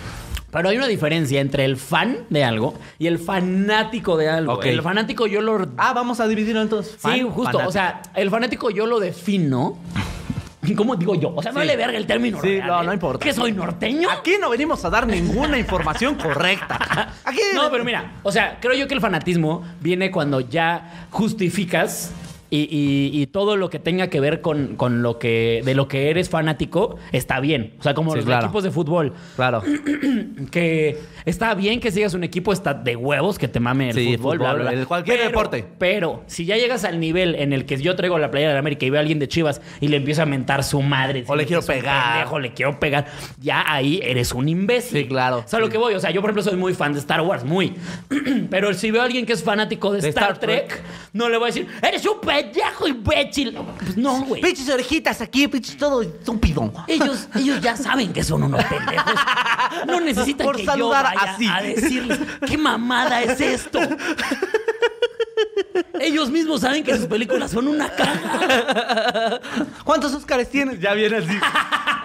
Pero 0.55 0.69
hay 0.71 0.77
una 0.79 0.87
diferencia 0.87 1.41
entre 1.41 1.65
el 1.67 1.77
fan 1.77 2.19
de 2.31 2.45
algo 2.45 2.75
y 2.99 3.09
el 3.09 3.19
fanático 3.19 4.17
de 4.17 4.29
algo. 4.31 4.55
Ok. 4.55 4.65
El 4.67 4.81
fanático 4.81 5.27
yo 5.27 5.43
lo. 5.43 5.67
Ah, 5.77 5.93
vamos 5.93 6.21
a 6.21 6.29
dividirlo 6.29 6.63
entonces. 6.63 6.93
sí, 6.93 6.99
Fan, 7.01 7.21
justo. 7.29 7.43
fanático. 7.45 7.69
O 7.69 7.73
sea, 7.73 8.01
el 8.15 8.31
fanático 8.31 8.71
yo 8.71 8.87
lo 8.87 9.01
defino. 9.01 9.77
¿Cómo 10.77 10.97
digo 10.97 11.15
yo? 11.15 11.31
O 11.37 11.43
sea, 11.43 11.53
no 11.53 11.61
Sí. 11.61 11.67
le 11.67 11.77
verga 11.77 11.99
el 11.99 12.07
término. 12.07 12.41
Sí, 12.41 12.47
real, 12.61 12.69
no, 12.69 12.83
¿eh? 12.83 12.87
no 12.87 12.93
importa. 12.95 13.23
¿Que 13.23 13.35
soy 13.35 13.53
norteño? 13.53 14.09
Aquí 14.11 14.37
no 14.41 14.49
venimos 14.49 14.83
a 14.87 14.89
dar 14.89 15.07
ninguna 15.07 15.59
información 15.59 16.15
correcta. 16.15 17.13
Aquí. 17.25 17.41
No, 17.55 17.71
pero 17.71 17.85
mira, 17.85 18.13
o 18.23 18.33
sea, 18.33 18.57
creo 18.61 18.75
yo 18.75 18.89
que 18.89 18.95
el 18.95 19.01
fanatismo 19.03 19.63
viene 19.81 20.11
cuando 20.11 20.41
ya 20.41 21.07
justificas 21.11 22.13
y, 22.57 22.69
y- 22.71 23.23
y 23.23 23.27
todo 23.27 23.57
lo 23.57 23.71
que 23.71 23.79
tenga 23.79 24.09
que 24.09 24.21
ver 24.21 24.41
con, 24.41 24.77
con 24.77 25.03
lo 25.03 25.19
que 25.19 25.63
de 25.65 25.75
lo 25.75 25.89
que 25.89 26.11
eres 26.11 26.29
fanático 26.31 26.97
está 27.13 27.41
bien. 27.41 27.75
O 27.79 27.83
sea, 27.83 27.95
como 27.95 28.13
Sí, 28.13 28.17
los 28.19 28.27
claro. 28.27 28.47
equipos 28.47 28.65
de 28.65 28.71
fútbol. 28.71 29.13
Claro. 29.37 29.63
Que 30.51 30.99
está 31.25 31.55
bien 31.55 31.81
que 31.81 31.91
sigas 31.91 32.15
un 32.15 32.25
equipo, 32.25 32.53
está 32.53 32.75
de 32.75 32.97
huevos 32.97 33.39
que 33.39 33.49
te 33.49 33.61
mame 33.61 33.91
el 33.91 33.95
Sí, 33.97 34.17
fútbol, 34.17 34.39
fútbol, 34.39 34.55
bla, 34.57 34.71
bla. 34.71 34.73
el 34.81 34.87
cualquier 34.87 35.17
Pero- 35.19 35.29
deporte. 35.31 35.65
Pero 35.79 36.23
si 36.27 36.45
ya 36.45 36.57
llegas 36.57 36.85
al 36.85 37.01
nivel 37.01 37.35
en 37.37 37.53
el 37.53 37.65
que 37.67 37.77
yo 37.81 37.97
traigo 37.97 38.19
la 38.19 38.31
playera 38.31 38.51
de 38.51 38.55
la 38.55 38.61
América 38.61 38.85
y 38.87 38.91
veo 38.91 38.99
a 38.99 39.03
alguien 39.03 39.19
de 39.19 39.29
Chivas 39.29 39.61
y 39.81 39.89
le 39.89 39.97
empiezo 39.97 40.23
a 40.23 40.27
mentar 40.27 40.65
su 40.65 40.83
madre, 40.83 41.25
O 41.27 41.37
le 41.37 41.47
quiero 41.47 41.63
pegar. 41.63 42.13
pendejo, 42.15 42.39
le 42.39 42.53
quiero 42.53 42.79
pegar, 42.79 43.07
ya 43.41 43.65
ahí 43.67 44.01
eres 44.03 44.33
un 44.33 44.49
imbécil. 44.49 45.03
Sí, 45.03 45.09
claro. 45.09 45.39
O 45.45 45.49
sea, 45.49 45.59
lo 45.59 45.69
que 45.69 45.79
voy, 45.79 45.95
o 45.95 46.01
sea, 46.01 46.11
yo 46.11 46.21
por 46.21 46.31
ejemplo 46.31 46.43
soy 46.43 46.59
muy 46.59 46.75
fan 46.75 46.93
de 46.93 46.99
Star 46.99 47.21
Wars, 47.23 47.45
muy. 47.45 47.75
Pero 48.51 48.73
si 48.75 48.91
veo 48.91 49.03
a 49.03 49.05
alguien 49.05 49.27
que 49.27 49.33
es 49.33 49.43
fanático 49.43 49.93
de, 49.93 50.01
De 50.01 50.09
Star, 50.09 50.25
Star 50.33 50.39
Trek, 50.41 50.67
Trek. 50.69 50.83
no 51.13 51.29
le 51.29 51.37
voy 51.39 51.45
a 51.45 51.53
decir, 51.53 51.67
eres 51.83 52.05
un 52.07 52.21
pendejo 52.21 52.44
imbécil. 52.89 53.57
Pues 53.79 53.97
no, 53.97 54.23
güey. 54.25 54.43
Pinches 54.43 54.69
orejitas 54.69 55.21
aquí, 55.21 55.49
pinches 55.49 55.77
todo 55.77 56.03
estúpido. 56.03 56.73
Ellos, 56.87 57.29
ellos 57.35 57.61
ya 57.61 57.77
saben 57.77 58.13
que 58.13 58.23
son 58.25 58.43
unos 58.45 58.65
pendejos. 58.65 59.15
No 59.87 60.01
necesitan 60.01 60.47
Por 60.47 60.57
que 60.57 60.65
saludar 60.65 61.05
yo 61.13 61.19
vaya 61.21 61.33
así. 61.33 61.47
a 61.49 61.63
decirles 61.63 62.19
qué 62.47 62.57
mamada 62.59 63.23
es 63.23 63.41
esto. 63.41 63.79
Ellos 66.01 66.31
mismos 66.31 66.61
saben 66.61 66.85
que 66.85 66.97
sus 66.97 67.07
películas 67.07 67.51
son 67.51 67.67
una 67.69 67.89
caga. 67.91 69.41
¿Cuántos 69.85 70.13
Óscares 70.15 70.49
tienes? 70.51 70.79
Ya 70.81 70.93
viene 70.95 71.17
así. 71.19 71.37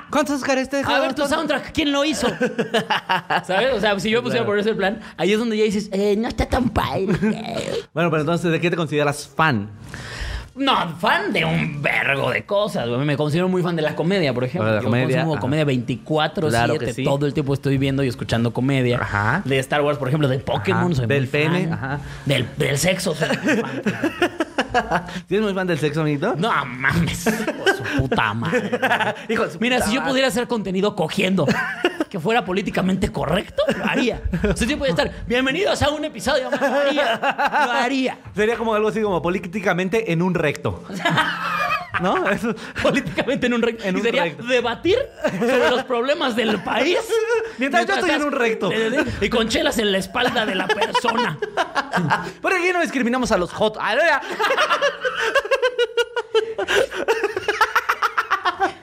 ¿Cuántos 0.10 0.38
Óscares 0.38 0.70
te 0.70 0.78
A 0.78 0.80
dejaron? 0.80 1.02
ver 1.02 1.14
tu 1.16 1.28
soundtrack, 1.28 1.72
¿quién 1.72 1.92
lo 1.92 2.04
hizo? 2.04 2.28
¿Sabes? 3.46 3.74
O 3.74 3.80
sea, 3.80 4.00
si 4.00 4.10
yo 4.10 4.20
me 4.20 4.24
pusiera 4.24 4.46
por 4.46 4.58
ese 4.58 4.74
plan, 4.74 5.00
ahí 5.18 5.34
es 5.34 5.40
donde 5.40 5.58
ya 5.58 5.64
dices, 5.66 5.90
eh, 5.92 6.16
no 6.18 6.28
está 6.28 6.48
tan 6.48 6.70
padre. 6.70 7.08
Bueno, 7.94 8.10
pero 8.10 8.22
entonces, 8.22 8.52
¿de 8.52 8.60
qué 8.60 8.70
te 8.72 8.76
consideras 8.76 9.28
fan? 9.36 9.70
No, 10.60 10.96
fan 11.00 11.32
de 11.32 11.46
un 11.46 11.82
vergo 11.82 12.32
de 12.32 12.44
cosas. 12.44 12.88
güey. 12.88 13.00
Me 13.06 13.16
considero 13.16 13.48
muy 13.48 13.64
fan 13.64 13.76
de 13.76 13.82
la 13.82 13.96
comedia, 13.96 14.34
por 14.34 14.44
ejemplo. 14.44 14.70
De 14.70 14.76
la 14.76 14.82
Yo 14.82 14.86
comedia, 14.88 15.08
consumo 15.18 15.34
ajá. 15.34 15.42
comedia 15.42 15.66
24-7. 15.66 16.50
Claro 16.50 16.78
que 16.78 16.94
sí. 16.94 17.04
Todo 17.04 17.26
el 17.26 17.34
tiempo 17.34 17.54
estoy 17.54 17.78
viendo 17.78 18.04
y 18.04 18.08
escuchando 18.08 18.52
comedia. 18.52 19.00
Ajá. 19.02 19.42
De 19.46 19.58
Star 19.60 19.82
Wars, 19.82 19.98
por 19.98 20.10
ejemplo, 20.10 20.28
de 20.28 20.40
Pokémon. 20.40 20.86
Ajá. 20.92 20.96
soy 20.96 21.08
Del 21.08 21.22
muy 21.22 21.28
pene, 21.30 21.70
ajá. 21.72 22.00
Del, 22.26 22.48
del 22.58 22.78
sexo. 22.78 23.16
soy 23.16 23.30
muy 23.44 23.56
fan. 23.56 23.82
¿Sí 23.84 24.46
eres 25.30 25.42
muy 25.44 25.54
fan 25.54 25.68
del 25.68 25.80
sexo, 25.80 26.02
amiguito? 26.02 26.36
No 26.36 26.66
mames, 26.66 27.26
por 27.58 27.76
su 27.76 27.84
puta 28.02 28.34
madre. 28.34 28.72
Hijo 29.30 29.46
de 29.46 29.52
su 29.52 29.60
Mira, 29.60 29.78
puta 29.78 29.88
si 29.88 29.94
yo 29.96 30.02
madre. 30.02 30.12
pudiera 30.12 30.28
hacer 30.28 30.48
contenido 30.48 30.96
cogiendo 30.96 31.46
que 32.10 32.20
fuera 32.20 32.44
políticamente 32.44 33.12
correcto, 33.12 33.62
lo 33.78 33.86
haría. 33.86 34.22
O 34.52 34.58
sea, 34.58 34.68
yo 34.68 34.78
podría 34.78 34.96
estar, 34.96 35.12
bienvenidos 35.28 35.82
a 35.84 35.90
un 35.90 36.06
episodio 36.06 36.50
más, 36.50 36.60
lo 36.60 36.76
haría. 36.80 37.20
Lo 37.22 37.72
haría. 37.72 38.18
Sería 38.36 38.58
como 38.58 38.74
algo 38.74 38.88
así 38.90 39.02
como 39.02 39.22
políticamente 39.22 40.12
en 40.12 40.22
un 40.22 40.34
recto. 40.34 40.84
¿No? 42.02 42.30
Eso- 42.32 42.56
Políticamente 42.82 43.48
en 43.48 43.54
un 43.54 43.62
recto. 43.62 43.84
En 43.86 43.96
un 43.96 44.02
sería 44.02 44.24
recto. 44.24 44.44
debatir 44.44 44.98
sobre 45.40 45.70
los 45.70 45.84
problemas 45.84 46.36
del 46.36 46.62
país. 46.64 46.98
Mientras 47.58 47.86
yo 47.86 47.94
estoy 47.96 48.10
en 48.12 48.24
un 48.24 48.32
recto. 48.32 48.72
Y 49.22 49.30
con 49.30 49.48
chelas 49.50 49.78
en 49.80 49.92
la 49.92 49.98
espalda 49.98 50.46
de 50.46 50.56
la 50.56 50.68
persona. 50.68 51.38
Por 52.42 52.54
aquí 52.54 52.72
no 52.74 52.82
discriminamos 52.82 53.32
a 53.32 53.38
los 53.38 53.52
hot. 53.52 53.78
Ah. 53.80 54.22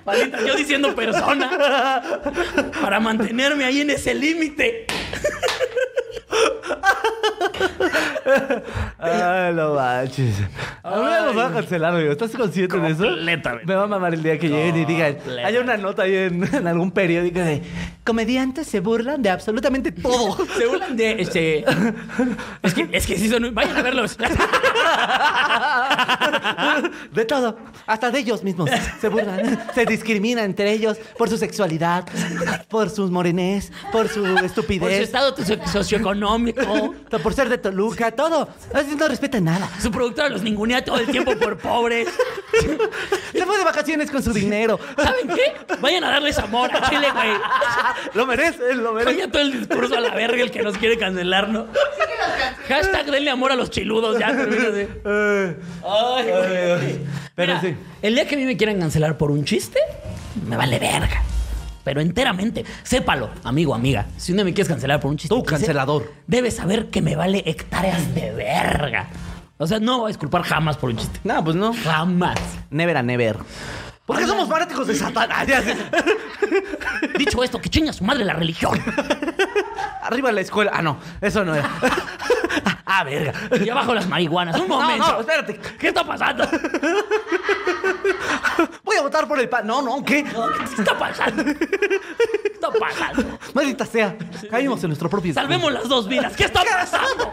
Palita, 0.04 0.40
yo 0.40 0.54
diciendo 0.54 0.94
persona. 0.94 1.50
Para 2.80 3.00
mantenerme 3.00 3.64
ahí 3.64 3.80
en 3.80 3.90
ese 3.90 4.14
límite. 4.14 4.86
Ay, 8.98 9.54
no 9.54 9.74
manches. 9.74 10.36
A 10.86 10.96
mí 10.98 11.04
me 11.04 11.20
los 11.26 11.34
van 11.34 11.50
a 11.52 11.54
cancelar, 11.56 11.94
amigo. 11.94 12.12
¿Estás 12.12 12.30
consciente 12.30 12.78
de 12.78 12.88
eso? 12.90 13.02
Completamente. 13.04 13.66
Me 13.66 13.74
va 13.74 13.82
a 13.84 13.86
mamar 13.86 14.14
el 14.14 14.22
día 14.22 14.38
que 14.38 14.48
lleguen 14.48 14.76
y 14.76 14.84
digan. 14.84 15.16
Hay 15.44 15.56
una 15.56 15.76
nota 15.76 16.02
ahí 16.02 16.14
en, 16.14 16.44
en 16.54 16.66
algún 16.66 16.90
periódico 16.92 17.40
de. 17.40 17.62
Comediantes 18.04 18.68
se 18.68 18.78
burlan 18.78 19.20
de 19.20 19.30
absolutamente 19.30 19.90
todo. 19.90 20.36
Se 20.56 20.66
burlan 20.66 20.96
de 20.96 21.20
este. 21.22 21.64
Es 22.62 22.72
que, 22.72 22.88
es 22.92 23.04
que 23.06 23.18
sí 23.18 23.28
son. 23.28 23.52
Vayan 23.52 23.76
a 23.76 23.82
verlos. 23.82 24.16
De 27.12 27.24
todo. 27.24 27.56
Hasta 27.86 28.10
de 28.10 28.18
ellos 28.20 28.42
mismos. 28.44 28.70
Se 29.00 29.08
burlan. 29.08 29.58
Se 29.74 29.84
discriminan 29.86 30.44
entre 30.44 30.70
ellos 30.72 30.98
por 31.18 31.28
su 31.28 31.36
sexualidad, 31.36 32.04
por 32.68 32.90
sus 32.90 33.10
morenés, 33.10 33.72
por 33.92 34.08
su 34.08 34.22
Por 34.22 34.38
su 34.40 34.44
estupidez, 34.46 35.00
estado 35.02 35.34
socio- 35.36 35.66
socioeconómico. 35.66 36.94
por 37.22 37.34
ser 37.34 37.48
de 37.48 37.58
Toluca, 37.58 38.10
todo. 38.12 38.48
No 38.98 39.08
respetan 39.08 39.44
nada. 39.44 39.68
Su 39.80 39.90
productora 39.90 40.28
los 40.28 40.42
todo 40.84 40.98
el 40.98 41.06
tiempo 41.06 41.36
por 41.36 41.58
pobres. 41.58 42.08
Se 43.32 43.44
fue 43.44 43.58
de 43.58 43.64
vacaciones 43.64 44.10
con 44.10 44.22
su 44.22 44.32
dinero. 44.32 44.78
¿Saben 44.96 45.28
qué? 45.28 45.76
Vayan 45.80 46.04
a 46.04 46.10
darles 46.10 46.38
amor 46.38 46.70
a 46.74 46.88
Chile, 46.88 47.08
güey. 47.12 47.30
Lo 48.14 48.26
merece, 48.26 48.74
lo 48.74 48.92
merece. 48.92 49.10
Cambia 49.10 49.30
todo 49.30 49.42
el 49.42 49.52
discurso 49.60 49.96
a 49.96 50.00
la 50.00 50.14
verga 50.14 50.42
el 50.42 50.50
que 50.50 50.62
nos 50.62 50.76
quiere 50.78 50.98
cancelar, 50.98 51.48
¿no? 51.48 51.66
Hashtag 52.68 53.06
denle 53.10 53.30
amor 53.30 53.52
a 53.52 53.56
los 53.56 53.70
chiludos, 53.70 54.18
ya 54.18 54.28
termina 54.28 54.70
de. 54.70 55.56
Ay, 55.84 56.24
güey. 56.24 57.00
Pero 57.34 57.54
Mira, 57.54 57.60
sí. 57.60 57.76
El 58.02 58.14
día 58.14 58.26
que 58.26 58.34
a 58.34 58.38
mí 58.38 58.44
me 58.44 58.56
quieran 58.56 58.80
cancelar 58.80 59.16
por 59.18 59.30
un 59.30 59.44
chiste, 59.44 59.78
me 60.46 60.56
vale 60.56 60.78
verga. 60.78 61.22
Pero 61.84 62.00
enteramente. 62.00 62.64
Sépalo, 62.82 63.30
amigo, 63.44 63.72
amiga. 63.72 64.06
Si 64.16 64.32
un 64.32 64.38
día 64.38 64.44
me 64.44 64.52
quieres 64.52 64.68
cancelar 64.68 64.98
por 64.98 65.08
un 65.10 65.16
chiste. 65.18 65.32
Tú, 65.32 65.44
que 65.44 65.54
hice, 65.54 65.66
cancelador. 65.66 66.12
Debes 66.26 66.56
saber 66.56 66.86
que 66.86 67.00
me 67.00 67.14
vale 67.14 67.44
hectáreas 67.46 68.12
de 68.12 68.32
verga. 68.32 69.08
O 69.58 69.66
sea, 69.66 69.80
no 69.80 70.00
voy 70.00 70.06
a 70.06 70.08
disculpar 70.08 70.42
jamás 70.42 70.76
por 70.76 70.90
un 70.90 70.96
chiste. 70.98 71.18
No, 71.24 71.42
pues 71.42 71.56
no. 71.56 71.72
Jamás. 71.72 72.38
Never 72.70 72.96
a 72.96 73.02
never. 73.02 73.38
Porque 74.04 74.24
Hola. 74.24 74.32
somos 74.34 74.48
fanáticos 74.50 74.86
de 74.86 74.94
Satán. 74.94 75.30
Ah, 75.32 75.44
ya 75.44 75.62
sé. 75.62 75.76
Dicho 77.18 77.42
esto, 77.42 77.58
que 77.60 77.70
chinga 77.70 77.92
su 77.92 78.04
madre 78.04 78.24
la 78.24 78.34
religión. 78.34 78.78
Arriba 80.02 80.30
la 80.30 80.42
escuela. 80.42 80.70
Ah, 80.74 80.82
no. 80.82 80.98
Eso 81.20 81.42
no 81.44 81.54
era. 81.54 81.70
ah, 82.86 83.02
verga. 83.02 83.32
Y 83.64 83.68
abajo 83.68 83.94
las 83.94 84.06
marihuanas. 84.06 84.60
Un 84.60 84.68
momento. 84.68 85.10
no, 85.10 85.20
espérate. 85.20 85.58
¿Qué 85.78 85.88
está 85.88 86.04
pasando? 86.04 86.46
Voy 88.84 88.96
a 88.96 89.02
votar 89.02 89.26
por 89.26 89.40
el 89.40 89.48
pan. 89.48 89.66
No, 89.66 89.80
no, 89.80 90.04
¿qué? 90.04 90.22
¿Qué 90.22 90.82
está 90.82 90.98
pasando? 90.98 91.42
¿Qué 91.44 92.52
está 92.52 92.70
pasando? 92.70 93.38
Maldita 93.54 93.86
sea. 93.86 94.16
Caímos 94.50 94.84
en 94.84 94.90
nuestro 94.90 95.08
propio. 95.08 95.32
Salvemos 95.34 95.72
las 95.72 95.88
dos 95.88 96.06
vidas. 96.06 96.36
¿Qué 96.36 96.44
está 96.44 96.62
pasando? 96.62 97.32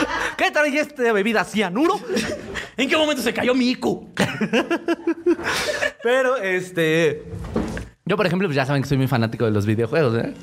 ¿Qué 0.36 0.50
trae 0.50 0.78
esta 0.78 1.12
bebida 1.12 1.44
cianuro? 1.44 2.00
¿En 2.76 2.88
qué 2.88 2.96
momento 2.96 3.22
se 3.22 3.32
cayó 3.32 3.54
mi 3.54 3.70
IQ? 3.70 3.86
Pero, 6.02 6.36
este. 6.36 7.24
Yo, 8.04 8.16
por 8.16 8.26
ejemplo, 8.26 8.48
pues 8.48 8.56
ya 8.56 8.66
saben 8.66 8.82
que 8.82 8.88
soy 8.88 8.98
muy 8.98 9.08
fanático 9.08 9.44
de 9.44 9.50
los 9.50 9.66
videojuegos, 9.66 10.16
¿eh? 10.18 10.34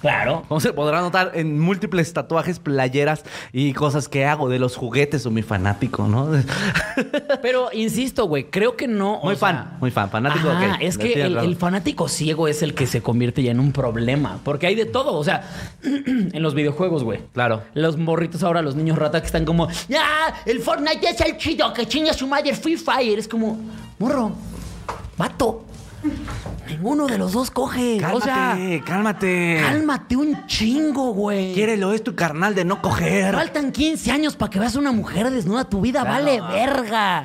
Claro. 0.00 0.44
Como 0.48 0.60
se 0.60 0.72
podrá 0.72 1.00
notar 1.00 1.32
en 1.34 1.58
múltiples 1.60 2.12
tatuajes, 2.12 2.58
playeras 2.58 3.22
y 3.52 3.72
cosas 3.74 4.08
que 4.08 4.24
hago 4.24 4.48
de 4.48 4.58
los 4.58 4.74
juguetes, 4.76 5.22
soy 5.22 5.32
muy 5.32 5.42
fanático, 5.42 6.08
¿no? 6.08 6.30
Pero 7.42 7.68
insisto, 7.72 8.24
güey, 8.26 8.44
creo 8.44 8.76
que 8.76 8.88
no. 8.88 9.14
o 9.18 9.24
Muy 9.26 9.36
sea- 9.36 9.48
fan, 9.48 9.76
muy 9.80 9.90
fan, 9.90 10.08
fanático. 10.10 10.48
Ajá, 10.50 10.74
ok, 10.76 10.80
es 10.80 10.96
que 10.96 11.12
el, 11.22 11.56
fanático 11.56 12.08
ciego 12.08 12.48
es 12.48 12.62
el 12.62 12.74
que 12.74 12.86
se 12.86 13.02
convierte 13.02 13.42
ya 13.42 13.50
en 13.50 13.60
un 13.60 13.72
problema. 13.72 14.38
Porque 14.42 14.66
hay 14.66 14.74
de 14.74 14.86
todo. 14.86 15.14
O 15.14 15.24
sea, 15.24 15.42
en 15.82 16.42
los 16.42 16.54
videojuegos, 16.54 17.04
güey. 17.04 17.20
Claro. 17.34 17.62
Los 17.74 17.96
morritos 17.98 18.42
ahora, 18.42 18.62
los 18.62 18.76
niños 18.76 18.98
rata 18.98 19.20
que 19.20 19.26
están 19.26 19.44
como, 19.44 19.68
ya, 19.88 20.34
el 20.46 20.60
Fortnite 20.60 21.08
es 21.10 21.20
el 21.20 21.36
chido, 21.36 21.72
que 21.74 21.86
chinga 21.86 22.12
su 22.14 22.26
madre 22.26 22.54
Free 22.54 22.76
Fire. 22.76 23.18
Es 23.18 23.28
como, 23.28 23.58
morro, 23.98 24.32
vato. 25.18 25.64
Ninguno 26.68 27.06
de 27.06 27.18
los 27.18 27.32
dos 27.32 27.50
coge. 27.50 27.98
Cálmate, 28.00 28.16
o 28.16 28.20
sea, 28.24 28.58
cálmate. 28.86 29.60
cálmate 29.60 30.16
un 30.16 30.46
chingo, 30.46 31.12
güey. 31.12 31.52
Quiérelo, 31.52 31.92
es 31.92 32.02
tu 32.02 32.14
carnal 32.14 32.54
de 32.54 32.64
no 32.64 32.80
coger. 32.80 33.34
Faltan 33.34 33.72
15 33.72 34.10
años 34.10 34.36
para 34.36 34.50
que 34.50 34.58
veas 34.58 34.76
una 34.76 34.92
mujer 34.92 35.30
desnuda. 35.30 35.64
Tu 35.68 35.80
vida 35.80 36.02
Claro. 36.02 36.24
vale 36.24 36.40
verga. 36.40 37.24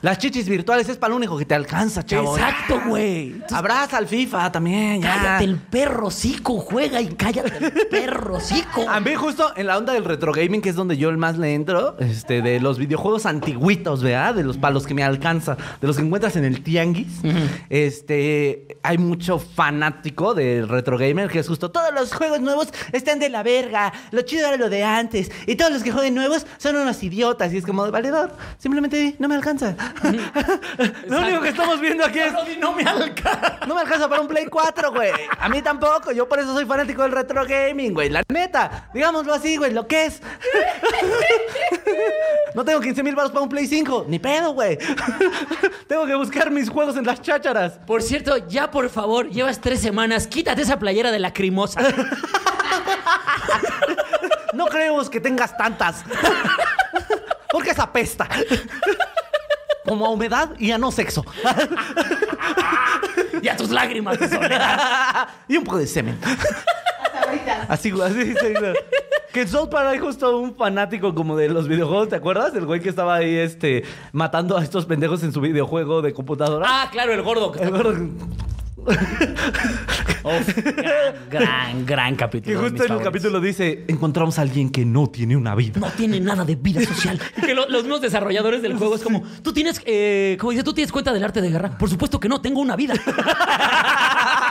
Las 0.00 0.18
chichis 0.18 0.48
virtuales 0.48 0.88
es 0.88 0.96
para 0.96 1.10
lo 1.10 1.16
único 1.16 1.36
que 1.36 1.44
te 1.44 1.54
alcanza, 1.54 2.04
chavo. 2.04 2.36
Exacto, 2.36 2.80
güey. 2.86 3.32
Entonces, 3.32 3.56
Abraza 3.56 3.96
al 3.98 4.06
FIFA 4.06 4.52
también, 4.52 5.02
ya. 5.02 5.14
Cállate 5.14 5.44
el 5.44 5.56
perro 5.56 6.10
cico, 6.10 6.58
juega 6.60 7.00
y 7.00 7.08
cállate 7.08 7.56
el 7.58 7.72
perro 7.88 8.38
cico. 8.38 8.88
A 8.88 9.00
mí 9.00 9.14
justo 9.14 9.52
en 9.56 9.66
la 9.66 9.76
onda 9.76 9.92
del 9.92 10.04
retro 10.04 10.32
gaming, 10.32 10.60
que 10.60 10.68
es 10.68 10.76
donde 10.76 10.96
yo 10.96 11.08
el 11.08 11.18
más 11.18 11.36
le 11.36 11.54
entro, 11.54 11.96
este, 11.98 12.42
de 12.42 12.60
los 12.60 12.78
videojuegos 12.78 13.26
antiguitos, 13.26 14.02
¿verdad? 14.02 14.34
De 14.34 14.44
los 14.44 14.56
palos 14.56 14.86
que 14.86 14.94
me 14.94 15.02
alcanza, 15.02 15.56
de 15.80 15.86
los 15.86 15.96
que 15.96 16.02
encuentras 16.02 16.36
en 16.36 16.44
el 16.44 16.62
tianguis. 16.62 17.20
Este, 17.68 18.78
hay 18.82 18.98
mucho 18.98 19.38
fanático 19.38 20.34
del 20.34 20.68
retro 20.68 20.96
gamer 20.98 21.28
que 21.28 21.40
es 21.40 21.48
justo 21.48 21.70
todos 21.70 21.92
los 21.92 22.12
juegos 22.14 22.40
nuevos 22.40 22.68
están 22.92 23.18
de 23.18 23.28
la 23.28 23.42
verga. 23.42 23.92
Lo 24.10 24.22
chido 24.22 24.46
era 24.46 24.56
lo 24.56 24.70
de 24.70 24.84
antes 24.84 25.30
y 25.46 25.56
todos 25.56 25.72
los 25.72 25.82
que 25.82 25.90
jueguen 25.90 26.14
nuevos 26.14 26.46
son 26.58 26.76
unos 26.76 27.02
idiotas 27.02 27.52
y 27.52 27.58
es 27.58 27.66
como 27.66 27.90
valedor. 27.90 28.32
Simplemente 28.58 29.16
no 29.18 29.28
me 29.28 29.34
alcanza. 29.34 29.74
Lo 31.06 31.18
único 31.20 31.40
que 31.40 31.48
estamos 31.48 31.80
viendo 31.80 32.04
aquí 32.04 32.18
es 32.18 32.32
no 32.58 32.72
me 32.72 32.82
alcanza. 32.82 33.58
no 33.66 33.74
me 33.74 33.80
alcanza 33.80 34.08
para 34.08 34.20
un 34.20 34.28
Play 34.28 34.46
4, 34.46 34.92
güey. 34.92 35.12
A 35.38 35.48
mí 35.48 35.62
tampoco. 35.62 36.12
Yo 36.12 36.28
por 36.28 36.38
eso 36.38 36.52
soy 36.54 36.64
fanático 36.64 37.02
del 37.02 37.12
retro 37.12 37.44
gaming, 37.46 37.94
güey. 37.94 38.08
La 38.10 38.22
neta. 38.28 38.88
Digámoslo 38.92 39.34
así, 39.34 39.56
güey. 39.56 39.72
Lo 39.72 39.86
que 39.86 40.06
es. 40.06 40.22
No 42.54 42.64
tengo 42.64 42.80
15 42.80 43.02
mil 43.02 43.14
baros 43.14 43.30
para 43.30 43.42
un 43.42 43.48
Play 43.48 43.66
5. 43.66 44.06
Ni 44.08 44.18
pedo, 44.18 44.52
güey. 44.52 44.78
Tengo 45.86 46.06
que 46.06 46.14
buscar 46.14 46.50
mis 46.50 46.68
juegos 46.68 46.96
en 46.96 47.04
las 47.04 47.20
chácharas. 47.22 47.78
Por 47.86 48.02
cierto, 48.02 48.36
ya 48.48 48.70
por 48.70 48.88
favor, 48.90 49.28
llevas 49.28 49.60
tres 49.60 49.80
semanas, 49.80 50.26
quítate 50.26 50.62
esa 50.62 50.78
playera 50.78 51.10
de 51.10 51.18
lacrimosa. 51.18 51.80
No 54.54 54.66
creemos 54.66 55.08
que 55.10 55.20
tengas 55.20 55.56
tantas. 55.56 56.04
Porque 57.50 57.70
es 57.70 57.78
apesta. 57.78 58.28
Como 59.88 60.06
a 60.06 60.10
humedad 60.10 60.50
y 60.58 60.70
a 60.70 60.78
no 60.78 60.90
sexo. 60.92 61.24
y 63.42 63.48
a 63.48 63.56
tus 63.56 63.70
lágrimas 63.70 64.18
de 64.18 64.28
soledad. 64.28 65.28
Y 65.48 65.56
un 65.56 65.64
poco 65.64 65.78
de 65.78 65.86
semen. 65.86 66.18
Hasta 66.22 67.20
ahorita. 67.24 67.66
Así, 67.68 67.90
güey, 67.90 68.10
así, 68.10 68.34
sí, 68.34 68.52
claro. 68.54 68.74
Que 69.32 69.46
South 69.46 69.68
Park 69.68 69.88
hay 69.88 69.98
justo 69.98 70.38
un 70.38 70.56
fanático 70.56 71.14
como 71.14 71.36
de 71.36 71.48
los 71.48 71.68
videojuegos, 71.68 72.08
¿te 72.08 72.16
acuerdas? 72.16 72.54
El 72.54 72.66
güey 72.66 72.80
que 72.80 72.88
estaba 72.88 73.16
ahí, 73.16 73.36
este, 73.36 73.84
matando 74.12 74.56
a 74.56 74.62
estos 74.62 74.86
pendejos 74.86 75.22
en 75.22 75.32
su 75.32 75.40
videojuego 75.40 76.02
de 76.02 76.12
computadora. 76.12 76.66
Ah, 76.68 76.88
claro, 76.90 77.12
el 77.12 77.22
gordo. 77.22 77.52
Que, 77.52 77.60
El 77.60 77.66
está... 77.66 77.76
gordo 77.82 78.08
Uf, 80.24 80.56
gran, 81.30 81.84
gran, 81.86 82.16
capítulo. 82.16 82.60
de 82.62 82.68
justo 82.70 82.84
en 82.84 82.92
el 82.92 83.02
capítulo 83.02 83.40
dice, 83.40 83.84
encontramos 83.88 84.38
a 84.38 84.42
alguien 84.42 84.70
que 84.70 84.84
no 84.84 85.08
tiene 85.08 85.36
una 85.36 85.54
vida. 85.54 85.80
No 85.80 85.88
tiene 85.90 86.20
nada 86.20 86.44
de 86.44 86.56
vida 86.56 86.82
social. 86.84 87.20
Y 87.36 87.40
que 87.42 87.54
lo- 87.54 87.68
los 87.68 87.82
mismos 87.82 88.00
desarrolladores 88.00 88.62
del 88.62 88.76
juego 88.76 88.94
es 88.94 89.02
como, 89.02 89.22
tú 89.42 89.52
tienes, 89.52 89.80
eh, 89.86 90.36
como 90.40 90.50
dice, 90.52 90.62
tú 90.64 90.72
tienes 90.74 90.92
cuenta 90.92 91.12
del 91.12 91.24
arte 91.24 91.40
de 91.40 91.50
guerra. 91.50 91.76
Por 91.78 91.88
supuesto 91.90 92.18
que 92.20 92.28
no, 92.28 92.40
tengo 92.40 92.60
una 92.60 92.76
vida. 92.76 92.94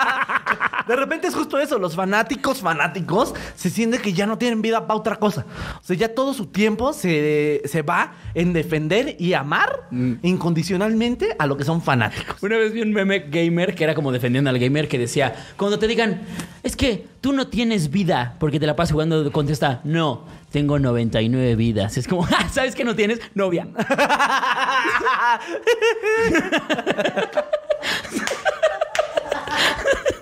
De 0.88 0.96
repente 0.96 1.28
es 1.28 1.36
justo 1.36 1.60
eso, 1.60 1.78
los 1.80 1.96
fanáticos, 1.96 2.62
fanáticos, 2.62 3.34
se 3.56 3.70
sienten 3.70 4.02
que 4.02 4.14
ya 4.14 4.26
no 4.26 4.38
tienen 4.38 4.62
vida 4.62 4.88
para 4.88 5.00
otra 5.00 5.16
cosa. 5.18 5.46
O 5.82 5.84
sea, 5.84 5.96
ya 5.96 6.14
todo 6.14 6.34
su 6.34 6.48
tiempo 6.48 6.94
se, 6.94 7.62
se 7.66 7.82
va 7.82 8.14
en 8.34 8.54
defender 8.54 9.16
y 9.20 9.34
amar 9.34 9.88
incondicionalmente 10.22 11.36
a 11.38 11.46
lo 11.46 11.58
que 11.58 11.64
son 11.64 11.82
fanáticos. 11.82 12.42
Una 12.42 12.58
vez 12.58 12.74
vi 12.74 12.82
un 12.82 12.94
meme 12.94 13.20
gamer 13.30 13.76
que 13.76 13.84
era 13.84 13.96
como 13.96 14.12
defendiendo 14.12 14.50
al 14.50 14.60
gamer 14.60 14.88
que 14.88 14.98
decía, 14.98 15.36
cuando 15.58 15.80
te 15.80 15.88
digan, 15.88 16.22
es 16.64 16.76
que 16.76 17.06
tú 17.22 17.34
no 17.34 17.48
tienes 17.48 17.92
vida 17.92 18.36
porque 18.40 18.60
te 18.60 18.66
la 18.66 18.76
pasas 18.76 18.94
jugando, 18.94 19.32
contesta, 19.32 19.82
no, 19.84 20.26
tengo 20.52 20.80
99 20.80 21.56
vidas. 21.56 21.98
Es 21.98 22.08
como, 22.08 22.26
"Ah, 22.26 22.48
¿sabes 22.52 22.76
que 22.76 22.84
no 22.84 22.96
tienes? 22.96 23.20
Novia. 23.36 23.68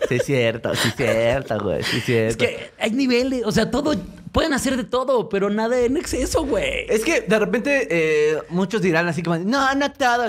Sí, 0.07 0.15
es 0.15 0.25
cierto, 0.25 0.73
sí, 0.75 0.89
es 0.89 0.95
cierto, 0.95 1.59
güey, 1.59 1.83
sí, 1.83 1.97
es 1.97 2.05
cierto. 2.05 2.43
Es 2.43 2.49
que 2.49 2.71
hay 2.79 2.91
niveles, 2.91 3.43
o 3.45 3.51
sea, 3.51 3.69
todo, 3.71 3.95
pueden 4.31 4.53
hacer 4.53 4.77
de 4.77 4.83
todo, 4.83 5.29
pero 5.29 5.49
nada 5.49 5.79
en 5.79 5.97
exceso, 5.97 6.45
güey. 6.45 6.85
Es 6.89 7.03
que 7.03 7.21
de 7.21 7.39
repente 7.39 7.87
eh, 7.89 8.37
muchos 8.49 8.81
dirán 8.81 9.07
así 9.07 9.23
como, 9.23 9.37
no, 9.37 9.73
no. 9.75 9.85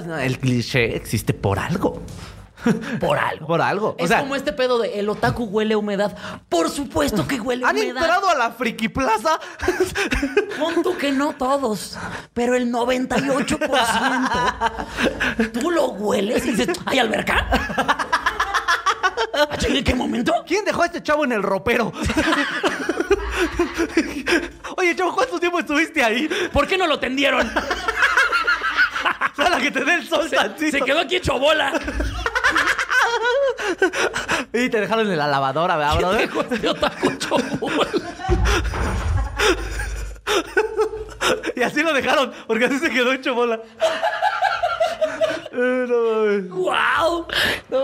No, 0.06 0.18
el 0.18 0.38
cliché 0.38 0.96
existe 0.96 1.34
por 1.34 1.58
algo. 1.58 2.00
Por 3.00 3.18
algo. 3.18 3.46
Por 3.56 3.60
algo. 3.60 3.88
O 3.98 4.02
Es 4.02 4.08
sea, 4.08 4.20
como 4.20 4.34
este 4.34 4.52
pedo 4.52 4.78
de 4.80 4.98
el 4.98 5.08
otaku 5.08 5.44
huele 5.44 5.74
a 5.74 5.78
humedad. 5.78 6.16
Por 6.48 6.68
supuesto 6.68 7.28
que 7.28 7.38
huele 7.40 7.64
a 7.64 7.68
¿han 7.68 7.76
humedad. 7.76 8.02
entrado 8.02 8.28
a 8.28 8.34
la 8.34 8.50
Friki 8.50 8.88
Plaza? 8.88 9.38
Pon 10.58 10.82
tú 10.82 10.96
que 10.96 11.12
no 11.12 11.32
todos, 11.34 11.96
pero 12.34 12.56
el 12.56 12.72
98%. 12.72 15.52
Tú 15.60 15.70
lo 15.70 15.90
hueles 15.90 16.44
y 16.46 16.50
dices, 16.52 16.68
¿hay 16.86 16.98
alberca? 16.98 17.46
¿Ah, 19.36 19.56
chingue, 19.58 19.78
¿En 19.78 19.84
qué 19.84 19.94
momento? 19.94 20.32
¿Quién 20.46 20.64
dejó 20.64 20.82
a 20.82 20.86
este 20.86 21.02
chavo 21.02 21.24
en 21.24 21.32
el 21.32 21.42
ropero? 21.42 21.92
Oye, 24.76 24.96
chavo, 24.96 25.14
¿cuánto 25.14 25.38
tiempo 25.38 25.58
estuviste 25.58 26.02
ahí? 26.02 26.28
¿Por 26.52 26.66
qué 26.66 26.78
no 26.78 26.86
lo 26.86 26.98
tendieron? 26.98 27.52
Para 29.36 29.58
que 29.58 29.70
te 29.70 29.84
dé 29.84 29.94
el 29.94 30.08
sol 30.08 30.30
tantito. 30.30 30.78
Se 30.78 30.84
quedó 30.84 31.00
aquí 31.00 31.16
hecho 31.16 31.38
bola. 31.38 31.78
Y 34.52 34.68
te 34.70 34.80
dejaron 34.80 35.10
en 35.10 35.18
la 35.18 35.26
lavadora, 35.26 35.76
¿verdad, 35.76 35.96
brother? 35.98 36.30
Y 41.54 41.62
así 41.62 41.82
lo 41.82 41.92
dejaron, 41.92 42.32
porque 42.46 42.66
así 42.66 42.78
se 42.78 42.90
quedó 42.90 43.12
hecho 43.12 43.34
bola. 43.34 43.60
Eh, 45.52 45.86
no 45.88 45.96
mames. 46.24 46.50
¡Guau! 46.50 47.26
No. 47.70 47.78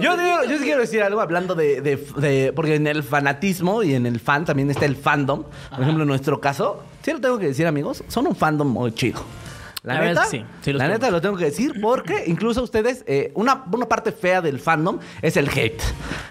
Yo, 0.00 0.16
digo- 0.16 0.44
yo 0.48 0.58
sí 0.58 0.64
quiero 0.64 0.80
decir 0.80 1.02
algo 1.02 1.20
hablando 1.20 1.54
de, 1.54 1.80
de- 1.80 1.96
de- 2.16 2.52
Porque 2.54 2.76
en 2.76 2.86
el 2.86 3.02
fanatismo 3.02 3.82
y 3.82 3.94
en 3.94 4.06
el 4.06 4.20
fan 4.20 4.44
también 4.44 4.70
está 4.70 4.84
el 4.84 4.96
fandom. 4.96 5.44
Por 5.70 5.80
ejemplo, 5.82 6.02
en 6.04 6.08
nuestro 6.08 6.40
caso, 6.40 6.80
sí 7.02 7.12
lo 7.12 7.20
tengo 7.20 7.38
que 7.38 7.46
decir, 7.46 7.66
amigos, 7.66 8.04
son 8.08 8.26
un 8.26 8.36
fandom 8.36 8.68
muy 8.68 8.92
chido. 8.92 9.20
La, 9.86 9.94
La 9.94 10.00
neta, 10.04 10.24
sí, 10.26 10.38
la 10.38 10.78
tengo. 10.84 10.92
neta 10.94 11.10
lo 11.12 11.20
tengo 11.20 11.36
que 11.36 11.44
decir 11.44 11.80
porque 11.80 12.24
incluso 12.26 12.60
ustedes, 12.62 13.04
eh, 13.06 13.30
una, 13.36 13.62
una 13.72 13.86
parte 13.88 14.10
fea 14.10 14.40
del 14.42 14.58
fandom 14.58 14.98
es 15.22 15.36
el 15.36 15.48
hate. 15.48 15.80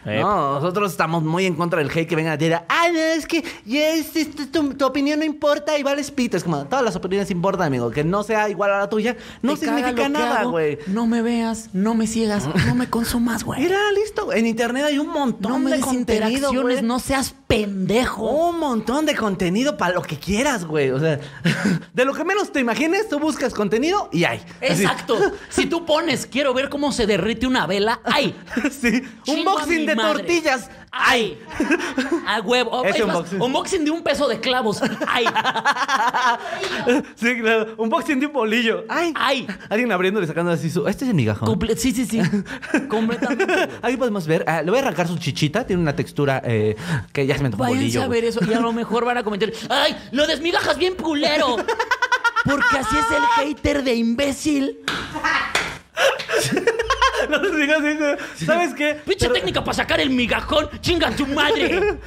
¿no? 0.06 0.56
Nosotros 0.56 0.92
estamos 0.92 1.24
muy 1.24 1.46
en 1.46 1.56
contra 1.56 1.80
del 1.80 1.90
hate 1.90 2.06
que 2.08 2.16
vengan 2.18 2.34
a 2.34 2.38
decir, 2.38 2.54
ah, 2.54 2.88
no, 2.92 3.00
es 3.00 3.26
que 3.26 3.44
ya 3.66 3.90
es- 3.92 4.14
es- 4.16 4.52
tu, 4.52 4.74
tu 4.74 4.86
opinión 4.86 5.20
no 5.20 5.26
importa 5.26 5.78
y 5.80 5.84
vales 5.84 6.12
pito. 6.12 6.36
Es 6.38 6.44
como, 6.44 6.66
todas 6.66 6.84
las 6.84 6.96
opiniones 6.98 7.32
importan, 7.32 7.68
amigo. 7.68 7.90
Que 7.92 8.04
no 8.04 8.24
sea 8.24 8.50
igual 8.50 8.72
a 8.74 8.80
la 8.80 8.90
tuya 8.90 9.16
no 9.42 9.54
Te 9.56 9.66
significa 9.66 10.10
nada, 10.10 10.44
güey. 10.44 10.78
No 10.88 11.08
me 11.08 11.22
veas, 11.22 11.70
no 11.74 11.96
me 11.96 12.08
sigas, 12.08 12.48
no 12.68 12.76
me 12.76 12.90
consumas, 12.90 13.44
güey. 13.46 13.62
Mira, 13.62 13.78
listo. 13.94 14.34
En 14.34 14.46
internet 14.46 14.84
hay 14.86 15.00
un 15.00 15.08
montón 15.08 15.52
No 15.54 15.60
me 15.60 15.72
de 15.72 15.80
contenido, 15.80 16.52
güey. 16.62 16.82
no 16.82 17.00
seas 17.00 17.34
pendejo. 17.48 18.30
Un 18.50 18.60
montón 18.60 19.06
de 19.06 19.16
contenido 19.16 19.78
para 19.78 19.94
lo 19.94 20.02
que 20.02 20.18
quieras, 20.20 20.66
güey. 20.66 20.92
O 20.92 21.00
sea, 21.00 21.20
de 21.94 22.06
lo 22.06 22.14
que 22.14 22.26
menos 22.26 22.52
te 22.52 22.60
imagines, 22.60 23.08
tú 23.08 23.18
buscas 23.20 23.45
contenido 23.54 24.10
y 24.12 24.24
hay. 24.24 24.40
Así. 24.62 24.84
Exacto. 24.84 25.18
Si 25.50 25.66
tú 25.68 25.86
pones, 25.86 26.26
quiero 26.26 26.54
ver 26.54 26.70
cómo 26.70 26.92
se 26.92 27.06
derrite 27.06 27.46
una 27.48 27.66
vela, 27.68 28.00
¡ay! 28.04 28.36
Sí. 28.72 29.04
Unboxing 29.28 29.82
mi 29.82 29.86
de 29.86 29.96
madre. 29.96 30.14
tortillas. 30.20 30.70
¡Ay! 30.98 31.38
A 32.26 32.40
huevo. 32.40 32.84
Es 32.86 32.98
más, 33.00 33.08
unboxing. 33.16 33.42
unboxing 33.42 33.86
de 33.86 33.92
un 33.92 34.02
peso 34.02 34.28
de 34.30 34.40
clavos. 34.40 34.80
¡Ay! 35.08 35.26
Sí, 37.16 37.40
claro. 37.42 37.74
Unboxing 37.78 38.20
de 38.20 38.26
un 38.28 38.34
bolillo. 38.34 38.86
Ay. 38.90 39.12
¡Ay! 39.16 39.48
Alguien 39.70 39.92
abriéndole 39.92 40.26
y 40.26 40.28
sacando 40.28 40.52
así 40.52 40.70
su. 40.70 40.88
Este 40.88 41.04
es 41.06 41.10
el 41.10 41.16
migajón. 41.16 41.48
Comple- 41.50 41.76
sí, 41.76 41.92
sí, 41.92 42.06
sí. 42.06 42.22
Completamente. 42.88 43.70
Ahí 43.82 43.98
podemos 43.98 44.26
ver. 44.28 44.44
ah, 44.48 44.62
le 44.62 44.70
voy 44.72 44.80
a 44.80 44.84
arrancar 44.84 45.08
su 45.08 45.18
chichita. 45.18 45.66
Tiene 45.66 45.82
una 45.82 45.96
textura 45.96 46.42
eh, 46.46 46.76
que 47.12 47.26
ya 47.26 47.38
se 47.38 47.44
me 47.44 47.50
tocó 47.50 47.66
bolillo. 47.66 48.04
a 48.04 48.08
ver 48.08 48.24
eso 48.26 48.40
y 48.48 48.54
a 48.54 48.60
lo 48.60 48.72
mejor 48.72 49.06
van 49.06 49.18
a 49.18 49.24
comentar, 49.24 49.52
¡ay! 49.70 49.96
Lo 50.12 50.26
desmigajas 50.28 50.78
bien 50.78 50.96
culero. 50.96 51.58
Porque 52.46 52.78
así 52.78 52.96
es 52.98 53.12
el 53.12 53.24
hater 53.48 53.84
de 53.84 53.96
imbécil. 53.96 54.80
No 57.30 57.42
te 57.42 57.56
digas 57.56 57.84
eso. 57.84 58.46
¿Sabes 58.46 58.74
qué? 58.76 58.96
Pinche 59.04 59.22
Pero- 59.26 59.34
técnica 59.34 59.64
para 59.64 59.74
sacar 59.74 60.00
el 60.00 60.12
migajón. 60.12 60.70
¡Chinga 60.82 61.10
tu 61.12 61.26
madre! 61.26 61.98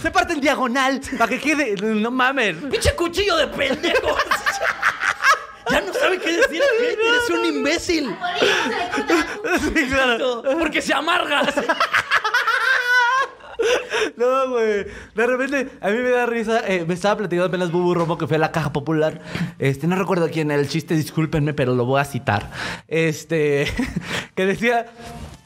Se 0.00 0.10
parte 0.12 0.34
en 0.34 0.40
diagonal 0.40 1.00
para 1.18 1.28
que 1.30 1.40
quede. 1.40 1.74
No 1.82 2.10
mames. 2.12 2.56
¡Pinche 2.70 2.94
cuchillo 2.94 3.36
de 3.36 3.48
pendejos! 3.48 4.18
Ya 5.70 5.80
no 5.80 5.94
sabe 5.94 6.18
qué 6.18 6.30
decir. 6.36 6.62
Eres 6.62 7.30
un 7.30 7.46
imbécil. 7.46 8.14
Por 8.14 8.38
eso 8.38 8.46
se 8.62 8.68
le 8.68 8.90
corta 8.90 9.14
la 9.16 9.34
punta. 9.38 9.58
Sí, 9.80 9.86
claro. 9.88 10.42
Porque 10.58 10.82
se 10.82 10.92
amarga. 10.92 11.42
No, 14.16 14.50
güey. 14.50 14.84
De 15.14 15.26
repente, 15.26 15.68
a 15.80 15.88
mí 15.90 15.96
me 15.96 16.10
da 16.10 16.26
risa. 16.26 16.60
eh, 16.68 16.84
me 16.86 16.94
estaba 16.94 17.16
platicando 17.18 17.46
apenas 17.48 17.72
Bubu 17.72 17.94
Romo 17.94 18.16
que 18.18 18.26
fue 18.26 18.38
la 18.38 18.52
caja 18.52 18.72
popular. 18.72 19.20
Este, 19.58 19.86
no 19.86 19.96
recuerdo 19.96 20.28
quién 20.30 20.50
era 20.50 20.60
el 20.60 20.68
chiste, 20.68 20.94
discúlpenme, 20.94 21.52
pero 21.54 21.74
lo 21.74 21.84
voy 21.84 22.00
a 22.00 22.04
citar. 22.04 22.50
Este, 22.86 23.66
que 24.34 24.46
decía 24.46 24.86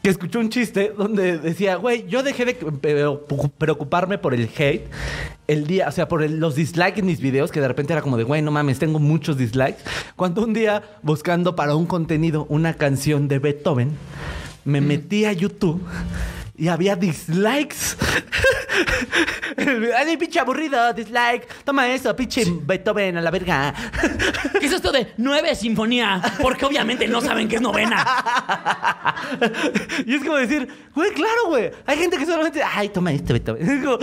que 0.03 0.11
escuchó 0.11 0.38
un 0.40 0.51
chiste 0.51 0.92
donde 0.97 1.38
decía, 1.38 1.77
güey, 1.77 2.07
yo 2.09 2.23
dejé 2.23 2.44
de 2.44 2.55
pre- 2.55 3.49
preocuparme 3.59 4.18
por 4.18 4.35
el 4.35 4.49
hate 4.57 4.87
el 5.47 5.66
día, 5.66 5.88
o 5.88 5.92
sea, 5.92 6.07
por 6.09 6.29
los 6.29 6.55
dislikes 6.55 7.01
en 7.01 7.07
mis 7.07 7.21
videos, 7.21 7.51
que 7.51 7.61
de 7.61 7.68
repente 7.68 7.94
era 7.94 8.03
como 8.03 8.16
de, 8.18 8.25
güey, 8.25 8.42
no 8.42 8.51
mames, 8.51 8.79
tengo 8.79 8.99
muchos 8.99 9.38
dislikes. 9.38 9.79
Cuando 10.14 10.42
un 10.44 10.53
día, 10.53 10.83
buscando 11.03 11.57
para 11.57 11.75
un 11.75 11.87
contenido 11.87 12.44
una 12.51 12.75
canción 12.75 13.29
de 13.29 13.38
Beethoven, 13.38 13.92
me 14.64 14.81
metí 14.83 15.25
a 15.25 15.33
YouTube 15.33 15.81
y 16.59 16.68
había 16.68 16.97
dislikes. 16.97 17.97
Ay, 19.97 20.16
pinche 20.16 20.40
aburrido, 20.40 20.92
dislike. 20.92 21.47
Toma 21.64 21.88
eso, 21.88 22.14
pinche 22.14 22.44
Beethoven 22.47 23.16
a 23.16 23.21
la 23.21 23.31
verga. 23.31 23.75
¿Qué 24.59 24.66
es 24.66 24.73
esto 24.73 24.90
de 24.90 25.12
nueve 25.16 25.55
sinfonía? 25.55 26.21
Porque 26.40 26.64
obviamente 26.64 27.07
no 27.07 27.21
saben 27.21 27.49
qué 27.49 27.57
es 27.57 27.62
novena. 27.62 28.05
y 30.07 30.14
es 30.14 30.23
como 30.23 30.37
decir, 30.37 30.68
güey, 30.94 31.12
claro, 31.12 31.47
güey. 31.49 31.71
Hay 31.87 31.99
gente 31.99 32.18
que 32.18 32.27
solamente, 32.27 32.61
ay, 32.62 32.88
toma 32.88 33.12
esto, 33.12 33.33
Beethoven. 33.33 33.68
Es 33.79 33.85
como, 33.85 33.99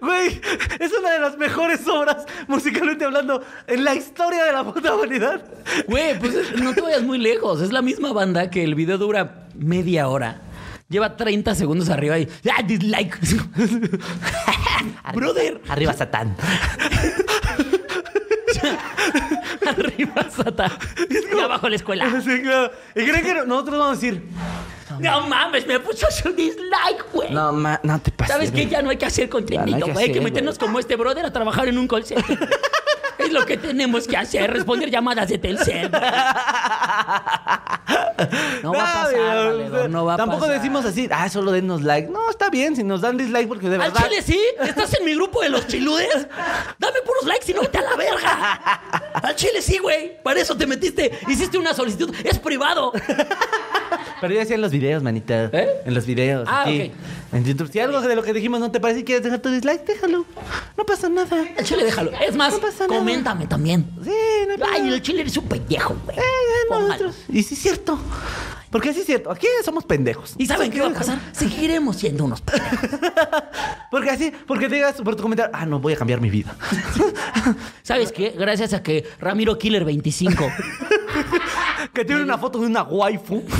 güey, 0.00 0.40
es 0.78 0.92
una 0.92 1.12
de 1.12 1.20
las 1.20 1.38
mejores 1.38 1.86
obras, 1.88 2.26
musicalmente 2.46 3.04
hablando, 3.04 3.42
en 3.66 3.84
la 3.84 3.94
historia 3.94 4.44
de 4.44 4.52
la 4.52 4.64
puta 4.64 4.94
humanidad. 4.94 5.42
Güey, 5.86 6.18
pues 6.18 6.56
no 6.60 6.74
te 6.74 6.80
vayas 6.80 7.02
muy 7.02 7.18
lejos. 7.18 7.60
Es 7.60 7.72
la 7.72 7.82
misma 7.82 8.12
banda 8.12 8.50
que 8.50 8.64
el 8.64 8.74
video 8.74 8.98
dura 8.98 9.46
media 9.54 10.08
hora. 10.08 10.49
Lleva 10.90 11.16
30 11.16 11.54
segundos 11.54 11.88
arriba 11.88 12.18
y. 12.18 12.28
¡Ah, 12.52 12.62
dislike! 12.62 13.16
Brother. 15.14 15.60
Arriba, 15.68 15.92
Satán. 15.94 16.36
Arriba, 19.66 20.26
Sata. 20.30 20.70
Y 21.08 21.38
abajo 21.38 21.68
la 21.68 21.76
escuela. 21.76 22.06
Sí, 22.24 22.42
claro. 22.42 22.72
Y 22.94 23.04
creen 23.06 23.24
que 23.24 23.34
no- 23.34 23.44
nosotros 23.46 23.78
vamos 23.78 23.98
a 23.98 24.00
decir, 24.00 24.22
No 24.98 25.26
mames, 25.28 25.66
me 25.66 25.78
puso 25.80 26.06
su 26.10 26.30
dislike, 26.32 27.04
güey. 27.12 27.30
no, 27.32 27.52
ma, 27.52 27.78
no 27.82 27.98
te 28.00 28.10
pases. 28.10 28.34
¿Sabes 28.34 28.50
qué? 28.50 28.66
Ya 28.66 28.82
no 28.82 28.90
hay 28.90 28.96
que 28.96 29.06
hacer 29.06 29.26
no 29.26 29.30
contenido, 29.30 29.76
hay 29.76 29.82
que 29.82 29.92
güey. 29.92 30.04
Hay 30.06 30.12
que 30.12 30.20
meternos 30.20 30.58
como 30.58 30.78
este 30.80 30.96
brother 30.96 31.24
a 31.24 31.32
trabajar 31.32 31.68
en 31.68 31.78
un 31.78 31.86
call 31.88 32.04
center. 32.04 32.38
Es 33.30 33.34
lo 33.40 33.46
que 33.46 33.56
tenemos 33.56 34.06
que 34.06 34.16
hacer, 34.16 34.50
responder 34.52 34.90
llamadas 34.90 35.28
de 35.28 35.38
Telcel. 35.38 35.90
No 38.62 38.72
va 38.72 38.82
a 39.00 39.04
pasar, 39.04 39.46
valedor, 39.46 39.90
no 39.90 40.04
va 40.04 40.14
a 40.14 40.16
Tampoco 40.18 40.40
pasar. 40.42 40.56
decimos 40.56 40.84
así, 40.84 41.08
ah, 41.10 41.28
solo 41.28 41.52
denos 41.52 41.82
like. 41.82 42.08
No, 42.10 42.28
está 42.30 42.50
bien 42.50 42.76
si 42.76 42.84
nos 42.84 43.00
dan 43.00 43.16
dislike 43.16 43.48
porque 43.48 43.68
de 43.68 43.76
¿Al 43.76 43.90
verdad. 43.90 44.08
chile 44.08 44.22
sí? 44.22 44.40
¿Estás 44.60 44.92
en 44.98 45.04
mi 45.06 45.14
grupo 45.14 45.40
de 45.40 45.48
los 45.48 45.66
chiludes? 45.66 46.26
Dame 46.78 46.98
puros 47.06 47.24
likes 47.24 47.50
y 47.50 47.54
no 47.54 47.62
vete 47.62 47.78
a 47.78 47.82
la 47.82 47.96
verga. 47.96 48.82
Al 49.22 49.34
chile 49.36 49.62
sí, 49.62 49.78
güey. 49.78 50.22
Para 50.22 50.40
eso 50.40 50.56
te 50.56 50.66
metiste. 50.66 51.18
Hiciste 51.28 51.56
una 51.58 51.72
solicitud. 51.72 52.14
Es 52.24 52.38
privado. 52.38 52.92
Pero 54.20 54.34
ya 54.34 54.40
decía 54.40 54.56
en 54.56 54.62
los 54.62 54.70
videos, 54.72 55.02
manita. 55.02 55.44
¿Eh? 55.52 55.68
En 55.86 55.94
los 55.94 56.06
videos. 56.06 56.46
Ah, 56.50 56.62
aquí, 56.62 56.92
ok. 56.94 57.34
En 57.34 57.44
YouTube. 57.44 57.70
Si 57.72 57.78
algo 57.80 58.00
de 58.00 58.14
lo 58.16 58.22
que 58.22 58.32
dijimos 58.32 58.60
no 58.60 58.70
te 58.70 58.80
parece 58.80 59.00
y 59.00 59.04
quieres 59.04 59.22
dejar 59.24 59.40
tu 59.40 59.50
dislike, 59.50 59.84
déjalo. 59.86 60.24
No 60.76 60.84
pasa 60.86 61.08
nada. 61.08 61.44
Al 61.56 61.64
chile 61.64 61.84
déjalo. 61.84 62.10
Es 62.26 62.36
más, 62.36 62.52
No 62.54 62.60
pasa 62.60 62.86
nada. 62.86 62.98
coméntame 62.98 63.46
también. 63.46 63.86
Sí, 64.02 64.10
no 64.46 64.52
hay 64.54 64.60
Ay, 64.62 64.68
problema. 64.74 64.94
el 64.94 65.02
chile 65.02 65.20
eres 65.22 65.36
un 65.36 65.44
pendejo, 65.46 65.96
güey. 66.04 66.18
Eh, 66.18 66.22
Póngalo. 66.68 66.88
nosotros. 66.88 67.16
Y 67.28 67.42
sí 67.42 67.54
es 67.54 67.60
cierto. 67.62 67.98
Porque 68.70 68.92
sí 68.94 69.00
es 69.00 69.06
cierto, 69.06 69.32
aquí 69.32 69.48
somos 69.64 69.82
pendejos. 69.84 70.34
¿Y 70.38 70.46
saben 70.46 70.70
qué 70.70 70.80
va 70.80 70.86
a 70.86 70.92
pasar? 70.92 71.18
Seguiremos 71.32 71.96
siendo 71.96 72.24
unos 72.24 72.40
pendejos. 72.40 72.78
Porque 73.90 74.10
así, 74.10 74.32
porque 74.46 74.68
digas 74.68 74.94
por 75.02 75.16
tu 75.16 75.22
comentario, 75.24 75.50
ah, 75.52 75.66
no, 75.66 75.80
voy 75.80 75.94
a 75.94 75.96
cambiar 75.96 76.20
mi 76.20 76.30
vida. 76.30 76.54
¿Sabes 77.82 78.12
qué? 78.12 78.32
Gracias 78.38 78.72
a 78.72 78.84
que 78.84 79.04
Ramiro 79.18 79.58
Killer 79.58 79.84
25 79.84 80.44
que 81.92 82.04
tiene 82.04 82.22
una 82.22 82.38
foto 82.38 82.58
de 82.60 82.66
una 82.66 82.82
waifu. 82.82 83.42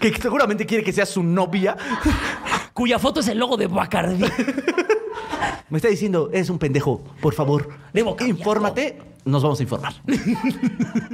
que 0.00 0.14
seguramente 0.14 0.66
quiere 0.66 0.84
que 0.84 0.92
sea 0.92 1.06
su 1.06 1.22
novia. 1.22 1.76
cuya 2.72 2.98
foto 2.98 3.20
es 3.20 3.28
el 3.28 3.38
logo 3.38 3.56
de 3.56 3.66
Bacardi. 3.66 4.24
Me 5.70 5.78
está 5.78 5.88
diciendo, 5.88 6.30
es 6.32 6.50
un 6.50 6.58
pendejo. 6.58 7.02
Por 7.20 7.34
favor, 7.34 7.68
Debo 7.92 8.16
cambiarlo. 8.16 8.38
infórmate. 8.40 9.02
Nos 9.24 9.42
vamos 9.42 9.60
a 9.60 9.62
informar. 9.62 9.92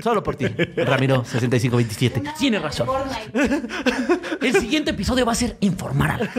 Solo 0.03 0.23
por 0.23 0.37
ti, 0.37 0.47
Ramiro 0.77 1.25
6527. 1.25 2.23
Tiene 2.39 2.61
razón. 2.61 2.87
El 4.41 4.53
siguiente 4.53 4.93
episodio 4.93 5.27
va 5.27 5.33
a 5.33 5.35
ser 5.35 5.57
informar. 5.61 6.31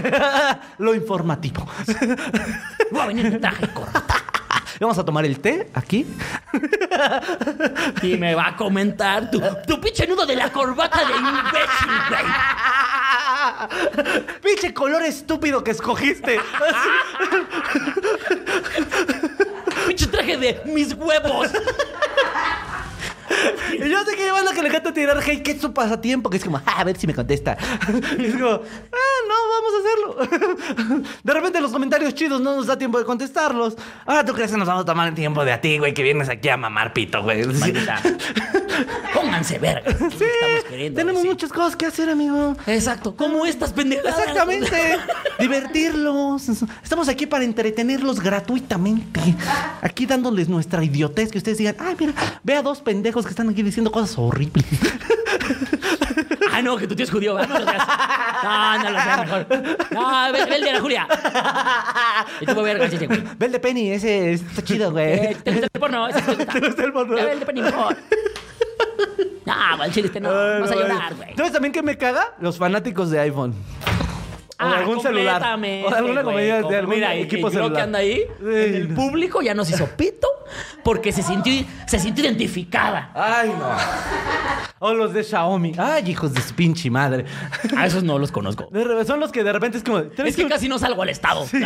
Lo 0.77 0.95
informativo. 0.95 1.67
Voy 2.91 3.01
a 3.01 3.05
venir 3.07 3.41
traje 3.41 3.65
y 3.65 3.67
corbata. 3.69 4.15
Vamos 4.79 4.97
a 4.97 5.05
tomar 5.05 5.25
el 5.25 5.39
té 5.39 5.69
aquí. 5.73 6.05
Y 8.01 8.17
me 8.17 8.35
va 8.35 8.47
a 8.47 8.55
comentar 8.55 9.29
tu, 9.31 9.41
tu 9.67 9.79
pinche 9.79 10.07
nudo 10.07 10.25
de 10.25 10.35
la 10.35 10.51
corbata 10.51 10.99
de 11.05 11.13
imbécil, 11.13 11.89
güey. 12.09 12.25
Pinche 14.41 14.73
color 14.73 15.03
estúpido 15.03 15.63
que 15.63 15.71
escogiste. 15.71 16.39
Pinche 19.87 20.07
traje 20.07 20.37
de 20.37 20.61
mis 20.65 20.93
huevos. 20.93 21.49
Y 23.73 23.89
yo 23.89 24.03
sé 24.05 24.15
que 24.15 24.23
llevas 24.23 24.43
la 24.45 24.53
que 24.53 24.61
le 24.61 24.69
encanta 24.69 24.93
tirar 24.93 25.17
hate, 25.17 25.41
que 25.43 25.51
es 25.51 25.61
su 25.61 25.73
pasatiempo, 25.73 26.29
que 26.29 26.37
es 26.37 26.43
como, 26.43 26.57
"Ah, 26.65 26.79
a 26.79 26.83
ver 26.83 26.97
si 26.97 27.07
me 27.07 27.13
contesta. 27.13 27.57
Y 28.19 28.25
es 28.25 28.33
como, 28.33 28.49
ah, 28.51 29.17
no, 29.27 29.35
vamos 29.55 29.73
a 29.75 30.27
hacerlo. 30.27 31.03
De 31.23 31.33
repente 31.33 31.59
los 31.61 31.71
comentarios 31.71 32.13
chidos 32.13 32.41
no 32.41 32.55
nos 32.55 32.67
da 32.67 32.77
tiempo 32.77 32.97
de 32.99 33.05
contestarlos. 33.05 33.75
Ah, 34.05 34.23
¿tú 34.25 34.33
crees 34.33 34.51
que 34.51 34.57
nos 34.57 34.67
vamos 34.67 34.83
a 34.83 34.85
tomar 34.85 35.07
el 35.07 35.15
tiempo 35.15 35.43
de 35.43 35.51
a 35.51 35.61
ti, 35.61 35.77
güey, 35.77 35.93
que 35.93 36.03
vienes 36.03 36.29
aquí 36.29 36.49
a 36.49 36.57
mamar 36.57 36.93
pito, 36.93 37.21
güey? 37.23 37.45
Maldita. 37.45 38.01
Pónganse 39.13 39.57
verga. 39.59 39.91
Sí, 39.91 40.25
estamos 40.25 40.63
queriendo 40.69 40.95
tenemos 40.99 41.21
decir. 41.21 41.31
muchas 41.31 41.51
cosas 41.51 41.75
que 41.75 41.85
hacer, 41.85 42.09
amigo. 42.09 42.55
Exacto. 42.67 43.15
Como 43.15 43.45
estas 43.45 43.73
pendejadas. 43.73 44.17
Exactamente. 44.19 44.97
Divertirlos. 45.39 46.49
Estamos 46.83 47.07
aquí 47.07 47.25
para 47.25 47.43
entretenerlos 47.43 48.19
gratuitamente. 48.19 49.19
Aquí 49.81 50.05
dándoles 50.05 50.49
nuestra 50.49 50.83
idiotez 50.83 51.31
que 51.31 51.37
ustedes 51.37 51.57
digan, 51.57 51.75
ay, 51.79 51.95
mira, 51.99 52.13
ve 52.43 52.55
a 52.55 52.61
dos 52.61 52.81
pendejos 52.81 53.24
que 53.25 53.31
están 53.31 53.49
aquí 53.49 53.63
diciendo 53.63 53.91
cosas 53.91 54.17
horribles. 54.17 54.65
Ah, 56.51 56.61
no, 56.61 56.77
que 56.77 56.87
tu 56.87 56.95
tío 56.95 57.03
es 57.03 57.11
judío. 57.11 57.35
¿verdad? 57.35 57.49
No 57.49 57.59
lo. 57.59 57.65
No, 57.65 58.77
no 58.77 58.89
lo 58.89 58.95
veas 58.95 59.19
mejor. 59.19 59.47
No, 59.91 60.31
ve, 60.31 60.45
ve 60.45 60.55
el 60.55 60.63
de 60.63 60.71
la 60.71 60.79
Julia. 60.79 61.07
Y 62.39 62.45
tú 62.45 62.53
voy 62.53 62.69
a 62.69 62.73
ver 62.75 62.81
el 62.81 63.07
güey. 63.07 63.23
Ve 63.37 63.45
el 63.47 63.51
de 63.51 63.59
Penny, 63.59 63.91
ese 63.91 64.31
está 64.31 64.63
chido, 64.63 64.89
güey. 64.91 65.05
Eh, 65.15 65.37
¿Te 65.43 65.51
gusta 65.51 65.67
el 65.73 65.79
porno? 65.81 66.07
Ese 66.07 66.21
te 66.21 66.33
gusta. 66.35 66.45
¿Te 66.53 66.59
gusta 66.61 66.83
el 66.83 66.93
porno? 66.93 67.17
Ya 67.17 67.25
ve 67.25 67.31
el 67.33 67.39
de 67.41 67.45
Penny 67.45 67.61
mejor. 67.61 67.97
No, 69.45 69.83
el 69.83 69.91
chile 69.91 70.07
este 70.07 70.21
no. 70.21 70.29
Ay, 70.29 70.61
Vas 70.61 70.71
a 70.71 70.75
llorar, 70.75 71.15
güey. 71.15 71.35
¿Sabes 71.35 71.51
también 71.51 71.73
qué 71.73 71.83
me 71.83 71.97
caga? 71.97 72.33
Los 72.39 72.57
fanáticos 72.57 73.11
de 73.11 73.19
iPhone. 73.19 73.53
O 74.57 74.63
Ah, 74.63 74.77
algún 74.77 75.01
celular. 75.01 75.41
O 75.43 75.93
alguna 75.93 76.23
compañía, 76.23 76.61
de 76.61 76.77
algún 76.77 76.95
Mira, 76.95 77.13
equipo 77.15 77.49
y 77.49 77.51
celular. 77.51 77.73
que 77.73 77.81
anda 77.81 77.99
ahí, 77.99 78.23
en 78.41 78.75
el 78.75 78.87
público 78.93 79.41
ya 79.41 79.53
nos 79.53 79.69
hizo 79.69 79.85
pito 79.97 80.27
porque 80.83 81.11
se 81.11 81.21
sintió, 81.23 81.65
se 81.87 81.99
sintió 81.99 82.23
identificada. 82.23 83.11
Ay, 83.13 83.49
no. 83.49 83.69
O 84.79 84.93
los 84.93 85.13
de 85.13 85.23
Xiaomi. 85.23 85.73
Ay, 85.77 86.09
hijos 86.11 86.33
de 86.33 86.41
su 86.41 86.53
pinche 86.53 86.89
madre. 86.89 87.25
A 87.75 87.85
esos 87.85 88.03
no 88.03 88.17
los 88.17 88.31
conozco. 88.31 88.67
De 88.71 89.03
son 89.05 89.19
los 89.19 89.31
que 89.31 89.43
de 89.43 89.51
repente 89.51 89.77
es 89.77 89.83
como. 89.83 89.99
Es 89.99 90.15
¿traes 90.15 90.35
que 90.35 90.47
casi 90.47 90.69
no 90.69 90.79
salgo 90.79 91.01
al 91.01 91.09
estado. 91.09 91.45
Sí. 91.45 91.59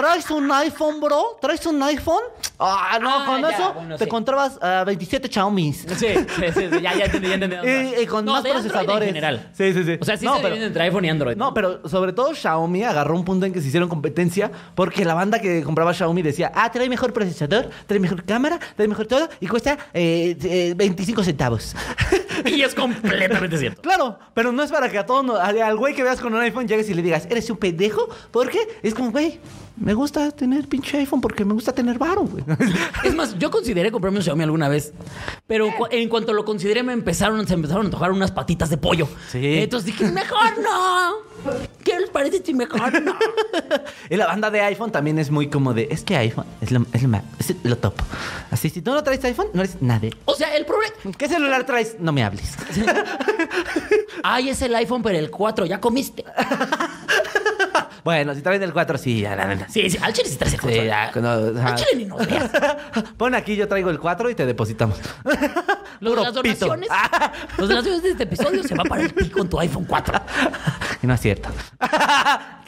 ¿Traes 0.00 0.30
un 0.30 0.50
iPhone, 0.52 1.00
bro? 1.00 1.36
¿Traes 1.40 1.64
un 1.66 1.82
iPhone? 1.82 2.22
Ah, 2.58 2.98
no, 3.00 3.08
Ah, 3.20 3.24
con 3.26 3.40
ya, 3.42 3.50
eso 3.50 3.72
bueno, 3.74 3.96
te 3.96 4.04
sí. 4.04 4.10
comprabas 4.10 4.58
ah, 4.62 4.82
27 4.86 5.28
Xiaomis. 5.28 5.86
Sí, 5.96 5.96
sí, 5.96 6.44
sí, 6.54 6.80
ya, 6.82 6.94
ya 6.94 7.04
entendí, 7.06 7.28
ya 7.28 7.34
entendí. 7.34 7.56
Y, 7.98 8.02
y 8.02 8.06
con 8.06 8.24
No, 8.24 8.32
más 8.32 8.42
de 8.44 8.50
procesadores. 8.50 9.02
en 9.08 9.14
general. 9.14 9.50
Sí, 9.52 9.72
sí, 9.72 9.84
sí. 9.84 9.98
O 10.00 10.04
sea, 10.04 10.16
sí 10.16 10.24
no, 10.24 10.36
se 10.36 10.42
pero, 10.42 10.56
entre 10.56 10.82
iPhone 10.84 11.04
y 11.04 11.10
Android. 11.10 11.36
no, 11.36 11.52
pero 11.54 11.88
sobre 11.88 12.12
todo 12.12 12.34
Xiaomi 12.34 12.84
agarró 12.84 13.14
un 13.14 13.24
punto 13.24 13.46
en 13.46 13.52
que 13.52 13.60
se 13.60 13.68
hicieron 13.68 13.88
competencia 13.88 14.50
porque 14.74 15.04
la 15.04 15.14
banda 15.14 15.40
que 15.40 15.62
compraba 15.62 15.92
Xiaomi 15.94 16.22
decía, 16.22 16.50
ah, 16.54 16.70
trae 16.70 16.88
mejor 16.88 17.12
procesador, 17.12 17.70
trae 17.86 18.00
mejor 18.00 18.24
cámara, 18.24 18.58
trae 18.76 18.88
mejor 18.88 19.06
todo 19.06 19.28
y 19.40 19.46
cuesta 19.46 19.78
eh, 19.94 20.36
eh, 20.42 20.74
25 20.76 21.22
centavos. 21.24 21.74
Y 22.44 22.62
es 22.62 22.72
completamente 22.72 23.58
cierto. 23.58 23.82
Claro, 23.82 24.16
pero 24.32 24.52
no 24.52 24.62
es 24.62 24.70
para 24.70 24.88
que 24.88 24.96
a 24.96 25.04
todos, 25.04 25.24
no- 25.24 25.34
al 25.36 25.60
al 25.60 25.76
güey 25.76 25.92
que 25.92 26.04
veas 26.04 26.20
con 26.20 26.32
un 26.32 26.40
iPhone 26.40 26.68
llegues 26.68 26.88
y 26.88 26.94
le 26.94 27.02
digas, 27.02 27.26
eres 27.28 27.50
un 27.50 27.56
pendejo, 27.56 28.08
¿por 28.30 28.48
qué? 28.48 28.60
Es 28.84 28.94
como, 28.94 29.10
güey, 29.10 29.40
me 29.88 29.94
gusta 29.94 30.30
tener 30.32 30.68
pinche 30.68 30.98
iPhone 30.98 31.22
porque 31.22 31.46
me 31.46 31.54
gusta 31.54 31.72
tener 31.72 31.96
varo, 31.98 32.20
güey. 32.24 32.44
Es 33.04 33.14
más, 33.14 33.38
yo 33.38 33.50
consideré 33.50 33.90
comprarme 33.90 34.18
un 34.18 34.22
Xiaomi 34.22 34.44
alguna 34.44 34.68
vez. 34.68 34.92
Pero 35.46 35.74
cu- 35.74 35.86
en 35.90 36.10
cuanto 36.10 36.34
lo 36.34 36.44
consideré, 36.44 36.82
me 36.82 36.92
empezaron, 36.92 37.46
se 37.48 37.54
empezaron 37.54 37.84
a 37.84 37.86
antojar 37.86 38.12
unas 38.12 38.30
patitas 38.30 38.68
de 38.68 38.76
pollo. 38.76 39.08
Sí. 39.32 39.60
Entonces 39.60 39.86
dije, 39.86 40.12
mejor 40.12 40.58
no. 40.62 41.14
¿Qué 41.84 41.98
les 42.00 42.10
parece 42.10 42.42
si 42.44 42.52
mejor 42.52 43.00
no? 43.02 43.14
y 44.10 44.16
la 44.16 44.26
banda 44.26 44.50
de 44.50 44.60
iPhone 44.60 44.92
también 44.92 45.18
es 45.18 45.30
muy 45.30 45.48
como 45.48 45.72
de, 45.72 45.88
es 45.90 46.02
que 46.04 46.18
iPhone 46.18 46.44
es 46.60 46.70
lo, 46.70 46.84
es 46.92 47.02
lo, 47.02 47.08
ma- 47.08 47.22
es 47.38 47.54
lo 47.62 47.78
top. 47.78 47.94
Así, 48.50 48.68
si 48.68 48.82
tú 48.82 48.90
no 48.90 49.02
traes 49.02 49.24
iPhone, 49.24 49.46
no 49.54 49.62
eres 49.62 49.80
nadie. 49.80 50.12
O 50.26 50.34
sea, 50.34 50.54
el 50.54 50.66
problema. 50.66 50.94
¿Qué 51.16 51.28
celular 51.28 51.64
traes? 51.64 51.96
No 51.98 52.12
me 52.12 52.22
hables. 52.24 52.56
Ay, 54.22 54.50
es 54.50 54.60
el 54.60 54.74
iPhone, 54.74 55.02
pero 55.02 55.16
el 55.18 55.30
4, 55.30 55.64
ya 55.64 55.80
comiste. 55.80 56.24
Bueno, 58.04 58.34
si 58.34 58.42
traes 58.42 58.60
el 58.62 58.72
4, 58.72 58.98
sí, 58.98 59.20
ya, 59.20 59.34
la 59.36 59.46
neta. 59.46 59.68
Sí, 59.68 59.88
sí, 59.90 59.98
al 60.00 60.12
chile 60.12 60.28
sí 60.28 60.36
traes 60.36 60.54
el 60.54 60.60
Sí, 60.60 60.66
4. 60.66 60.84
ya, 60.84 61.10
cuando- 61.12 61.58
ajá. 61.60 61.68
Al 61.68 61.74
chile 61.76 61.90
ni 61.96 62.04
nos 62.04 62.26
veas. 62.26 62.50
Pon 63.16 63.34
aquí, 63.34 63.56
yo 63.56 63.68
traigo 63.68 63.90
el 63.90 63.98
4 63.98 64.30
y 64.30 64.34
te 64.34 64.46
depositamos. 64.46 64.98
Los 66.00 66.14
de 66.16 66.22
las 66.22 66.32
donaciones. 66.34 66.88
Los 67.58 67.68
de 67.68 67.74
las 67.74 67.84
donaciones 67.84 68.02
de 68.04 68.10
este 68.10 68.22
episodio 68.24 68.62
se 68.62 68.74
va 68.76 68.84
para 68.84 69.02
el 69.02 69.12
pico 69.12 69.40
en 69.40 69.48
tu 69.48 69.58
iPhone 69.58 69.84
4. 69.84 70.20
Y 71.02 71.06
no 71.08 71.14
es 71.14 71.20
cierto. 71.20 71.48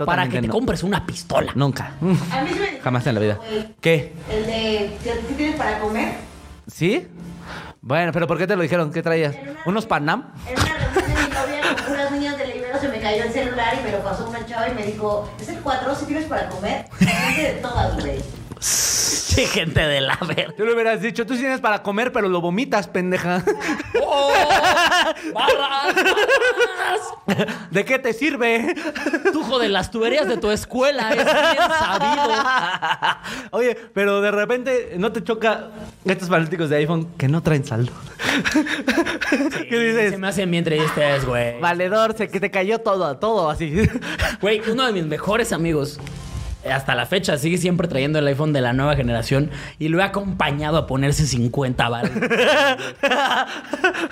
Para 0.05 0.29
que 0.29 0.41
te 0.41 0.47
no. 0.49 0.53
compres 0.53 0.83
una 0.83 1.05
pistola. 1.07 1.53
Nunca. 1.55 1.93
A 2.01 2.43
mí 2.43 2.51
se 2.53 2.61
me 2.61 2.81
Jamás 2.81 3.07
en 3.07 3.15
la 3.15 3.21
vida. 3.21 3.35
güey, 3.37 3.75
¿Qué? 3.81 4.15
El 4.31 4.47
de, 4.47 4.97
¿qué, 5.05 5.13
tienes 5.37 5.57
para 5.57 5.79
comer? 5.79 6.15
¿Sí? 6.67 7.07
Bueno, 7.83 8.11
pero 8.13 8.27
¿por 8.27 8.37
qué 8.39 8.47
te 8.47 8.57
lo 8.57 8.63
dijeron? 8.63 8.93
¿Qué 8.93 9.03
traías? 9.03 9.37
¿Unos 9.65 9.87
Panam? 9.87 10.33
En 10.49 10.59
una 10.59 10.75
reunión 10.75 10.95
de 10.95 11.23
mi 11.23 11.31
novia 11.35 11.77
con 11.85 11.95
unas 11.95 12.13
niñas 12.13 12.39
del 12.39 12.51
libro 12.53 12.81
se 12.81 12.89
me 12.89 13.00
cayó 13.11 13.25
el 13.25 13.33
celular 13.33 13.77
y 13.81 13.83
me 13.83 13.91
lo 13.91 14.05
pasó 14.05 14.29
una 14.29 14.47
chava 14.47 14.69
y 14.69 14.75
me 14.75 14.85
dijo, 14.85 15.29
¿es 15.41 15.49
el 15.49 15.61
4 15.61 15.97
si 15.97 16.05
tienes 16.05 16.27
para 16.27 16.49
comer? 16.49 16.87
De 17.01 17.59
todas, 17.61 17.99
güey. 18.01 18.23
Sí, 19.31 19.47
gente 19.47 19.81
de 19.81 20.01
la 20.01 20.19
verga. 20.27 20.53
Tú 20.57 20.65
le 20.65 20.75
hubieras 20.75 21.01
dicho, 21.01 21.25
tú 21.25 21.37
tienes 21.37 21.61
para 21.61 21.85
comer, 21.85 22.13
pero 22.13 22.29
lo 22.29 22.41
vomitas, 22.41 22.89
pendeja. 22.89 23.45
¡Oh! 24.03 24.33
¡Barras! 25.33 25.95
barras! 25.95 27.71
¿De 27.71 27.85
qué 27.85 28.01
te 28.01 28.13
sirve? 28.13 28.75
Tú, 29.33 29.45
joder, 29.45 29.71
las 29.71 29.93
tuberías 29.93 30.27
de 30.27 30.37
tu 30.37 30.51
escuela, 30.51 31.11
es 31.11 31.25
bien 31.25 31.69
sabido. 31.79 32.35
Oye, 33.53 33.77
pero 33.95 34.21
de 34.21 34.33
repente 34.33 34.95
no 34.99 35.13
te 35.13 35.23
choca 35.23 35.71
estos 36.05 36.29
fanáticos 36.29 36.69
de 36.69 36.77
iPhone 36.79 37.09
que 37.17 37.29
no 37.29 37.41
traen 37.43 37.65
saldo. 37.65 37.93
¿Qué 39.69 39.79
dices? 39.79 40.11
Se 40.11 40.19
me 40.19 40.27
hacen 40.27 40.51
bien 40.51 40.65
tristes, 40.65 41.25
güey. 41.25 41.61
Valedor, 41.61 42.17
se 42.17 42.29
que 42.29 42.41
te 42.41 42.51
cayó 42.51 42.81
todo, 42.81 43.17
todo 43.19 43.49
así. 43.49 43.89
Güey, 44.41 44.61
uno 44.69 44.87
de 44.87 44.93
mis 44.93 45.07
mejores 45.07 45.53
amigos, 45.53 46.01
hasta 46.69 46.95
la 46.95 47.07
fecha, 47.07 47.37
sigue 47.39 47.59
siempre 47.59 47.89
trayendo 47.89 48.19
el 48.19 48.27
iPhone 48.27 48.53
de 48.53 48.61
la 48.61 48.73
nueva 48.73 48.97
generación 48.97 49.51
y 49.79 49.89
lo 49.89 50.01
he 50.01 50.03
acompañado 50.03 50.77
a 50.77 50.87
ponerse 50.87 51.27
50 51.27 51.89
baros. 51.89 52.11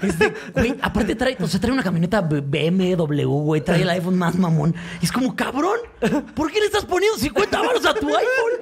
Es 0.03 0.19
de, 0.19 0.35
güey, 0.55 0.75
aparte 0.81 1.15
trae, 1.15 1.37
o 1.41 1.47
sea, 1.47 1.61
trae 1.61 1.73
una 1.73 1.83
camioneta 1.83 2.21
BMW, 2.21 3.25
güey, 3.25 3.61
trae 3.61 3.83
el 3.83 3.91
iPhone 3.91 4.17
más 4.17 4.37
mamón. 4.37 4.75
Y 5.01 5.05
es 5.05 5.13
como, 5.13 5.35
cabrón, 5.37 5.79
¿por 6.35 6.51
qué 6.51 6.61
le 6.61 6.67
estás 6.67 6.85
poniendo 6.85 7.19
50 7.19 7.61
baros 7.61 7.85
a 7.85 7.95
tu 7.95 8.09
iPhone? 8.09 8.53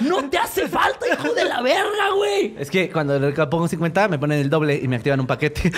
No 0.00 0.28
te 0.28 0.38
hace 0.38 0.68
falta, 0.68 1.06
hijo 1.12 1.32
de 1.34 1.44
la 1.44 1.60
verga, 1.60 2.10
güey. 2.16 2.54
Es 2.58 2.70
que 2.70 2.90
cuando 2.90 3.18
le 3.18 3.32
pongo 3.32 3.68
50 3.68 4.08
me 4.08 4.18
ponen 4.18 4.40
el 4.40 4.50
doble 4.50 4.80
y 4.82 4.88
me 4.88 4.96
activan 4.96 5.20
un 5.20 5.26
paquete. 5.26 5.72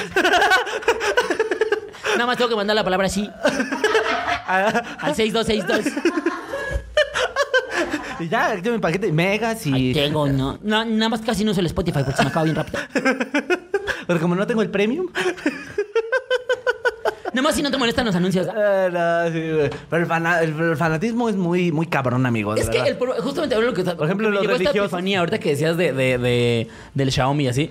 Nada 2.13 2.27
más 2.27 2.37
tengo 2.37 2.49
que 2.49 2.57
mandar 2.57 2.75
la 2.77 2.85
palabra 2.85 3.07
así. 3.07 3.31
Al 4.47 5.15
6262. 5.15 6.25
Y 8.21 8.29
ya, 8.29 8.53
activan 8.53 8.75
mi 8.77 8.81
paquete 8.81 9.13
megas 9.13 9.63
Ay, 9.67 9.91
y... 9.91 9.93
tengo, 9.95 10.27
no, 10.29 10.59
no. 10.63 10.85
Nada 10.85 11.09
más 11.09 11.21
casi 11.23 11.45
no 11.45 11.51
uso 11.53 11.61
el 11.61 11.67
Spotify 11.67 12.01
porque 12.05 12.17
se 12.17 12.23
me 12.23 12.29
acaba 12.31 12.45
bien 12.45 12.57
rápido. 12.57 12.79
Pero 14.07 14.21
como 14.21 14.35
no 14.35 14.47
tengo 14.47 14.63
el 14.63 14.71
premium... 14.71 15.07
Nomás 17.33 17.55
si 17.55 17.61
no 17.63 17.71
te 17.71 17.77
molestan 17.77 18.07
los 18.07 18.15
anuncios. 18.17 18.47
Eh, 18.47 18.89
no, 18.91 19.27
sí. 19.31 19.77
Pero 19.91 20.03
el, 20.03 20.09
fana- 20.09 20.41
el- 20.43 20.59
el 20.59 20.77
fanatismo 20.77 21.29
es 21.29 21.37
muy, 21.37 21.71
muy 21.71 21.87
cabrón, 21.87 22.25
amigo. 22.25 22.55
de 22.55 22.63
Es 22.63 22.71
que 22.71 22.79
el, 22.79 22.97
justamente 22.97 23.61
lo 23.61 23.75
que 23.75 23.85
Por 23.85 24.07
ejemplo, 24.07 24.31
los 24.31 24.41
esta 24.41 24.53
religiosos. 24.55 24.85
epifanía, 24.87 25.19
ahorita 25.19 25.39
que 25.39 25.51
decías 25.51 25.77
de, 25.77 25.93
de- 25.93 26.17
de- 26.17 26.69
del 26.95 27.13
Xiaomi 27.13 27.45
y 27.45 27.49
así. 27.49 27.71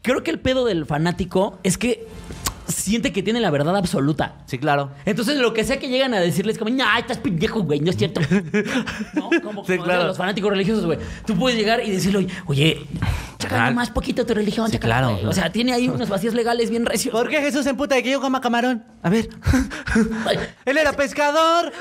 Creo 0.00 0.22
que 0.22 0.30
el 0.30 0.38
pedo 0.38 0.64
del 0.64 0.86
fanático 0.86 1.58
es 1.62 1.76
que 1.76 2.06
siente 2.66 3.12
que 3.12 3.22
tiene 3.22 3.40
la 3.40 3.50
verdad 3.50 3.76
absoluta. 3.76 4.36
Sí, 4.46 4.58
claro. 4.58 4.90
Entonces, 5.04 5.36
lo 5.38 5.52
que 5.52 5.64
sea 5.64 5.78
que 5.78 5.88
llegan 5.88 6.14
a 6.14 6.20
decirles, 6.20 6.58
como, 6.58 6.70
no, 6.70 6.84
estás 6.98 7.18
pendejo, 7.18 7.62
güey, 7.62 7.80
no 7.80 7.90
es 7.90 7.96
cierto. 7.96 8.20
¿No? 9.14 9.30
Como, 9.42 9.64
Sí, 9.64 9.72
como 9.76 9.84
claro. 9.84 10.06
los 10.06 10.16
fanáticos 10.16 10.50
religiosos, 10.50 10.84
güey. 10.86 10.98
Tú 11.26 11.36
puedes 11.36 11.58
llegar 11.58 11.84
y 11.84 11.90
decirle, 11.90 12.26
oye, 12.46 12.86
chaca 13.38 13.70
más 13.70 13.90
poquito 13.90 14.24
tu 14.26 14.34
religión, 14.34 14.70
Sí, 14.70 14.78
claro. 14.78 15.12
güey. 15.12 15.26
O 15.26 15.32
sea, 15.32 15.50
tiene 15.50 15.72
ahí 15.72 15.88
unos 15.88 16.08
vacíos 16.08 16.34
legales 16.34 16.70
bien 16.70 16.86
recios. 16.86 17.12
¿Por 17.12 17.28
qué 17.28 17.40
Jesús 17.40 17.64
se 17.64 17.70
emputa 17.70 17.94
de 17.94 18.02
que 18.02 18.10
yo 18.10 18.20
coma 18.20 18.40
camarón? 18.40 18.84
A 19.02 19.08
ver. 19.10 19.28
Él 20.64 20.76
era 20.78 20.92
pescador. 20.92 21.72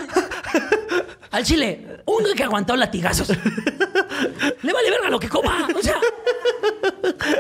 Al 1.32 1.44
chile, 1.44 2.00
uno 2.06 2.28
que 2.36 2.44
aguantó 2.44 2.76
latigazos. 2.76 3.30
Le 3.30 4.74
vale 4.74 4.90
verga 4.92 5.10
lo 5.10 5.20
que 5.20 5.30
coma. 5.30 5.68
O 5.78 5.82
sea, 5.82 5.96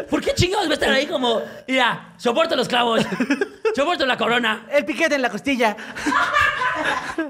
¿por 0.09 0.21
qué 0.21 0.33
chingados 0.33 0.67
va 0.67 0.71
a 0.71 0.73
estar 0.75 0.91
ahí 0.91 1.07
como, 1.07 1.41
mira, 1.67 2.13
soporto 2.17 2.55
los 2.55 2.67
clavos, 2.67 3.05
soporto 3.75 4.05
la 4.05 4.17
corona, 4.17 4.65
El 4.71 4.85
piquete 4.85 5.15
en 5.15 5.21
la 5.21 5.29
costilla. 5.29 5.75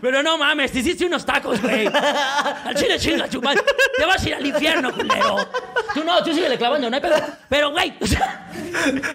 pero 0.01 0.23
no 0.23 0.37
mames, 0.37 0.71
te 0.71 0.79
hiciste 0.79 1.05
unos 1.05 1.25
tacos, 1.25 1.61
güey. 1.61 1.87
Al 1.87 2.75
chile 2.75 2.97
chinga 2.99 3.27
madre. 3.41 3.61
Te 3.97 4.05
vas 4.05 4.23
a 4.23 4.29
ir 4.29 4.35
al 4.35 4.45
infierno, 4.45 4.91
culero. 4.93 5.49
Tú 5.93 6.03
no, 6.03 6.23
tú 6.23 6.33
síguele 6.33 6.57
clavando, 6.57 6.89
no 6.89 6.95
hay 6.95 7.01
pedo. 7.01 7.15
Pero, 7.49 7.71
güey, 7.71 7.93
o 7.99 8.07
sea, 8.07 8.47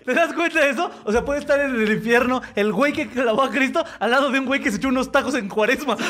¿Te 0.05 0.15
das 0.15 0.33
cuenta 0.35 0.61
de 0.61 0.71
eso? 0.71 0.91
O 1.05 1.13
sea, 1.13 1.25
puede 1.25 1.41
estar 1.41 1.59
en 1.61 1.75
el 1.75 1.91
infierno 1.91 2.43
el 2.55 2.73
güey 2.73 2.93
que 2.93 3.09
clavó 3.09 3.43
a 3.43 3.51
Cristo 3.51 3.85
al 3.99 4.11
lado 4.11 4.31
de 4.31 4.39
un 4.39 4.47
güey 4.47 4.61
que 4.61 4.71
se 4.71 4.77
echó 4.77 4.89
unos 4.89 5.11
tacos 5.11 5.35
en 5.35 5.49
cuaresma. 5.49 5.97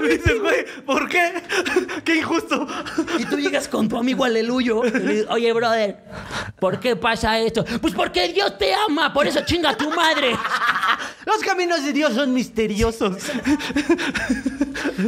Y 0.00 0.08
dices, 0.16 0.40
güey, 0.40 0.64
¿por 0.86 1.08
qué? 1.08 1.32
Qué 2.04 2.16
injusto. 2.16 2.66
y 3.18 3.24
tú 3.24 3.36
llegas 3.38 3.68
con 3.68 3.88
tu 3.88 3.96
amigo 3.96 4.24
aleluyo. 4.24 4.84
y 4.86 4.90
le 4.90 5.12
dices, 5.12 5.26
Oye, 5.30 5.52
brother, 5.52 5.96
¿por 6.58 6.78
qué 6.80 6.96
pasa 6.96 7.38
esto? 7.38 7.64
Pues 7.80 7.94
porque 7.94 8.28
Dios 8.32 8.56
te 8.58 8.72
ama, 8.74 9.12
por 9.12 9.26
eso 9.26 9.40
chinga 9.44 9.76
tu 9.76 9.90
madre. 9.90 10.36
Los 11.26 11.38
caminos 11.38 11.84
de 11.84 11.92
Dios 11.92 12.14
son 12.14 12.34
misteriosos. 12.34 13.16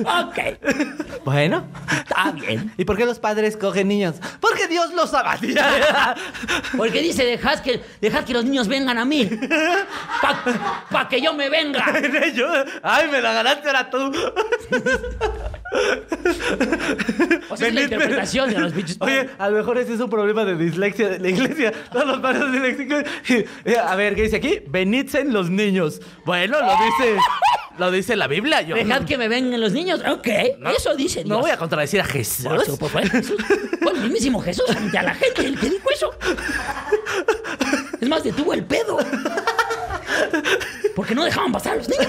Ok, 0.04 0.38
Bueno. 1.24 1.66
está 1.96 2.30
bien. 2.30 2.72
¿Y 2.76 2.84
por 2.84 2.96
qué 2.96 3.04
los 3.04 3.18
padres 3.18 3.56
cogen 3.56 3.88
niños? 3.88 4.16
Porque 4.40 4.68
Dios 4.68 4.92
los 4.94 5.12
ama. 5.12 5.36
Porque 6.76 7.00
dice, 7.00 7.24
dejad 7.24 7.58
que, 7.60 7.82
dejad 8.00 8.24
que 8.24 8.32
los 8.32 8.44
niños 8.44 8.68
vengan 8.68 8.96
a 8.98 9.04
mí. 9.04 9.28
Para 10.90 11.08
que 11.08 11.20
yo 11.20 11.34
me 11.34 11.50
venga. 11.50 11.84
Ay, 12.82 13.08
me 13.10 13.20
la 13.20 13.32
ganaste 13.32 13.66
ahora 13.68 13.90
tú. 13.90 14.12
O 17.50 17.56
sea, 17.56 17.68
es 17.68 17.74
la 17.74 17.82
interpretación 17.82 18.50
de 18.50 18.58
los 18.58 18.72
pinches. 18.72 18.96
Oye, 19.00 19.28
a 19.38 19.48
lo 19.50 19.56
mejor 19.58 19.78
ese 19.78 19.94
es 19.94 20.00
un 20.00 20.10
problema 20.10 20.44
de 20.44 20.56
dislexia 20.56 21.08
de 21.08 21.18
la 21.18 21.28
iglesia. 21.28 21.72
Todos 21.92 22.06
los 22.06 22.18
padres 22.20 22.52
disléxicos. 22.52 23.02
Eh, 23.64 23.76
A 23.78 23.96
ver, 23.96 24.14
¿qué 24.14 24.22
dice 24.22 24.36
aquí? 24.36 24.60
Benitzen 24.66 25.32
los 25.32 25.50
niños. 25.50 26.00
Bueno, 26.24 26.58
lo 26.60 26.72
dice, 26.84 27.16
lo 27.78 27.90
dice 27.90 28.14
la 28.16 28.26
Biblia. 28.28 28.62
Yo 28.62 28.74
Dejad 28.76 29.04
que 29.04 29.18
me 29.18 29.28
vengan 29.28 29.60
los 29.60 29.72
niños. 29.72 30.00
Ok, 30.08 30.28
eso 30.76 30.94
dice 30.96 31.24
Dios. 31.24 31.28
no 31.28 31.40
voy 31.40 31.50
a 31.50 31.56
contradecir 31.56 32.00
a 32.00 32.04
Jesús. 32.04 32.46
Por 32.46 32.62
eso, 32.62 32.76
pues, 32.78 33.10
Jesús. 33.10 33.36
Fue 33.82 33.92
el 33.92 34.00
mismísimo 34.00 34.40
Jesús 34.40 34.64
ante 34.76 34.96
a 34.98 35.02
la 35.02 35.14
gente 35.14 35.46
el 35.46 35.58
que 35.58 35.70
dijo 35.70 35.90
eso. 35.92 36.10
Es 38.00 38.08
más, 38.08 38.22
detuvo 38.24 38.54
el 38.54 38.64
pedo. 38.64 38.98
Porque 40.94 41.14
no 41.14 41.24
dejaban 41.24 41.50
pasar 41.52 41.72
a 41.72 41.76
los 41.76 41.88
niños. 41.88 42.08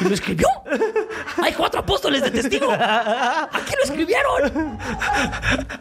Y 0.00 0.04
lo 0.04 0.14
escribió. 0.14 0.48
Hay 1.42 1.52
cuatro 1.52 1.80
apóstoles 1.80 2.22
de 2.22 2.30
testigo. 2.30 2.70
Aquí 2.72 3.72
lo 3.76 3.84
escribieron. 3.84 4.78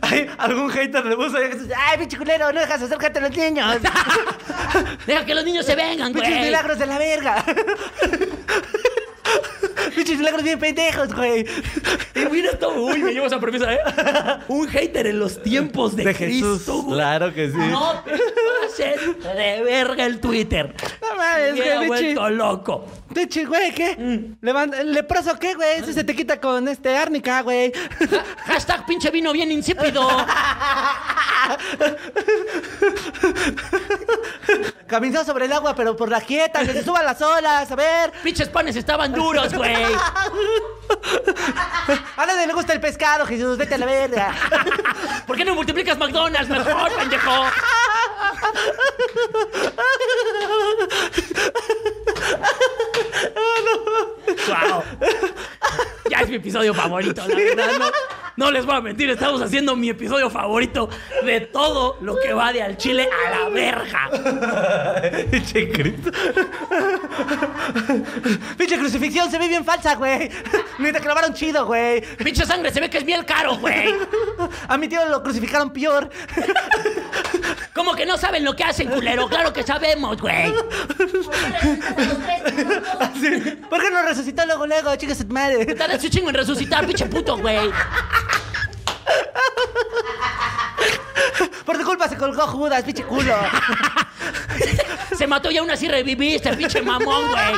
Ay, 0.01 0.29
algún 0.37 0.69
hater 0.69 0.97
a 1.05 1.09
Jesús. 1.09 1.67
Ay, 1.75 1.97
pinche 1.99 2.17
culero, 2.17 2.51
no 2.51 2.59
dejas 2.59 2.81
acercarte 2.81 3.19
a 3.19 3.21
los 3.23 3.35
niños. 3.35 3.77
Deja 5.07 5.25
que 5.25 5.35
los 5.35 5.45
niños 5.45 5.65
se 5.65 5.75
vengan, 5.75 6.11
Pinches 6.13 6.31
güey. 6.33 6.45
milagros 6.45 6.79
de 6.79 6.85
la 6.85 6.97
verga. 6.97 7.43
Pinches 10.09 10.19
milagros 10.19 10.43
bien 10.43 10.59
pendejos, 10.59 11.13
güey. 11.13 11.45
Y 12.15 12.19
mira 12.31 12.51
esto, 12.51 12.73
uy, 12.73 12.99
me 12.99 13.13
llevo 13.13 13.27
esa 13.27 13.39
premisa, 13.39 13.71
¿eh? 13.73 13.79
Un 14.47 14.67
hater 14.67 15.07
en 15.07 15.19
los 15.19 15.41
tiempos 15.43 15.95
de, 15.95 16.03
De 16.05 16.15
Cristo, 16.15 16.57
Jesús. 16.57 16.83
güey. 16.85 16.95
Claro 16.97 17.33
que 17.33 17.49
sí. 17.49 17.57
No 17.57 18.01
te 18.03 18.11
pases 18.11 19.23
de 19.37 19.61
verga 19.63 20.05
el 20.05 20.19
Twitter. 20.19 20.73
No 21.01 21.15
mames, 21.15 21.53
Me 21.53 21.59
güey, 21.59 21.69
ha 21.69 21.79
pinche. 21.79 21.87
vuelto 21.87 22.29
loco. 22.31 22.85
Pinche, 23.13 23.45
güey, 23.45 23.73
¿qué? 23.73 24.35
Levanta- 24.41 24.83
¿Leproso 24.83 25.37
qué, 25.39 25.55
güey? 25.55 25.79
Eso 25.79 25.91
se 25.93 26.03
te 26.03 26.15
quita 26.15 26.39
con 26.39 26.67
este 26.67 26.95
árnica, 26.95 27.41
güey. 27.41 27.71
Hashtag 28.45 28.85
pinche 28.85 29.09
vino 29.09 29.31
bien 29.33 29.51
insípido. 29.51 30.07
Caminó 34.87 35.23
sobre 35.23 35.45
el 35.45 35.53
agua, 35.53 35.75
pero 35.75 35.95
por 35.95 36.09
la 36.09 36.21
quieta, 36.21 36.59
que 36.65 36.73
se 36.73 36.83
suban 36.83 37.05
las 37.05 37.21
olas, 37.21 37.71
a 37.71 37.75
ver. 37.75 38.11
Pinches 38.23 38.49
panes 38.49 38.75
estaban 38.75 39.11
duros, 39.13 39.53
güey. 39.53 39.73
A 42.17 42.25
nadie 42.25 42.47
le 42.47 42.53
gusta 42.53 42.73
el 42.73 42.79
pescado, 42.81 43.25
Jesús, 43.25 43.57
vete 43.57 43.75
a 43.75 43.77
la 43.77 43.85
verga. 43.85 44.33
¿Por 45.27 45.35
qué 45.37 45.45
no 45.45 45.55
multiplicas 45.55 45.97
McDonald's 45.97 46.49
mejor, 46.49 46.91
pendejo? 46.95 47.45
oh, 53.35 54.09
no. 54.15 54.18
Wow. 54.47 54.83
Ya 56.09 56.21
es 56.21 56.29
mi 56.29 56.35
episodio 56.35 56.73
favorito, 56.73 57.23
la 57.27 57.35
verdad. 57.35 57.79
No, 57.79 57.91
no 58.37 58.51
les 58.51 58.65
voy 58.65 58.75
a 58.75 58.81
mentir, 58.81 59.09
estamos 59.09 59.41
haciendo 59.41 59.75
mi 59.75 59.89
episodio 59.89 60.29
favorito 60.29 60.89
de 61.23 61.41
todo 61.41 61.97
lo 62.01 62.15
que 62.19 62.33
va 62.33 62.51
de 62.53 62.63
al 62.63 62.77
chile 62.77 63.07
a 63.27 63.29
la 63.29 63.49
verga. 63.49 64.09
Pinche 65.31 65.69
Cristo. 65.71 66.11
Pinche 68.57 68.77
crucifixión 68.79 69.29
se 69.29 69.37
ve 69.37 69.47
bien 69.47 69.63
falsa, 69.65 69.95
güey. 69.95 70.31
Ni 70.79 70.91
te 70.91 70.99
clavaron 70.99 71.33
chido, 71.33 71.65
güey. 71.65 72.01
Pinche 72.17 72.45
sangre, 72.45 72.71
se 72.71 72.79
ve 72.79 72.89
que 72.89 72.99
es 72.99 73.05
bien 73.05 73.23
caro, 73.23 73.57
güey. 73.57 73.93
A 74.67 74.77
mi 74.77 74.87
tío 74.87 75.05
lo 75.07 75.21
crucificaron 75.21 75.71
peor. 75.71 76.09
¿Cómo 77.73 77.93
que 77.93 78.05
no 78.05 78.17
saben 78.17 78.43
lo 78.43 78.55
que 78.55 78.63
hacen, 78.63 78.89
culero? 78.89 79.27
Claro 79.27 79.53
que 79.53 79.63
sabemos, 79.63 80.19
güey. 80.19 80.51
¿Por 83.69 83.81
qué 83.81 83.91
no 83.91 84.01
resucitó 84.19 84.45
luego, 84.45 84.67
luego? 84.67 84.95
Chicas, 84.97 85.25
madre. 85.29 85.65
Tardas 85.75 86.03
un 86.03 86.09
chingo 86.09 86.29
en 86.29 86.35
resucitar, 86.35 86.85
pinche 86.85 87.05
puto, 87.05 87.37
güey. 87.37 87.71
Por 91.65 91.77
tu 91.77 91.85
culpa 91.85 92.09
se 92.09 92.17
colgó 92.17 92.45
Judas, 92.47 92.83
pinche 92.83 93.03
culo. 93.03 93.33
Se 95.17 95.25
mató 95.25 95.49
y 95.51 95.57
aún 95.57 95.71
así 95.71 95.87
reviviste, 95.87 96.53
pinche 96.55 96.81
mamón, 96.81 97.29
güey. 97.29 97.53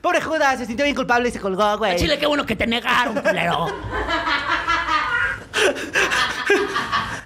Pobre 0.00 0.22
Judas, 0.22 0.58
se 0.58 0.66
sintió 0.66 0.84
bien 0.84 0.96
culpable 0.96 1.28
y 1.28 1.32
se 1.32 1.40
colgó, 1.40 1.76
güey. 1.76 1.98
Chile, 1.98 2.18
qué 2.18 2.26
bueno 2.26 2.46
que 2.46 2.56
te 2.56 2.66
negaron, 2.66 3.20
culero. 3.20 3.66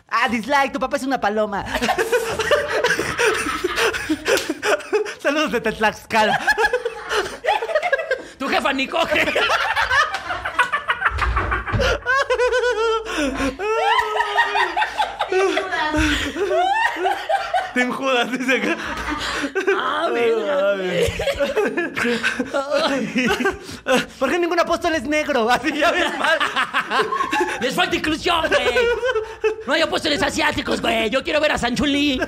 Ah, 0.08 0.28
dislike, 0.28 0.72
tu 0.72 0.80
papá 0.80 0.96
es 0.96 1.04
una 1.04 1.20
paloma. 1.20 1.64
Saludos 5.22 5.52
de 5.52 5.60
Tlaxcala. 5.60 6.40
Ni 8.74 8.86
coge. 8.86 9.26
Tim 17.74 17.92
Judas, 17.92 18.30
dice 18.32 18.56
acá. 18.56 18.76
Ah, 19.76 20.08
verga, 20.12 20.74
güey. 20.76 21.12
¿Por 24.18 24.30
qué 24.30 24.38
ningún 24.38 24.60
apóstol 24.60 24.94
es 24.94 25.04
negro? 25.04 25.48
Así 25.50 25.76
ya 25.76 25.90
ves 25.90 26.18
mal. 26.18 26.38
Les 27.60 27.74
falta 27.74 27.96
inclusión, 27.96 28.46
güey. 28.48 28.74
No 29.66 29.72
hay 29.72 29.82
apóstoles 29.82 30.22
asiáticos, 30.22 30.80
güey. 30.80 31.10
Yo 31.10 31.22
quiero 31.22 31.40
ver 31.40 31.52
a 31.52 31.58
Sanchuli. 31.58 32.20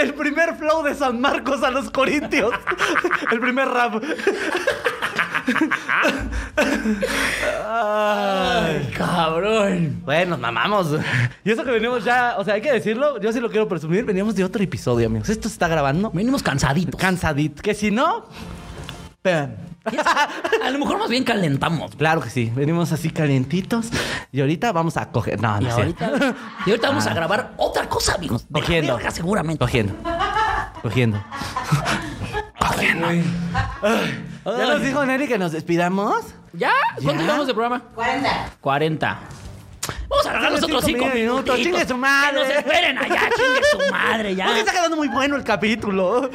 El 0.00 0.14
primer 0.14 0.54
flow 0.56 0.82
de 0.82 0.94
San 0.94 1.20
Marcos 1.20 1.62
a 1.62 1.70
los 1.70 1.90
Corintios. 1.90 2.52
El 3.32 3.40
primer 3.40 3.68
rap. 3.68 4.02
Ay. 7.66 8.90
Cabrón. 8.96 10.02
Bueno, 10.04 10.30
nos 10.32 10.40
mamamos. 10.40 10.88
Y 11.44 11.50
eso 11.50 11.64
que 11.64 11.70
venimos 11.70 12.04
ya, 12.04 12.36
o 12.38 12.44
sea, 12.44 12.54
hay 12.54 12.60
que 12.62 12.72
decirlo, 12.72 13.20
yo 13.20 13.32
sí 13.32 13.40
lo 13.40 13.50
quiero 13.50 13.68
presumir, 13.68 14.04
veníamos 14.04 14.34
de 14.34 14.44
otro 14.44 14.62
episodio, 14.62 15.06
amigos. 15.06 15.28
Esto 15.28 15.48
se 15.48 15.54
está 15.54 15.68
grabando 15.68 16.10
Venimos 16.12 16.42
cansaditos. 16.42 17.00
cansadito. 17.00 17.62
Que 17.62 17.74
si 17.74 17.90
no. 17.90 18.26
Vean. 19.22 19.56
A 20.64 20.70
lo 20.70 20.78
mejor 20.78 20.98
más 20.98 21.08
bien 21.08 21.24
calentamos. 21.24 21.94
Claro 21.96 22.20
que 22.20 22.30
sí. 22.30 22.52
Venimos 22.54 22.92
así 22.92 23.10
calientitos 23.10 23.86
y 24.32 24.40
ahorita 24.40 24.72
vamos 24.72 24.96
a 24.96 25.10
coger. 25.10 25.40
No, 25.40 25.60
Y 25.60 25.64
no 25.64 25.74
cierto. 25.74 26.04
ahorita, 26.04 26.34
y 26.66 26.70
ahorita 26.70 26.88
vamos 26.88 27.06
a 27.06 27.14
grabar 27.14 27.52
otra 27.56 27.88
cosa, 27.88 28.14
amigos. 28.14 28.46
De 28.48 28.60
la 28.60 28.66
Cogiendo. 28.66 28.94
verga, 28.96 29.10
seguramente. 29.10 29.58
Cogiendo. 29.58 29.94
Cogiendo. 30.82 31.22
Cogiendo. 32.58 33.08
¿Ya 34.44 34.64
nos 34.66 34.82
dijo 34.82 35.04
Nelly 35.04 35.28
que 35.28 35.38
nos 35.38 35.52
despidamos? 35.52 36.24
¿Ya? 36.52 36.72
¿Cuánto 37.02 37.22
llevamos 37.22 37.46
de 37.46 37.54
programa? 37.54 37.82
40. 37.94 38.50
40. 38.60 39.18
Vamos 40.08 40.26
a 40.26 40.30
agarrar 40.30 40.52
los 40.52 40.60
Dale 40.62 40.72
otros 40.72 40.84
cinco 40.86 41.04
cinco 41.04 41.14
minutos, 41.14 41.56
chingue 41.60 41.86
su 41.86 41.96
madre. 41.96 42.32
Que 42.32 42.38
nos 42.48 42.48
esperen 42.58 42.98
allá, 42.98 43.20
chingue 43.36 43.60
su 43.70 43.92
madre, 43.92 44.34
ya. 44.34 44.44
Porque 44.46 44.60
está 44.60 44.72
quedando 44.72 44.96
muy 44.96 45.08
bueno 45.08 45.36
el 45.36 45.44
capítulo. 45.44 46.30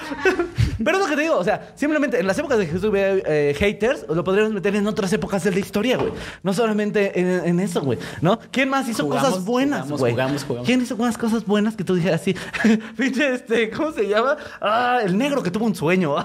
Pero 0.83 0.97
es 0.97 1.03
lo 1.03 1.09
que 1.09 1.15
te 1.15 1.21
digo, 1.23 1.37
o 1.37 1.43
sea, 1.43 1.71
simplemente 1.75 2.19
en 2.19 2.27
las 2.27 2.37
épocas 2.37 2.57
de 2.57 2.65
Jesús 2.65 2.83
hubiera 2.85 3.15
eh, 3.25 3.55
haters, 3.57 4.05
lo 4.09 4.23
podríamos 4.23 4.53
meter 4.53 4.75
en 4.75 4.85
otras 4.87 5.11
épocas 5.13 5.43
de 5.43 5.51
la 5.51 5.59
historia, 5.59 5.97
güey. 5.97 6.11
No 6.43 6.53
solamente 6.53 7.19
en, 7.19 7.45
en 7.47 7.59
eso, 7.59 7.81
güey. 7.81 7.97
¿No? 8.21 8.39
¿Quién 8.51 8.69
más 8.69 8.87
hizo 8.87 9.03
Jugamos, 9.03 9.29
cosas 9.29 9.45
buenas, 9.45 9.79
jugamos, 9.81 9.99
güey? 9.99 10.11
jugamos, 10.13 10.43
jugamos. 10.43 10.65
¿Quién 10.67 10.81
hizo 10.81 10.95
unas 10.95 11.17
cosas 11.17 11.45
buenas 11.45 11.75
que 11.75 11.83
tú 11.83 11.95
dijeras 11.95 12.21
así? 12.21 12.35
Pinche, 12.97 13.33
este, 13.35 13.69
¿cómo 13.69 13.91
se 13.91 14.07
llama? 14.07 14.37
Ah, 14.61 14.99
el 15.03 15.17
negro 15.17 15.41
que 15.43 15.51
tuvo 15.51 15.65
un 15.65 15.75
sueño. 15.75 16.15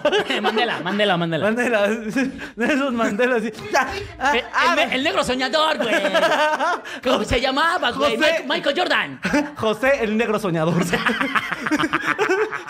mándela, 0.42 0.80
mándela, 0.80 1.16
mándela. 1.16 1.44
Mandela, 1.44 1.88
de 1.88 2.32
esos 2.74 2.92
Mandela 2.92 3.36
así. 3.36 3.50
Ah, 3.74 3.86
ah, 4.18 4.32
El, 4.36 4.44
ah, 4.52 4.76
el- 4.84 4.92
el 4.92 5.04
negro 5.04 5.22
soñador, 5.24 5.76
güey. 5.78 5.94
¿Cómo 7.04 7.24
se 7.24 7.40
llamaba, 7.40 7.90
güey? 7.92 8.16
José. 8.16 8.44
Michael 8.48 8.78
Jordan. 8.78 9.20
José, 9.56 9.92
el 10.02 10.16
negro 10.16 10.38
soñador. 10.38 10.74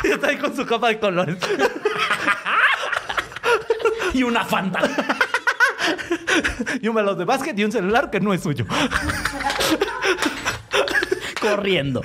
Y 0.04 0.08
está 0.12 0.28
ahí 0.28 0.36
con 0.38 0.54
su 0.54 0.64
capa 0.66 0.88
de 0.88 0.98
colores. 0.98 1.36
Y 4.14 4.22
una 4.22 4.42
fanta. 4.44 4.80
Y 6.80 6.88
un 6.88 6.94
balón 6.94 7.18
de 7.18 7.24
básquet 7.26 7.56
y 7.58 7.62
un 7.64 7.70
celular 7.70 8.10
que 8.10 8.18
no 8.20 8.32
es 8.32 8.42
suyo. 8.42 8.64
Corriendo. 11.40 12.02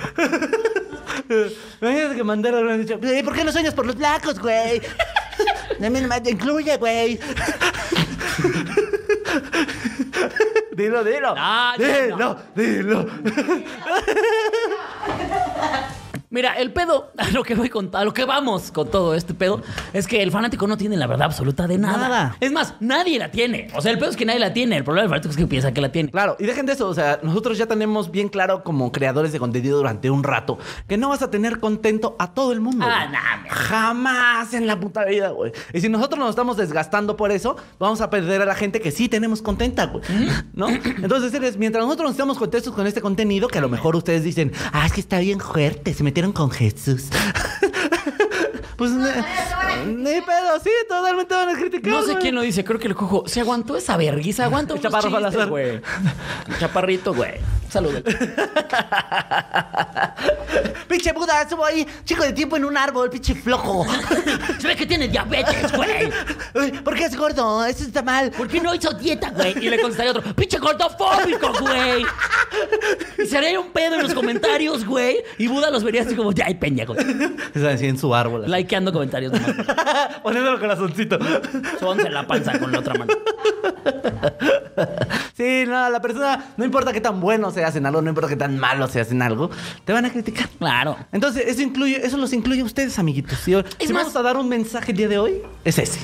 Imagínate 1.80 2.14
que 2.14 2.22
Mandela 2.24 2.60
le 2.60 2.72
han 2.72 2.80
dicho, 2.82 3.00
"Eh, 3.02 3.22
¿por 3.24 3.34
qué 3.34 3.42
no 3.42 3.50
sueñas 3.50 3.72
por 3.74 3.86
los 3.86 3.96
blancos, 3.96 4.38
güey? 4.38 4.82
A 5.84 5.90
nomás 5.90 6.22
te 6.22 6.30
incluye, 6.30 6.76
güey. 6.76 7.18
dilo, 10.72 11.02
dilo. 11.02 11.34
Ya 11.34 11.74
dilo, 11.78 12.16
no. 12.16 12.36
dilo. 12.54 13.06
Mira, 16.34 16.54
el 16.54 16.72
pedo, 16.72 17.12
a 17.16 17.30
lo 17.30 17.44
que 17.44 17.54
voy 17.54 17.68
con, 17.68 17.90
a 17.92 18.02
lo 18.04 18.12
que 18.12 18.24
vamos 18.24 18.72
con 18.72 18.90
todo 18.90 19.14
este 19.14 19.34
pedo, 19.34 19.62
es 19.92 20.08
que 20.08 20.20
el 20.20 20.32
fanático 20.32 20.66
no 20.66 20.76
tiene 20.76 20.96
la 20.96 21.06
verdad 21.06 21.26
absoluta 21.26 21.68
de 21.68 21.78
nada. 21.78 22.08
Nada. 22.08 22.36
Es 22.40 22.50
más, 22.50 22.74
nadie 22.80 23.20
la 23.20 23.30
tiene. 23.30 23.68
O 23.76 23.80
sea, 23.80 23.92
el 23.92 23.98
pedo 24.00 24.10
es 24.10 24.16
que 24.16 24.24
nadie 24.24 24.40
la 24.40 24.52
tiene. 24.52 24.76
El 24.76 24.82
problema 24.82 25.02
del 25.04 25.10
fanático 25.10 25.30
es 25.30 25.36
que 25.36 25.46
piensa 25.46 25.72
que 25.72 25.80
la 25.80 25.92
tiene. 25.92 26.10
Claro, 26.10 26.36
y 26.40 26.44
dejen 26.46 26.66
de 26.66 26.72
eso, 26.72 26.88
o 26.88 26.94
sea, 26.94 27.20
nosotros 27.22 27.56
ya 27.56 27.66
tenemos 27.66 28.10
bien 28.10 28.28
claro 28.28 28.64
como 28.64 28.90
creadores 28.90 29.30
de 29.30 29.38
contenido 29.38 29.76
durante 29.78 30.10
un 30.10 30.24
rato 30.24 30.58
que 30.88 30.96
no 30.96 31.08
vas 31.10 31.22
a 31.22 31.30
tener 31.30 31.60
contento 31.60 32.16
a 32.18 32.34
todo 32.34 32.50
el 32.50 32.60
mundo. 32.60 32.84
Ah, 32.88 33.06
me- 33.40 33.48
Jamás 33.50 34.54
en 34.54 34.66
la 34.66 34.80
puta 34.80 35.04
vida, 35.04 35.28
güey. 35.30 35.52
Y 35.72 35.80
si 35.80 35.88
nosotros 35.88 36.18
nos 36.18 36.30
estamos 36.30 36.56
desgastando 36.56 37.16
por 37.16 37.30
eso, 37.30 37.56
vamos 37.78 38.00
a 38.00 38.10
perder 38.10 38.42
a 38.42 38.44
la 38.44 38.56
gente 38.56 38.80
que 38.80 38.90
sí 38.90 39.08
tenemos 39.08 39.40
contenta, 39.40 39.86
güey. 39.86 40.02
¿No? 40.52 40.68
Entonces, 40.68 41.32
es, 41.34 41.56
mientras 41.58 41.84
nosotros 41.84 42.06
nos 42.06 42.12
estamos 42.14 42.38
contentos 42.38 42.72
con 42.74 42.86
este 42.88 43.00
contenido, 43.00 43.46
que 43.46 43.58
a 43.58 43.60
lo 43.60 43.68
mejor 43.68 43.94
ustedes 43.94 44.24
dicen, 44.24 44.52
ah, 44.72 44.84
es 44.86 44.92
que 44.92 45.00
está 45.00 45.20
bien 45.20 45.38
fuerte, 45.38 45.94
se 45.94 46.02
metieron 46.02 46.23
con 46.32 46.50
Jesús. 46.50 47.04
pues, 48.76 48.90
ne- 48.92 49.24
ni 49.86 50.20
pedo, 50.20 50.60
sí, 50.62 50.70
totalmente 50.88 51.34
van 51.34 51.48
a 51.50 51.54
criticar. 51.58 51.92
No 51.92 52.02
sé 52.02 52.12
güey. 52.12 52.22
quién 52.22 52.34
lo 52.34 52.40
dice, 52.42 52.64
creo 52.64 52.78
que 52.78 52.88
el 52.88 52.94
cojo 52.94 53.24
se 53.26 53.40
aguantó 53.40 53.76
esa 53.76 53.96
vergüenza, 53.96 54.44
aguanta 54.44 54.74
El 54.76 54.80
chaparro 54.80 55.10
Salazar. 55.10 55.48
güey. 55.48 55.80
Chaparrito, 56.58 57.14
güey. 57.14 57.32
Salud. 57.74 57.92
Pinche 60.88 61.12
Buda, 61.12 61.42
estuvo 61.42 61.64
ahí, 61.64 61.84
chico 62.04 62.22
de 62.22 62.32
tiempo 62.32 62.56
en 62.56 62.64
un 62.64 62.76
árbol, 62.76 63.10
pinche 63.10 63.34
flojo. 63.34 63.84
Se 64.60 64.68
ve 64.68 64.76
que 64.76 64.86
tiene 64.86 65.08
diabetes, 65.08 65.72
güey. 65.72 66.08
¿Por 66.84 66.94
qué 66.94 67.06
es 67.06 67.16
gordo? 67.16 67.64
Eso 67.64 67.82
está 67.82 68.00
mal. 68.00 68.30
¿Por 68.30 68.46
qué 68.46 68.60
no 68.60 68.72
hizo 68.72 68.92
dieta, 68.92 69.30
güey? 69.30 69.58
Y 69.58 69.70
le 69.70 69.80
contestaría 69.80 70.12
otro, 70.12 70.22
pinche 70.36 70.58
gordofóbico, 70.58 71.52
güey. 71.62 72.06
Y 73.18 73.26
se 73.26 73.38
haría 73.38 73.58
un 73.58 73.72
pedo 73.72 73.96
en 73.96 74.02
los 74.02 74.14
comentarios, 74.14 74.86
güey. 74.86 75.16
Y 75.36 75.48
Buda 75.48 75.72
los 75.72 75.82
vería 75.82 76.02
así 76.02 76.14
como, 76.14 76.30
ay, 76.44 76.54
pendejo. 76.54 76.94
Está 76.94 77.70
así 77.70 77.88
en 77.88 77.98
su 77.98 78.14
árbol. 78.14 78.44
Likeando 78.46 78.92
comentarios 78.92 79.32
nomás. 79.32 79.50
Poniéndolo 80.22 80.60
corazoncito. 80.60 81.18
Sonse 81.80 82.08
la 82.08 82.24
panza 82.24 82.56
con 82.56 82.70
la 82.70 82.78
otra 82.78 82.94
mano. 82.94 83.12
Sí, 85.36 85.64
no, 85.66 85.90
la 85.90 86.00
persona, 86.00 86.52
no 86.56 86.64
importa 86.64 86.92
qué 86.92 87.00
tan 87.00 87.20
bueno 87.20 87.50
hacen 87.64 87.86
algo, 87.86 88.02
no 88.02 88.08
importa 88.08 88.28
qué 88.28 88.36
tan 88.36 88.58
malo 88.58 88.86
se 88.88 89.00
hacen 89.00 89.22
algo, 89.22 89.50
te 89.84 89.92
van 89.92 90.04
a 90.04 90.10
criticar. 90.12 90.48
Claro. 90.58 90.96
Entonces, 91.12 91.44
eso 91.46 91.62
incluye, 91.62 92.04
eso 92.04 92.16
los 92.16 92.32
incluye 92.32 92.60
a 92.60 92.64
ustedes, 92.64 92.98
amiguitos. 92.98 93.38
Si, 93.38 93.52
si 93.86 93.92
más- 93.92 94.04
vamos 94.04 94.16
a 94.16 94.22
dar 94.22 94.36
un 94.36 94.48
mensaje 94.48 94.92
el 94.92 94.98
día 94.98 95.08
de 95.08 95.18
hoy, 95.18 95.42
es 95.64 95.78
ese. 95.78 95.98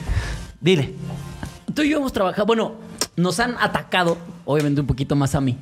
Dile. 0.60 0.94
Tú 1.74 1.82
y 1.82 1.90
yo 1.90 1.98
hemos 1.98 2.12
trabajado, 2.12 2.46
bueno, 2.46 2.74
nos 3.16 3.38
han 3.40 3.56
atacado, 3.60 4.18
obviamente 4.44 4.80
un 4.80 4.86
poquito 4.86 5.14
más 5.16 5.34
a 5.34 5.40
mí, 5.40 5.56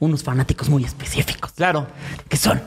unos 0.00 0.22
fanáticos 0.22 0.68
muy 0.68 0.84
específicos. 0.84 1.52
Claro. 1.52 1.86
Que 2.28 2.36
son 2.36 2.60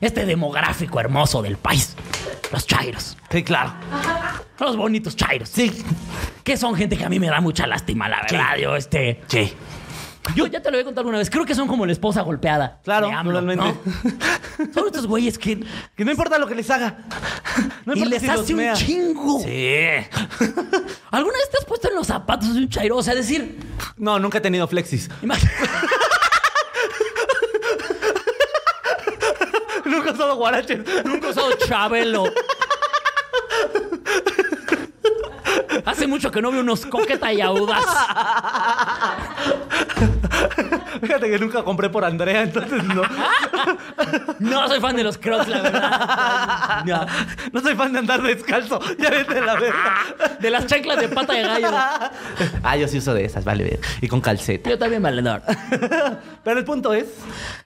este 0.00 0.26
demográfico 0.26 1.00
hermoso 1.00 1.42
del 1.42 1.56
país. 1.56 1.96
Los 2.52 2.66
chairos. 2.66 3.16
Sí, 3.30 3.42
claro. 3.42 3.72
Los 4.58 4.76
bonitos 4.76 5.16
chairos. 5.16 5.48
Sí. 5.48 5.82
Que 6.44 6.56
son 6.56 6.74
gente 6.74 6.96
que 6.98 7.04
a 7.04 7.08
mí 7.08 7.18
me 7.20 7.28
da 7.28 7.40
mucha 7.40 7.66
lástima, 7.66 8.08
la 8.08 8.22
verdad. 8.22 8.56
Yo, 8.60 8.76
este. 8.76 9.22
Sí. 9.28 9.52
Yo 10.34 10.46
ya 10.46 10.60
te 10.60 10.70
lo 10.70 10.76
voy 10.76 10.82
a 10.82 10.84
contar 10.84 11.06
una 11.06 11.18
vez. 11.18 11.30
Creo 11.30 11.44
que 11.44 11.54
son 11.54 11.68
como 11.68 11.86
la 11.86 11.92
esposa 11.92 12.22
golpeada. 12.22 12.80
Claro, 12.84 13.08
totalmente. 13.08 13.64
¿no? 13.64 13.76
Son 14.74 14.86
estos 14.86 15.06
güeyes 15.06 15.38
que. 15.38 15.64
Que 15.96 16.04
no 16.04 16.10
importa 16.10 16.38
lo 16.38 16.46
que 16.46 16.54
les 16.54 16.70
haga. 16.70 16.98
No 17.86 17.94
y 17.94 18.04
les 18.04 18.20
si 18.20 18.28
hace 18.28 18.54
un 18.54 18.74
chingo. 18.74 19.40
Sí. 19.40 19.74
¿Alguna 21.10 21.38
vez 21.38 21.50
te 21.50 21.58
has 21.58 21.64
puesto 21.66 21.88
en 21.88 21.94
los 21.94 22.06
zapatos 22.06 22.54
de 22.54 22.60
un 22.60 22.68
chairo? 22.68 22.98
O 22.98 23.02
sea, 23.02 23.14
decir. 23.14 23.58
No, 23.96 24.18
nunca 24.18 24.38
he 24.38 24.40
tenido 24.40 24.68
flexis. 24.68 25.08
imagínate. 25.22 25.56
nunca 29.86 30.14
solo 30.14 30.36
guaraches. 30.36 30.80
Nunca 31.04 31.28
he 31.28 31.30
usado 31.30 31.52
Chabelo. 31.66 32.24
Hace 35.84 36.06
mucho 36.06 36.30
que 36.30 36.42
no 36.42 36.50
veo 36.50 36.60
unos 36.60 36.86
coqueta 36.86 37.32
y 37.32 37.40
audaz. 37.40 37.84
Fíjate 41.00 41.30
que 41.30 41.38
nunca 41.38 41.62
compré 41.62 41.88
por 41.88 42.04
Andrea, 42.04 42.42
entonces 42.42 42.82
no. 42.84 43.02
No 44.38 44.68
soy 44.68 44.80
fan 44.80 44.96
de 44.96 45.04
los 45.04 45.18
crocs, 45.18 45.48
la 45.48 45.62
verdad. 45.62 46.84
No. 46.84 47.06
No 47.52 47.60
soy 47.60 47.74
fan 47.74 47.92
de 47.92 48.00
andar 48.00 48.22
descalzo. 48.22 48.80
Ya 48.98 49.10
vete 49.10 49.34
de 49.34 49.40
la 49.40 49.54
verga. 49.54 49.94
De 50.40 50.50
las 50.50 50.66
chanclas 50.66 51.00
de 51.00 51.08
pata 51.08 51.32
de 51.34 51.42
gallo. 51.42 51.68
Ah, 52.62 52.76
yo 52.76 52.88
sí 52.88 52.98
uso 52.98 53.14
de 53.14 53.24
esas, 53.24 53.44
vale. 53.44 53.80
Y 54.00 54.08
con 54.08 54.20
calceta. 54.20 54.70
Yo 54.70 54.78
también, 54.78 55.02
valedor. 55.02 55.42
Pero 56.44 56.58
el 56.58 56.64
punto 56.64 56.94
es. 56.94 57.06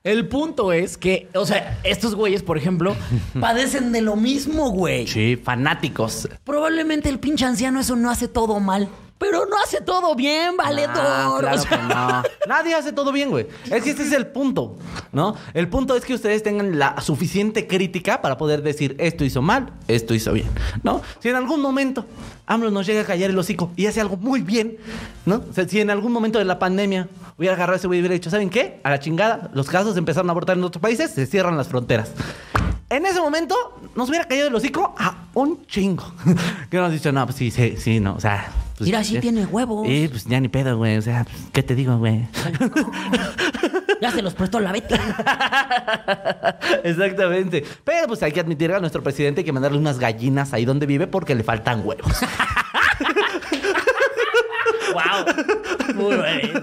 El 0.03 0.29
punto 0.29 0.73
es 0.73 0.97
que, 0.97 1.29
o 1.35 1.47
sea, 1.47 1.79
estos 1.85 2.15
güeyes, 2.15 2.43
por 2.43 2.59
ejemplo, 2.59 2.97
padecen 3.41 3.93
de 3.93 4.03
lo 4.03 4.17
mismo, 4.17 4.71
güey. 4.71 5.07
Sí, 5.07 5.41
fanáticos. 5.43 6.29
Probablemente 6.45 7.09
el 7.09 7.19
pinche 7.19 7.45
anciano 7.45 7.81
eso 7.81 7.97
no 7.97 8.11
hace 8.11 8.29
todo 8.29 8.61
mal. 8.61 8.89
Pero 9.25 9.47
no 9.47 9.57
hace 9.65 9.81
todo 9.81 10.15
bien, 10.15 10.55
valedor. 10.55 10.95
Ah, 10.99 11.37
claro 11.41 11.57
O 11.57 11.59
sea, 11.59 11.71
que 11.71 11.83
no. 11.83 12.23
Nadie 12.47 12.75
hace 12.75 12.93
todo 12.93 13.11
bien, 13.11 13.31
güey. 13.31 13.47
Es 13.71 13.83
que 13.83 13.91
este 13.91 14.03
es 14.03 14.13
el 14.13 14.27
punto, 14.27 14.77
¿no? 15.13 15.35
El 15.55 15.69
punto 15.69 15.97
es 15.97 16.05
que 16.05 16.13
ustedes 16.13 16.43
tengan 16.43 16.79
la 16.79 17.01
suficiente 17.01 17.67
crítica 17.67 18.21
para 18.21 18.37
poder 18.37 18.63
decir 18.63 18.95
esto 18.99 19.25
hizo 19.25 19.41
mal, 19.41 19.73
esto 19.89 20.13
hizo 20.13 20.35
bien, 20.35 20.49
¿no? 20.83 21.01
Si 21.21 21.31
en 21.31 21.37
algún 21.37 21.63
momento 21.63 22.05
AMLO 22.47 22.71
nos 22.71 22.87
llega 22.87 23.01
a 23.01 23.05
callar 23.05 23.31
el 23.31 23.39
hocico 23.39 23.73
y 23.77 23.87
hace 23.87 24.03
algo 24.03 24.19
muy 24.19 24.43
bien, 24.43 24.77
¿no? 25.25 25.37
O 25.49 25.53
sea, 25.55 25.67
si 25.67 25.81
en 25.81 25.89
algún 25.89 26.13
momento 26.13 26.39
de 26.39 26.45
la 26.45 26.59
pandemia 26.59 27.09
hubiera 27.39 27.55
agarrado 27.57 27.79
ese 27.79 27.87
güey 27.87 28.01
y 28.01 28.03
hubiera 28.03 28.13
dicho, 28.13 28.29
¿saben 28.29 28.51
qué? 28.51 28.79
A 28.85 28.91
la 28.91 29.01
chingada, 29.01 29.51
los 29.55 29.71
casos 29.71 29.97
empezaron 29.97 30.29
a 30.29 30.33
abortar 30.33 30.59
en 30.59 30.65
otros 30.65 30.83
países, 30.83 31.13
se 31.13 31.25
cierran 31.25 31.57
las 31.57 31.69
fronteras. 31.69 32.13
En 32.91 33.07
ese 33.07 33.23
momento 33.23 33.57
nos 33.97 34.11
hubiera 34.11 34.29
caído 34.29 34.49
el 34.49 34.55
hocico 34.55 34.95
a 34.99 35.29
un 35.33 35.67
chingo. 35.67 36.13
que 36.71 36.77
nos 36.77 36.93
dicho, 36.93 37.11
no, 37.11 37.25
pues 37.25 37.37
sí, 37.37 37.51
sí, 37.51 37.77
sí, 37.79 38.01
no, 38.01 38.17
o 38.17 38.21
sea. 38.21 38.53
Pues, 38.77 38.87
Mira, 38.89 39.05
sí 39.05 39.19
tiene 39.21 39.45
huevos. 39.47 39.87
Sí, 39.87 40.09
pues 40.11 40.25
ya 40.25 40.41
ni 40.41 40.49
pedo, 40.49 40.77
güey. 40.77 40.97
O 40.97 41.03
sea, 41.03 41.25
pues, 41.25 41.37
¿qué 41.53 41.63
te 41.63 41.75
digo, 41.75 41.97
güey? 41.99 42.27
Ya 44.01 44.11
se 44.11 44.21
los 44.21 44.35
prestó 44.35 44.61
la 44.61 44.71
Betty. 44.71 44.95
Exactamente. 46.85 47.65
Pero 47.85 48.07
pues 48.09 48.23
hay 48.23 48.33
que 48.33 48.41
admitir 48.41 48.71
a 48.71 48.79
nuestro 48.79 49.03
presidente 49.03 49.41
hay 49.41 49.45
que 49.47 49.53
mandarle 49.53 49.79
unas 49.79 49.99
gallinas 49.99 50.53
ahí 50.53 50.67
donde 50.67 50.85
vive 50.85 51.07
porque 51.07 51.35
le 51.35 51.43
faltan 51.43 51.81
huevos. 51.87 52.13
wow. 54.93 55.25
Muy 55.95 56.17
bueno. 56.17 56.61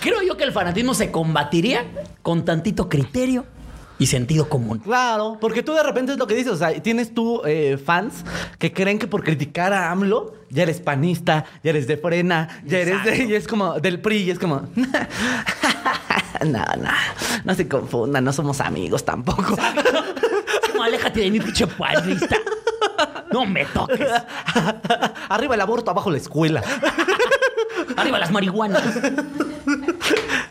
Creo 0.00 0.22
yo 0.22 0.36
que 0.36 0.44
el 0.44 0.52
fanatismo 0.52 0.94
se 0.94 1.10
combatiría 1.10 1.84
con 2.22 2.44
tantito 2.44 2.88
criterio, 2.88 3.46
y 3.98 4.06
sentido 4.06 4.48
común. 4.48 4.78
Claro, 4.78 5.38
porque 5.40 5.62
tú 5.62 5.72
de 5.72 5.82
repente 5.82 6.12
es 6.12 6.18
lo 6.18 6.26
que 6.26 6.34
dices, 6.34 6.52
o 6.52 6.56
sea, 6.56 6.72
tienes 6.82 7.14
tú 7.14 7.42
eh, 7.44 7.78
fans 7.82 8.24
que 8.58 8.72
creen 8.72 8.98
que 8.98 9.06
por 9.06 9.22
criticar 9.22 9.72
a 9.72 9.90
AMLO 9.90 10.34
ya 10.50 10.62
eres 10.64 10.80
panista, 10.80 11.44
ya 11.62 11.70
eres 11.70 11.86
de 11.86 11.96
frena, 11.96 12.48
ya 12.64 12.78
eres 12.78 13.04
de, 13.04 13.24
y 13.24 13.34
es 13.34 13.46
como 13.46 13.80
del 13.80 14.00
PRI, 14.00 14.16
y 14.24 14.30
es 14.30 14.38
como... 14.38 14.62
No, 16.44 16.58
no, 16.58 16.90
no 17.44 17.54
se 17.54 17.68
confundan, 17.68 18.24
no 18.24 18.32
somos 18.32 18.60
amigos 18.60 19.04
tampoco. 19.04 19.56
Como, 20.72 20.82
aléjate 20.82 21.20
de 21.20 21.30
mi 21.30 21.40
pinche 21.40 21.66
panista. 21.66 22.36
No 23.32 23.46
me 23.46 23.64
toques. 23.66 24.08
Arriba 25.28 25.54
el 25.54 25.60
aborto, 25.60 25.90
abajo 25.92 26.10
la 26.10 26.18
escuela. 26.18 26.62
Arriba 27.96 28.18
las 28.18 28.32
marihuanas. 28.32 28.82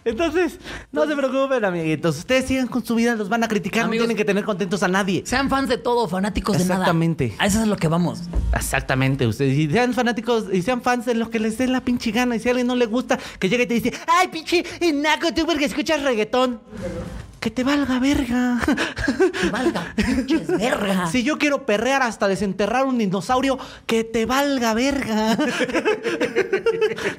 Entonces, 0.06 0.60
no 0.91 1.06
se 1.08 1.16
preocupen, 1.16 1.64
amiguitos. 1.66 2.18
Ustedes 2.18 2.45
sigan 2.45 2.68
con 2.68 2.86
su 2.86 2.95
vida, 2.95 3.16
los 3.16 3.30
van 3.30 3.43
a 3.43 3.47
criticar, 3.47 3.86
Amigos- 3.86 4.04
no 4.04 4.08
tienen 4.08 4.18
que 4.18 4.26
tener 4.26 4.43
contentos 4.43 4.84
a 4.84 4.88
nadie. 4.88 5.24
Sean 5.26 5.49
fans 5.49 5.70
de 5.70 5.78
todo, 5.78 6.08
fanáticos 6.08 6.58
de 6.58 6.64
nada. 6.66 6.76
Exactamente. 6.76 7.34
A 7.39 7.45
eso 7.47 7.62
es 7.62 7.68
lo 7.68 7.78
que 7.78 7.88
vamos. 7.88 8.22
Exactamente, 8.54 9.26
ustedes 9.28 9.58
y 9.58 9.70
sean 9.70 9.93
fanáticos 9.93 10.45
y 10.51 10.62
sean 10.62 10.82
fans 10.82 11.06
de 11.06 11.16
lo 11.16 11.30
que 11.30 11.39
les 11.39 11.58
dé 11.58 11.68
la 11.68 11.82
pinche 11.82 12.12
gana. 12.12 12.36
Y 12.36 12.39
si 12.39 12.49
a 12.49 12.51
alguien 12.51 12.68
no 12.68 12.76
le 12.76 12.86
gusta, 12.86 13.18
que 13.39 13.49
llegue 13.49 13.64
y 13.64 13.68
te 13.68 13.74
dice, 13.76 13.93
ay, 14.20 14.28
pinche 14.28 14.64
naco, 14.93 15.34
tú 15.34 15.45
porque 15.45 15.66
escuchas 15.66 16.01
reggaetón. 16.04 16.60
Que 17.44 17.52
te 17.52 17.66
valga 17.66 18.00
verga. 18.00 18.58
Que 19.41 19.50
valga 19.50 19.94
pinches 19.98 20.48
verga. 20.48 21.08
Si 21.08 21.24
yo 21.24 21.38
quiero 21.38 21.66
perrear 21.66 22.02
hasta 22.02 22.30
desenterrar 22.30 22.86
un 22.86 22.98
dinosaurio, 22.98 23.60
que 23.86 24.06
te 24.06 24.26
valga 24.26 24.74
verga. 24.74 25.38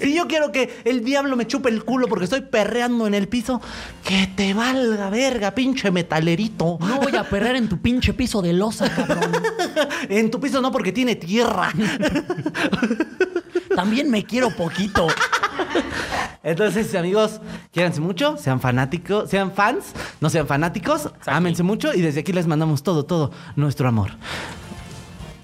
Si 0.01 0.15
yo 0.15 0.27
quiero 0.27 0.51
que 0.51 0.81
el 0.87 1.05
diablo 1.05 1.37
me 1.37 1.47
chupe 1.47 1.69
el 1.69 1.85
culo 1.85 2.09
porque 2.09 2.25
estoy 2.25 2.41
perreando 2.41 3.07
en 3.07 3.13
el 3.13 3.29
piso, 3.29 3.61
que 4.03 4.31
te 4.35 4.55
valga 4.55 5.11
verga, 5.11 5.55
pinche 5.55 5.91
metalerito. 5.91 6.79
No 6.81 7.01
voy 7.03 7.17
a 7.17 7.29
perder 7.29 7.57
en 7.57 7.69
tu 7.69 7.77
pinche 7.77 8.15
piso 8.15 8.41
de 8.41 8.55
losa, 8.55 8.89
cabrón. 8.89 9.31
En 10.09 10.31
tu 10.31 10.41
piso 10.41 10.63
no 10.63 10.73
porque 10.73 10.93
tiene 10.93 11.17
tierra. 11.17 11.71
También 13.77 14.11
me 14.11 14.25
quiero 14.25 14.49
poquito. 14.51 15.07
Entonces, 16.45 16.95
amigos, 16.95 17.41
quiéranse 17.73 18.01
mucho, 18.01 18.37
sean 18.37 18.61
fanáticos, 18.61 19.31
sean 19.31 19.53
fans, 19.53 19.95
no 20.21 20.29
sean 20.29 20.47
fanáticos, 20.47 21.11
ámense 21.27 21.63
mucho 21.63 21.95
y 21.95 22.03
desde 22.03 22.21
aquí 22.21 22.33
les 22.33 22.47
mandamos 22.47 22.83
todo, 22.83 23.05
todo 23.05 23.33
nuestro 23.57 23.89
amor. 23.89 24.11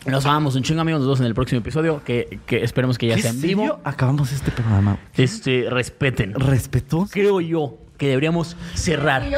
Nos 0.06 0.24
amamos 0.26 0.56
un 0.56 0.62
chingo, 0.62 0.80
amigos. 0.80 1.00
Nos 1.00 1.08
vemos 1.08 1.20
en 1.20 1.26
el 1.26 1.34
próximo 1.34 1.60
episodio. 1.60 2.02
Que, 2.04 2.40
que 2.46 2.64
esperemos 2.64 2.96
que 2.96 3.08
ya 3.08 3.16
¿Qué 3.16 3.22
sea 3.22 3.30
en 3.32 3.40
vivo. 3.40 3.80
Acabamos 3.84 4.32
este 4.32 4.50
programa. 4.50 4.98
Este, 5.14 5.66
respeten. 5.68 6.34
Respetuoso. 6.34 7.12
Creo 7.12 7.40
yo 7.40 7.78
que 8.00 8.08
deberíamos 8.08 8.56
cerrar. 8.72 9.28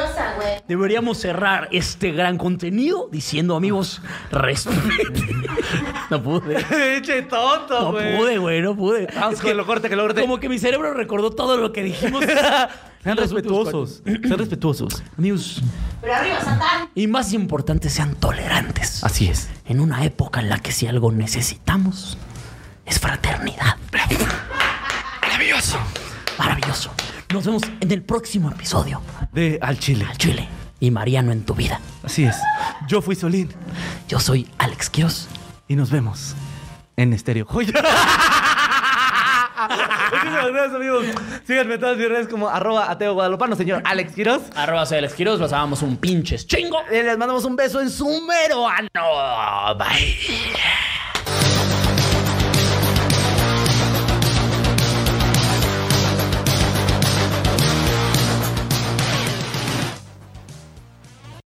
Deberíamos 0.69 1.17
cerrar 1.17 1.67
este 1.73 2.13
gran 2.13 2.37
contenido 2.37 3.09
diciendo, 3.11 3.57
amigos, 3.57 4.01
respeten. 4.31 5.43
No 6.09 6.21
pude. 6.21 6.63
Eche 6.97 7.23
tonto, 7.23 7.91
No 7.91 7.91
pude, 7.91 8.37
güey, 8.37 8.61
no 8.61 8.75
pude. 8.75 9.07
Vamos 9.15 9.41
que 9.41 9.53
lo 9.53 9.65
corte, 9.65 9.89
que 9.89 9.95
lo 9.95 10.03
corte. 10.03 10.21
Como 10.21 10.39
que 10.39 10.47
mi 10.47 10.59
cerebro 10.59 10.93
recordó 10.93 11.31
todo 11.31 11.57
lo 11.57 11.73
que 11.73 11.81
dijimos. 11.83 12.23
Sean 13.03 13.17
respetuosos. 13.17 14.01
Sean 14.05 14.37
respetuosos. 14.37 15.03
Amigos, 15.17 15.61
Pero 16.01 16.13
arriba, 16.13 16.39
Satán. 16.39 16.89
y 16.93 17.07
más 17.07 17.33
importante, 17.33 17.89
sean 17.89 18.15
tolerantes. 18.15 19.03
Así 19.03 19.27
es. 19.27 19.49
En 19.65 19.79
una 19.81 20.05
época 20.05 20.39
en 20.39 20.49
la 20.49 20.59
que 20.59 20.71
si 20.71 20.87
algo 20.87 21.11
necesitamos 21.11 22.17
es 22.85 22.99
fraternidad. 22.99 23.75
Maravilloso. 25.21 25.79
Maravilloso. 26.37 26.91
Nos 27.33 27.45
vemos 27.47 27.63
en 27.81 27.91
el 27.91 28.03
próximo 28.03 28.51
episodio. 28.51 29.01
De 29.31 29.57
Al 29.59 29.79
Chile. 29.79 30.05
Al 30.07 30.17
Chile 30.19 30.47
y 30.79 30.91
Mariano 30.91 31.31
en 31.31 31.43
tu 31.43 31.55
vida. 31.55 31.79
Así 32.03 32.25
es. 32.25 32.37
Yo 32.87 33.01
fui 33.01 33.15
Solín 33.15 33.49
Yo 34.07 34.19
soy 34.19 34.47
Alex 34.59 34.91
Quiroz. 34.91 35.27
y 35.67 35.75
nos 35.75 35.89
vemos 35.89 36.35
en 36.95 37.11
Estéreo 37.11 37.45
Joya. 37.47 37.73
Muchísimas 40.11 40.47
gracias, 40.51 40.75
amigos. 40.75 41.05
Síganme 41.47 41.73
en 41.73 41.79
todas 41.79 41.97
mis 41.97 42.07
redes 42.07 42.27
como 42.27 42.49
arroba 42.49 42.91
ateo 42.91 43.15
guadalupano, 43.15 43.55
señor 43.55 43.81
Alex 43.83 44.13
Quiroz. 44.13 44.43
Arroba 44.55 44.85
soy 44.85 44.99
Alex 44.99 45.15
Quiroz. 45.15 45.39
Los 45.39 45.51
amamos 45.53 45.81
un 45.81 45.97
pinches 45.97 46.45
chingo. 46.45 46.83
Y 46.91 47.01
les 47.01 47.17
mandamos 47.17 47.45
un 47.45 47.55
beso 47.55 47.81
en 47.81 47.89
su 47.89 48.05
mero 48.27 48.67
ano. 48.67 49.75
Bye. 49.75 50.17